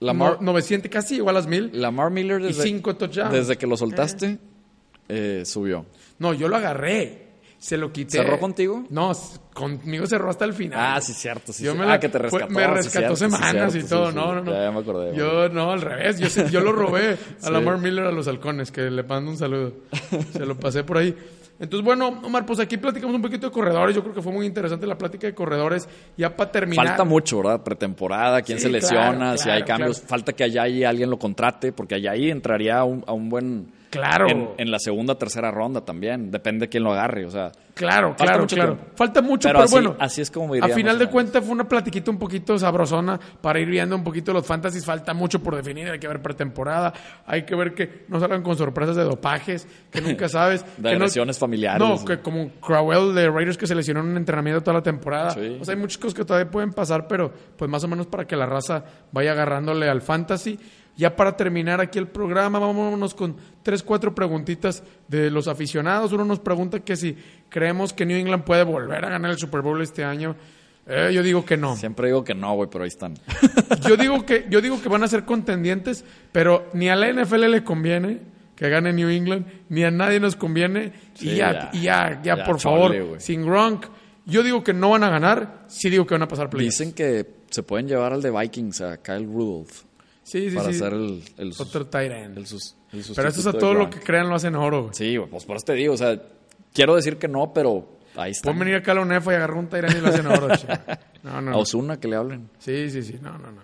Lamar, 0.00 0.36
no, 0.40 0.52
900, 0.52 0.90
casi 0.90 1.16
igual 1.16 1.36
a 1.36 1.40
las 1.40 1.46
1000. 1.48 1.70
Lamar 1.80 2.10
Miller 2.10 2.40
Y 2.40 2.44
desde, 2.48 2.62
5 2.62 2.96
touchdowns. 2.96 3.32
desde 3.32 3.56
que 3.56 3.66
lo 3.66 3.76
soltaste, 3.76 4.26
eh, 4.26 4.38
subió. 5.44 5.86
No, 6.18 6.32
yo 6.34 6.48
lo 6.48 6.56
agarré. 6.56 7.28
Se 7.58 7.76
lo 7.76 7.92
quité. 7.92 8.12
¿Cerró 8.18 8.38
contigo? 8.38 8.84
No, 8.88 9.12
conmigo 9.52 10.06
cerró 10.06 10.30
hasta 10.30 10.46
el 10.46 10.54
final. 10.54 10.78
Ah, 10.96 11.00
sí, 11.02 11.12
cierto. 11.12 11.52
Sí, 11.52 11.62
Yo 11.64 11.72
sí. 11.72 11.78
me 11.78 11.84
ah, 11.84 11.88
la- 11.88 12.00
que 12.00 12.08
te 12.08 12.18
fue- 12.30 12.40
rescató. 12.40 12.54
me 12.54 12.62
sí, 12.64 12.70
rescató 12.72 12.90
cierto, 12.90 13.16
sí, 13.16 13.20
semanas 13.36 13.72
cierto, 13.72 13.86
y 13.86 13.90
todo. 13.90 14.12
no, 14.12 14.34
no, 14.34 14.42
no. 14.44 14.50
Ya, 14.52 14.62
ya 14.64 14.70
me 14.70 14.78
acordé. 14.80 15.14
Yo 15.14 15.48
no, 15.50 15.70
al 15.70 15.82
revés. 15.82 16.18
Yo, 16.18 16.46
yo 16.48 16.60
lo 16.62 16.72
robé 16.72 17.18
a. 17.42 17.50
Lamar 17.50 17.76
Miller 17.76 18.06
a 18.06 18.12
los 18.12 18.26
halcones, 18.28 18.70
que 18.72 18.90
le 18.90 19.02
mando 19.02 19.30
un 19.30 19.36
saludo. 19.36 19.74
Se 20.32 20.46
lo 20.46 20.56
pasé 20.58 20.84
por 20.84 20.96
ahí. 20.96 21.14
Entonces, 21.58 21.84
bueno, 21.84 22.08
Omar, 22.24 22.46
pues 22.46 22.58
aquí 22.60 22.78
platicamos 22.78 23.14
un 23.14 23.20
poquito 23.20 23.48
de 23.48 23.52
corredores. 23.52 23.94
Yo 23.94 24.00
creo 24.02 24.14
que 24.14 24.22
fue 24.22 24.32
muy 24.32 24.46
interesante 24.46 24.86
la 24.86 24.96
plática 24.96 25.26
de 25.26 25.34
corredores. 25.34 25.86
Ya 26.16 26.34
para 26.34 26.50
terminar. 26.50 26.86
Falta 26.86 27.04
mucho, 27.04 27.42
¿verdad? 27.42 27.62
Pretemporada, 27.62 28.40
quién 28.40 28.56
Sí, 28.56 28.64
se 28.64 28.70
lesiona, 28.70 29.16
claro, 29.18 29.36
si 29.36 29.50
hay 29.50 29.62
cambios. 29.64 29.98
claro. 29.98 30.08
Falta 30.08 30.32
que 30.32 30.44
allá 30.44 30.62
ahí 30.62 30.82
alguien 30.82 31.10
lo 31.10 31.18
contrate, 31.18 31.72
porque 31.72 31.96
allá 31.96 32.12
ahí 32.12 32.30
entraría 32.30 32.78
a 32.78 32.84
un, 32.84 33.04
a 33.06 33.12
un 33.12 33.28
buen. 33.28 33.66
Claro. 33.90 34.28
En, 34.28 34.48
en 34.56 34.70
la 34.70 34.78
segunda 34.78 35.16
tercera 35.16 35.50
ronda 35.50 35.80
también. 35.84 36.30
Depende 36.30 36.66
de 36.66 36.68
quién 36.70 36.84
lo 36.84 36.92
agarre. 36.92 37.26
O 37.26 37.30
sea, 37.30 37.50
Claro, 37.74 38.08
Falta 38.08 38.24
claro, 38.24 38.40
mucho 38.42 38.56
claro. 38.56 38.74
tiempo. 38.74 38.92
Falta 38.96 39.22
mucho, 39.22 39.48
Pero 39.48 39.58
pero, 39.58 39.64
así- 39.64 39.72
bueno. 39.74 39.96
así 39.98 40.20
es 40.20 40.30
como 40.30 40.54
A 40.54 40.68
final 40.68 40.98
de 40.98 41.06
cuentas 41.06 41.42
fue 41.42 41.52
una 41.52 41.64
platiquita 41.66 42.10
un 42.10 42.18
poquito 42.18 42.58
sabrosona 42.58 43.18
para 43.40 43.58
ir 43.58 43.68
viendo 43.68 43.96
un 43.96 44.04
poquito 44.04 44.32
los 44.34 44.46
fantasies. 44.46 44.84
Falta 44.84 45.14
mucho 45.14 45.42
por 45.42 45.56
definir. 45.56 45.88
Hay 45.88 45.98
que 45.98 46.06
ver 46.06 46.20
pretemporada. 46.20 46.92
Hay 47.26 47.44
que 47.44 47.54
ver 47.54 47.74
que 47.74 48.04
no 48.08 48.20
salgan 48.20 48.42
con 48.42 48.56
sorpresas 48.56 48.96
de 48.96 49.04
dopajes, 49.04 49.66
que 49.90 50.00
nunca 50.02 50.28
sabes. 50.28 50.64
De 50.76 50.90
que 50.90 50.98
no- 50.98 51.32
familiares. 51.32 51.80
No, 51.80 52.04
que 52.04 52.18
como 52.20 52.50
Crowell 52.60 53.14
de 53.14 53.30
Raiders 53.30 53.56
que 53.56 53.66
se 53.66 53.74
lesionó 53.74 54.00
en 54.00 54.08
un 54.08 54.16
entrenamiento 54.18 54.60
toda 54.62 54.74
la 54.74 54.82
temporada. 54.82 55.30
Sí. 55.30 55.56
O 55.60 55.64
sea, 55.64 55.74
hay 55.74 55.80
muchas 55.80 55.98
cosas 55.98 56.14
que 56.14 56.24
todavía 56.24 56.50
pueden 56.50 56.72
pasar, 56.72 57.08
pero 57.08 57.32
pues 57.56 57.70
más 57.70 57.82
o 57.84 57.88
menos 57.88 58.06
para 58.08 58.26
que 58.26 58.36
la 58.36 58.46
raza 58.46 58.84
vaya 59.10 59.32
agarrándole 59.32 59.88
al 59.88 60.02
fantasy. 60.02 60.58
Ya 60.96 61.16
para 61.16 61.36
terminar 61.36 61.80
aquí 61.80 61.98
el 61.98 62.08
programa, 62.08 62.58
vámonos 62.58 63.14
con 63.14 63.36
tres, 63.62 63.82
cuatro 63.82 64.14
preguntitas 64.14 64.82
de 65.08 65.30
los 65.30 65.48
aficionados. 65.48 66.12
Uno 66.12 66.24
nos 66.24 66.40
pregunta 66.40 66.80
que 66.80 66.96
si 66.96 67.16
creemos 67.48 67.92
que 67.92 68.04
New 68.04 68.18
England 68.18 68.44
puede 68.44 68.64
volver 68.64 69.04
a 69.04 69.10
ganar 69.10 69.30
el 69.30 69.38
Super 69.38 69.62
Bowl 69.62 69.80
este 69.80 70.04
año. 70.04 70.36
Eh, 70.86 71.10
yo 71.14 71.22
digo 71.22 71.44
que 71.44 71.56
no. 71.56 71.76
siempre 71.76 72.08
digo 72.08 72.24
que 72.24 72.34
no, 72.34 72.54
güey, 72.54 72.68
pero 72.70 72.84
ahí 72.84 72.88
están. 72.88 73.14
Yo 73.86 73.96
digo 73.96 74.26
que 74.26 74.46
yo 74.50 74.60
digo 74.60 74.82
que 74.82 74.88
van 74.88 75.02
a 75.04 75.08
ser 75.08 75.24
contendientes, 75.24 76.04
pero 76.32 76.68
ni 76.74 76.88
a 76.88 76.96
la 76.96 77.12
NFL 77.12 77.50
le 77.50 77.62
conviene 77.62 78.20
que 78.60 78.68
gane 78.68 78.92
New 78.92 79.08
England, 79.08 79.46
ni 79.70 79.84
a 79.84 79.90
nadie 79.90 80.20
nos 80.20 80.36
conviene. 80.36 80.92
Sí, 81.14 81.30
y 81.30 81.36
ya, 81.36 81.52
ya. 81.52 81.70
y 81.72 81.82
ya, 81.82 82.22
ya, 82.22 82.36
Ya, 82.36 82.44
por 82.44 82.58
chole, 82.58 83.00
favor, 83.00 83.20
sin 83.20 83.46
Gronk. 83.46 83.86
Yo 84.26 84.42
digo 84.42 84.62
que 84.62 84.74
no 84.74 84.90
van 84.90 85.02
a 85.02 85.08
ganar, 85.08 85.64
sí 85.68 85.88
digo 85.88 86.06
que 86.06 86.14
van 86.14 86.22
a 86.24 86.28
pasar 86.28 86.50
playoffs. 86.50 86.78
Dicen 86.78 86.92
que 86.92 87.26
se 87.48 87.62
pueden 87.62 87.88
llevar 87.88 88.12
al 88.12 88.20
de 88.20 88.30
Vikings, 88.30 88.82
a 88.82 88.98
Kyle 88.98 89.24
Rudolph, 89.24 89.84
sí, 90.22 90.50
sí, 90.50 90.56
para 90.56 90.70
sí. 90.70 90.76
hacer 90.76 90.92
el, 90.92 91.22
el, 91.38 91.52
sus- 91.52 91.66
Otro 91.66 91.86
tight 91.86 92.12
end. 92.12 92.38
el 92.38 92.46
sus- 92.46 92.76
el 92.92 93.02
Pero 93.14 93.28
eso 93.28 93.40
es 93.40 93.46
a 93.46 93.52
todo 93.52 93.74
lo 93.74 93.88
que 93.90 94.00
crean 94.00 94.28
lo 94.28 94.34
hacen 94.34 94.54
oro. 94.56 94.82
güey. 94.84 94.94
Sí, 94.94 95.16
pues 95.30 95.44
por 95.44 95.56
eso 95.56 95.66
te 95.66 95.74
digo, 95.74 95.94
o 95.94 95.96
sea, 95.96 96.20
quiero 96.72 96.96
decir 96.96 97.16
que 97.18 97.28
no, 97.28 97.52
pero 97.52 97.98
ahí 98.16 98.32
está. 98.32 98.44
Pueden 98.44 98.58
venir 98.60 98.74
acá 98.76 98.92
a 98.92 98.96
la 98.96 99.02
UNEFA 99.02 99.32
y 99.32 99.36
agarrar 99.36 99.56
un 99.56 99.68
tight 99.68 99.84
end 99.84 99.96
y 99.98 100.00
lo 100.00 100.08
hacen 100.08 100.26
oro. 100.26 100.48
No, 101.22 101.38
no, 101.42 101.50
A. 101.52 101.56
Osuna 101.58 102.00
que 102.00 102.08
le 102.08 102.16
hablen. 102.16 102.48
Sí, 102.58 102.88
sí, 102.88 103.02
sí. 103.02 103.18
No, 103.20 103.36
no, 103.36 103.52
no. 103.52 103.60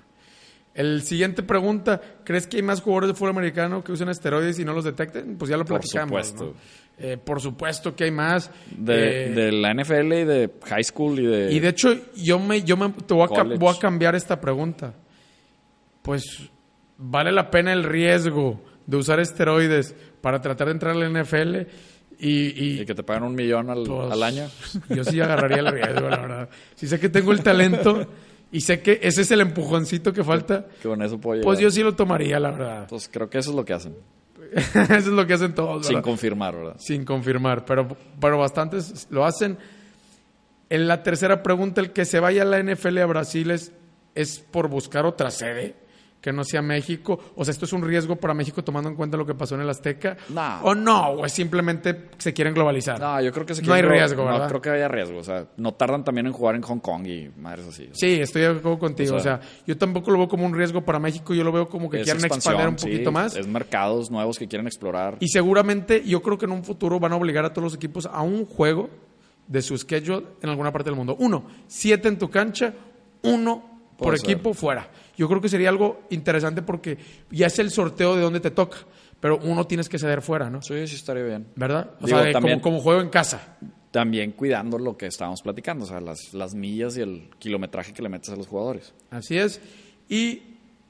El 0.75 1.01
siguiente 1.03 1.43
pregunta, 1.43 2.03
¿crees 2.23 2.47
que 2.47 2.59
hay 2.59 2.63
más 2.63 2.83
jugadores 2.83 3.09
de 3.09 3.15
fútbol 3.15 3.31
americano 3.31 3.83
que 3.83 3.93
usan 3.93 4.11
esteroides 4.11 4.59
y 4.59 4.65
no 4.67 4.75
los 4.75 4.85
detecten? 4.85 5.39
Pues 5.39 5.51
ya 5.51 5.57
lo 5.57 5.65
Por 5.65 5.81
platicamos. 5.81 6.27
supuesto. 6.27 6.45
¿no? 6.55 7.03
Eh, 7.03 7.17
por 7.17 7.41
supuesto 7.41 7.97
que 7.97 8.05
hay 8.05 8.11
más. 8.11 8.51
De, 8.77 9.25
Eh, 9.25 9.31
de 9.31 9.53
la 9.53 9.73
NFL 9.73 10.13
y 10.13 10.25
de 10.25 10.51
high 10.67 10.85
school 10.85 11.19
y 11.19 11.25
de... 11.27 11.51
y 11.55 11.61
de 11.61 11.69
hecho, 11.69 11.97
yo 12.15 12.39
me, 12.39 12.63
yo 12.63 12.77
me 12.77 12.91
te 12.91 13.15
voy 13.15 13.27
a, 13.35 13.43
voy 13.43 13.75
a 13.75 13.79
cambiar 13.79 14.15
esta 14.15 14.39
pregunta. 14.39 14.93
Pues, 16.07 16.51
¿vale 16.97 17.33
la 17.33 17.51
pena 17.51 17.73
el 17.75 17.85
riesgo 17.85 18.63
de 18.87 18.97
usar 18.97 19.21
esteroides 19.21 19.95
para 20.23 20.41
tratar 20.41 20.69
de 20.69 20.73
entrar 20.73 20.95
a 20.97 20.99
la 20.99 21.07
NFL? 21.23 21.67
Y, 22.19 22.31
y- 22.65 22.81
y 22.81 22.87
que 22.87 22.95
te 22.95 23.03
pagan 23.03 23.25
un 23.25 23.35
millón 23.35 23.69
al, 23.69 23.85
pues, 23.85 24.11
al 24.11 24.23
año. 24.23 24.49
Yo 24.89 25.05
sí 25.05 25.21
agarraría 25.21 25.59
el 25.59 25.67
riesgo, 25.71 26.09
la 26.09 26.17
verdad. 26.21 26.49
Si 26.75 26.87
sé 26.87 26.99
que 26.99 27.11
tengo 27.11 27.33
el 27.33 27.43
talento 27.43 28.07
y 28.51 28.63
sé 28.63 28.81
que 28.81 29.01
ese 29.03 29.21
es 29.21 29.31
el 29.33 29.43
empujoncito 29.43 30.15
que 30.15 30.25
falta, 30.25 30.65
Que 30.81 30.89
con 30.89 31.03
eso 31.03 31.19
puedo 31.21 31.43
pues 31.43 31.59
yo 31.59 31.71
sí 31.71 31.83
lo 31.83 31.95
tomaría, 31.95 32.41
la 32.41 32.53
verdad. 32.53 32.87
Pues 32.89 33.11
creo 33.13 33.29
que 33.29 33.37
eso 33.39 33.51
es 33.51 33.57
lo 33.57 33.65
que 33.67 33.75
hacen. 33.75 33.97
Eso 34.57 34.95
es 34.97 35.07
lo 35.09 35.27
que 35.27 35.35
hacen 35.35 35.55
todos, 35.57 35.85
Sin 35.87 35.97
¿verdad? 35.97 36.05
confirmar, 36.05 36.55
¿verdad? 36.55 36.77
Sin 36.79 37.05
confirmar, 37.05 37.65
pero, 37.65 37.89
pero 38.21 38.39
bastantes 38.39 39.09
lo 39.11 39.25
hacen. 39.27 39.59
En 40.71 40.87
la 40.87 41.03
tercera 41.03 41.43
pregunta, 41.43 41.81
el 41.81 41.91
que 41.93 42.05
se 42.05 42.21
vaya 42.21 42.43
a 42.43 42.45
la 42.45 42.63
NFL 42.63 42.97
a 42.99 43.07
Brasil 43.07 43.51
es, 43.51 43.73
es 44.15 44.39
por 44.39 44.69
buscar 44.69 45.05
otra 45.05 45.31
sede, 45.33 45.75
que 46.27 46.33
no 46.33 46.43
sea 46.43 46.61
México? 46.61 47.21
O 47.37 47.45
sea, 47.45 47.53
¿esto 47.53 47.67
es 47.67 47.73
un 47.73 47.83
riesgo 47.83 48.17
para 48.17 48.35
México 48.35 48.65
tomando 48.65 48.91
en 48.91 48.97
cuenta 48.97 49.17
lo 49.17 49.25
que 49.25 49.35
pasó 49.35 49.55
en 49.55 49.61
el 49.61 49.71
Azteca? 49.71 50.17
No. 50.31 50.59
¿O 50.63 50.75
no? 50.75 51.11
¿O 51.11 51.25
es 51.25 51.33
simplemente 51.33 52.09
se 52.19 52.35
quieren 52.35 52.53
globalizar? 52.53 52.99
No, 52.99 53.21
yo 53.21 53.31
creo 53.33 53.47
que 53.47 53.55
se 53.55 53.63
No 53.63 53.73
hay 53.75 53.83
quieren- 53.83 53.99
riesgo, 54.01 54.25
no, 54.25 54.33
¿verdad? 54.33 54.49
creo 54.49 54.61
que 54.61 54.71
haya 54.71 54.89
riesgo. 54.89 55.19
O 55.21 55.23
sea, 55.23 55.47
no 55.57 55.75
tardan 55.75 56.03
también 56.03 56.27
en 56.27 56.33
jugar 56.33 56.57
en 56.57 56.63
Hong 56.63 56.81
Kong 56.81 57.07
y 57.07 57.31
madres 57.39 57.67
así. 57.69 57.89
Sí, 57.93 58.21
estoy 58.21 58.43
de 58.43 58.49
acuerdo 58.49 58.79
contigo. 58.81 59.15
O 59.15 59.19
O 59.19 59.21
sea, 59.21 59.41
yo 59.67 59.79
tampoco 59.79 60.11
lo 60.11 60.19
veo 60.19 60.29
como 60.29 60.45
un 60.45 60.53
riesgo 60.55 60.85
para 60.85 60.99
México, 60.99 61.33
yo 61.33 61.45
lo 61.45 61.53
veo 61.53 61.69
como 61.69 61.89
que 61.89 62.03
quieren 62.03 62.25
expandir 62.25 62.67
un 62.67 62.77
sí, 62.79 62.87
poquito 62.89 63.13
más. 63.13 63.37
Es 63.37 63.47
mercados 63.47 64.11
nuevos 64.11 64.37
que 64.37 64.49
quieren 64.49 64.67
explorar. 64.67 65.17
Y 65.21 65.29
seguramente 65.29 66.03
yo 66.05 66.21
creo 66.23 66.37
que 66.39 66.47
en 66.47 66.51
un 66.51 66.65
futuro 66.65 66.99
van 66.99 67.13
a 67.13 67.17
obligar 67.17 67.45
a 67.45 67.51
todos 67.53 67.63
los 67.63 67.75
equipos 67.77 68.07
a 68.07 68.23
un 68.23 68.47
juego 68.47 68.91
de 69.47 69.63
su 69.63 69.79
schedule 69.79 70.27
en 70.43 70.49
alguna 70.51 70.73
parte 70.73 70.91
del 70.91 70.97
mundo. 70.97 71.15
Uno, 71.21 71.45
siete 71.69 72.09
en 72.09 72.19
tu 72.19 72.29
cancha, 72.29 72.75
uno 73.23 73.76
por 73.97 74.19
ser. 74.19 74.31
equipo 74.31 74.55
fuera. 74.55 74.89
Yo 75.17 75.29
creo 75.29 75.41
que 75.41 75.49
sería 75.49 75.69
algo 75.69 76.03
interesante 76.11 76.63
porque 76.63 76.99
ya 77.31 77.47
es 77.47 77.59
el 77.59 77.71
sorteo 77.71 78.15
de 78.17 78.23
dónde 78.23 78.41
te 78.41 78.51
toca, 78.51 78.79
pero 79.21 79.39
uno 79.39 79.67
tienes 79.67 79.89
que 79.89 79.99
ceder 79.99 80.23
fuera, 80.23 80.51
¿no? 80.51 80.61
Sí, 80.63 80.87
sí 80.87 80.97
estaría 80.97 81.25
bien. 81.25 81.47
¿Verdad? 81.57 81.91
O 82.01 82.07
Digo, 82.07 82.19
sea, 82.19 82.27
de- 82.27 82.33
también- 82.33 82.61
como, 82.61 82.75
como 82.77 82.83
juego 82.83 83.01
en 83.01 83.09
casa. 83.09 83.57
También 83.91 84.33
cuidando 84.33 84.79
lo 84.79 84.97
que 84.99 85.07
estábamos 85.07 85.41
platicando, 85.41 85.85
o 85.87 85.89
sea, 85.89 86.01
las, 86.03 86.35
las 86.35 86.55
millas 86.55 86.99
y 86.99 87.01
el 87.01 87.31
kilometraje 87.39 87.95
que 87.95 88.03
le 88.03 88.11
metes 88.11 88.29
a 88.29 88.37
los 88.37 88.47
jugadores. 88.47 88.93
Así 89.11 89.39
es. 89.39 89.59
Y, 90.07 90.43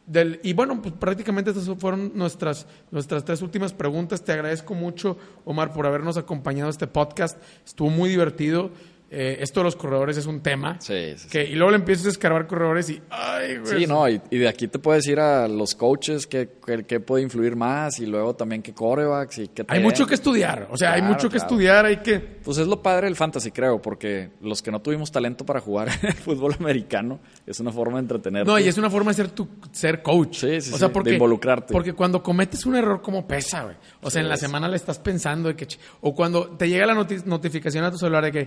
del, 0.06 0.40
y 0.42 0.54
bueno, 0.54 0.82
pues 0.82 0.92
prácticamente 0.98 1.50
estas 1.50 1.68
fueron 1.78 2.10
nuestras, 2.16 2.66
nuestras 2.90 3.24
tres 3.24 3.42
últimas 3.42 3.72
preguntas. 3.72 4.24
Te 4.24 4.32
agradezco 4.32 4.74
mucho, 4.74 5.16
Omar, 5.44 5.72
por 5.72 5.86
habernos 5.86 6.16
acompañado 6.16 6.66
a 6.66 6.70
este 6.70 6.88
podcast. 6.88 7.38
Estuvo 7.64 7.90
muy 7.90 8.08
divertido. 8.08 8.70
Eh, 9.08 9.38
esto 9.40 9.60
de 9.60 9.64
los 9.64 9.76
corredores 9.76 10.16
es 10.16 10.26
un 10.26 10.40
tema. 10.40 10.80
Sí, 10.80 11.12
sí, 11.12 11.18
sí. 11.18 11.28
Que, 11.28 11.44
y 11.44 11.54
luego 11.54 11.70
le 11.70 11.76
empiezas 11.76 12.06
a 12.06 12.08
escarbar 12.10 12.46
corredores 12.48 12.90
y. 12.90 13.00
¡Ay, 13.10 13.58
güey! 13.58 13.80
Sí, 13.80 13.86
no, 13.86 14.08
y, 14.08 14.20
y 14.30 14.38
de 14.38 14.48
aquí 14.48 14.66
te 14.66 14.80
puedes 14.80 15.06
ir 15.06 15.20
a 15.20 15.46
los 15.46 15.74
coaches 15.76 16.26
que, 16.26 16.48
que, 16.66 16.84
que 16.84 16.98
puede 17.00 17.22
influir 17.22 17.54
más 17.54 18.00
y 18.00 18.06
luego 18.06 18.34
también 18.34 18.62
qué 18.62 18.74
corebacks 18.74 19.38
y 19.38 19.48
qué 19.48 19.64
Hay 19.68 19.80
mucho 19.80 20.06
que 20.08 20.14
estudiar. 20.14 20.66
O 20.72 20.76
sea, 20.76 20.92
hay 20.94 21.00
Claro, 21.02 21.14
mucho 21.14 21.30
que 21.30 21.36
estudiar. 21.36 21.86
Hay 21.86 21.98
que. 21.98 22.18
Pues 22.18 22.58
es 22.58 22.66
lo 22.66 22.82
padre 22.82 23.06
del 23.06 23.14
fantasy, 23.16 23.52
creo, 23.52 23.80
porque 23.80 24.30
los 24.40 24.60
que 24.60 24.72
no 24.72 24.80
tuvimos 24.82 25.12
talento 25.12 25.46
para 25.46 25.60
jugar 25.60 25.88
en 26.02 26.08
el 26.08 26.14
fútbol 26.14 26.54
americano 26.58 27.20
es 27.46 27.60
una 27.60 27.70
forma 27.70 27.98
de 27.98 28.00
entretenerte. 28.02 28.50
No, 28.50 28.58
y 28.58 28.66
es 28.66 28.76
una 28.76 28.90
forma 28.90 29.12
de 29.12 29.14
ser 29.16 29.28
tu 29.30 29.48
ser 29.70 30.02
coach. 30.02 30.36
Sí, 30.38 30.60
sí, 30.60 30.72
o 30.74 30.78
sea, 30.78 30.88
de 30.88 31.12
involucrarte. 31.12 31.72
Porque 31.72 31.92
cuando 31.92 32.22
cometes 32.24 32.66
un 32.66 32.74
error, 32.74 33.00
como 33.02 33.26
pesa, 33.26 33.62
güey? 33.62 33.76
O 34.02 34.10
sea, 34.10 34.20
en 34.20 34.28
la 34.28 34.34
es. 34.34 34.40
semana 34.40 34.68
le 34.68 34.76
estás 34.76 34.98
pensando 34.98 35.48
de 35.48 35.54
que. 35.54 35.68
O 36.00 36.12
cuando 36.12 36.48
te 36.56 36.68
llega 36.68 36.86
la 36.86 36.94
noti- 36.94 37.24
notificación 37.24 37.84
a 37.84 37.90
tu 37.92 37.98
celular 37.98 38.24
de 38.24 38.32
que. 38.32 38.44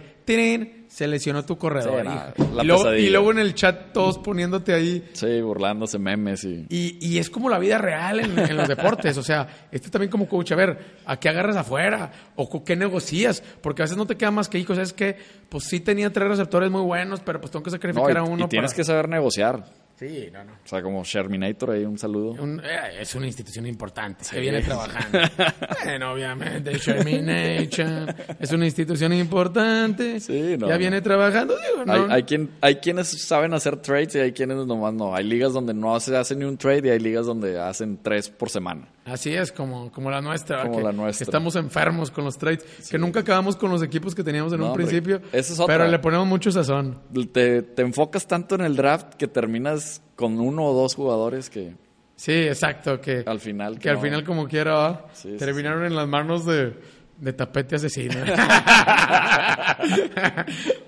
¡Tirín! 0.57 0.85
Se 0.89 1.07
lesionó 1.07 1.45
tu 1.45 1.57
corredor. 1.57 2.03
Sí, 2.03 2.41
y, 2.41 2.65
luego, 2.65 2.83
pesadilla. 2.83 3.07
y 3.07 3.09
luego 3.11 3.31
en 3.31 3.39
el 3.39 3.53
chat 3.53 3.93
todos 3.93 4.17
poniéndote 4.17 4.73
ahí. 4.73 5.07
Sí, 5.13 5.39
burlándose 5.41 5.99
memes 5.99 6.43
y... 6.43 6.65
Y, 6.67 6.97
y 6.99 7.19
es 7.19 7.29
como 7.29 7.47
la 7.49 7.59
vida 7.59 7.77
real 7.77 8.19
en, 8.19 8.37
en 8.39 8.57
los 8.57 8.67
deportes. 8.67 9.15
O 9.17 9.21
sea, 9.23 9.47
este 9.71 9.89
también 9.91 10.09
como 10.09 10.27
coach, 10.27 10.51
a 10.51 10.55
ver, 10.55 10.79
¿a 11.05 11.17
qué 11.19 11.29
agarras 11.29 11.57
afuera? 11.57 12.11
¿O 12.35 12.63
qué 12.63 12.75
negocias? 12.75 13.43
Porque 13.61 13.83
a 13.83 13.85
veces 13.85 13.97
no 13.97 14.07
te 14.07 14.17
queda 14.17 14.31
más 14.31 14.49
que, 14.49 14.57
hijo, 14.57 14.73
¿sabes 14.73 14.93
qué? 14.93 15.15
Pues 15.47 15.65
sí 15.65 15.79
tenía 15.79 16.11
tres 16.11 16.27
receptores 16.27 16.71
muy 16.71 16.81
buenos, 16.81 17.19
pero 17.19 17.39
pues 17.39 17.51
tengo 17.51 17.61
que 17.63 17.69
No, 17.69 17.75
sacrificar 17.77 18.13
y, 18.13 18.17
a 18.17 18.23
uno 18.23 18.45
y 18.45 18.47
tienes 18.49 18.71
para- 18.71 18.77
que 18.77 18.83
saber 18.83 19.09
negociar. 19.09 19.63
Sí, 19.99 20.29
no, 20.31 20.45
no. 20.45 20.53
O 20.53 20.67
sea, 20.67 20.81
como 20.81 21.03
Sherminator 21.03 21.71
ahí, 21.71 21.83
un 21.83 21.97
saludo. 21.97 22.41
Un- 22.41 22.61
eh, 22.63 23.01
es 23.01 23.13
una 23.15 23.27
institución 23.27 23.65
importante 23.65 24.23
que 24.31 24.39
viene 24.39 24.61
trabajando. 24.61 25.19
bueno, 25.83 26.13
obviamente, 26.13 26.77
Shermination 26.77 28.07
es 28.39 28.49
una 28.53 28.63
institución 28.65 29.11
importante. 29.11 30.21
Sí, 30.21 30.55
no, 30.57 30.67
ya 30.67 30.75
no. 30.75 30.79
viene 30.79 31.01
trabajando. 31.01 31.53
Digo, 31.57 31.83
no. 31.85 31.91
Hay, 31.91 32.11
hay, 32.11 32.23
quien, 32.23 32.49
hay 32.61 32.75
quienes 32.75 33.09
saben 33.09 33.53
hacer 33.53 33.75
trades 33.81 34.15
y 34.15 34.19
hay 34.19 34.31
quienes 34.31 34.65
nomás 34.65 34.93
no. 34.93 35.13
Hay 35.13 35.25
ligas 35.25 35.51
donde 35.51 35.73
no 35.73 35.99
se 35.99 36.15
hace 36.15 36.33
ni 36.33 36.45
un 36.45 36.57
trade 36.57 36.87
y 36.87 36.91
hay 36.91 36.99
ligas 36.99 37.25
donde 37.25 37.59
hacen 37.59 37.99
tres 38.01 38.29
por 38.29 38.49
semana. 38.49 38.87
Así 39.11 39.33
es, 39.33 39.51
como, 39.51 39.91
como 39.91 40.09
la 40.11 40.21
nuestra. 40.21 40.63
Como 40.63 40.77
que, 40.77 40.83
la 40.83 40.91
nuestra. 40.91 41.25
que 41.25 41.29
estamos 41.29 41.55
enfermos 41.55 42.11
con 42.11 42.25
los 42.25 42.37
trades. 42.37 42.63
Que 42.89 42.97
nunca 42.97 43.21
acabamos 43.21 43.55
con 43.55 43.71
los 43.71 43.81
equipos 43.83 44.13
que 44.15 44.23
teníamos 44.23 44.53
en 44.53 44.59
No, 44.59 44.65
un 44.65 44.71
hombre, 44.71 44.85
principio. 44.85 45.21
es 45.31 45.51
otra. 45.59 45.77
Pero 45.77 45.87
le 45.89 45.99
ponemos 45.99 46.27
mucho 46.27 46.51
sazón. 46.51 46.99
Te, 47.31 47.61
te 47.63 47.81
enfocas 47.81 48.27
tanto 48.27 48.55
en 48.55 48.61
el 48.61 48.75
draft 48.75 49.13
que 49.15 49.27
terminas 49.27 50.01
con 50.15 50.39
uno 50.39 50.65
o 50.65 50.73
dos 50.73 50.95
jugadores 50.95 51.49
que 51.49 51.73
Sí, 52.15 52.33
exacto. 52.33 52.99
Que 52.99 53.23
al 53.25 53.39
final... 53.39 53.79
que 53.79 53.89
al 53.89 53.95
no. 53.95 54.01
final, 54.01 54.23
como 54.25 54.47
quiera, 54.47 54.73
¿va? 54.73 55.05
Sí, 55.13 55.29
sí, 55.31 55.37
terminaron 55.37 55.85
en 55.85 55.95
las 55.95 56.05
manos 56.05 56.45
de, 56.45 56.73
de 57.17 57.33
tapete 57.33 57.77
asesino. 57.77 58.15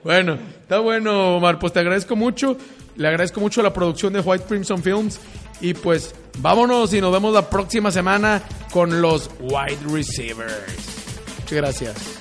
bueno, 0.04 0.38
está 0.62 0.80
bueno, 0.80 1.38
Omar. 1.38 1.60
Pues 1.60 1.74
te 1.74 1.80
agradezco 1.80 2.16
mucho. 2.16 2.58
Le 2.98 3.08
agradezco 3.08 3.40
mucho 3.40 3.62
la 3.62 3.74
producción 3.74 4.14
de 4.14 4.20
White 4.20 4.46
Crimson 4.48 4.82
Films. 4.84 5.20
Y 5.62 5.74
pues 5.74 6.14
vámonos 6.40 6.94
y 6.94 7.02
nos 7.02 7.12
vemos 7.12 7.34
la 7.34 7.50
próxima 7.50 7.92
semana 7.92 8.44
con 8.72 9.02
los 9.02 9.30
wide 9.40 9.80
receivers. 9.92 10.74
Muchas 11.40 11.52
gracias. 11.52 12.21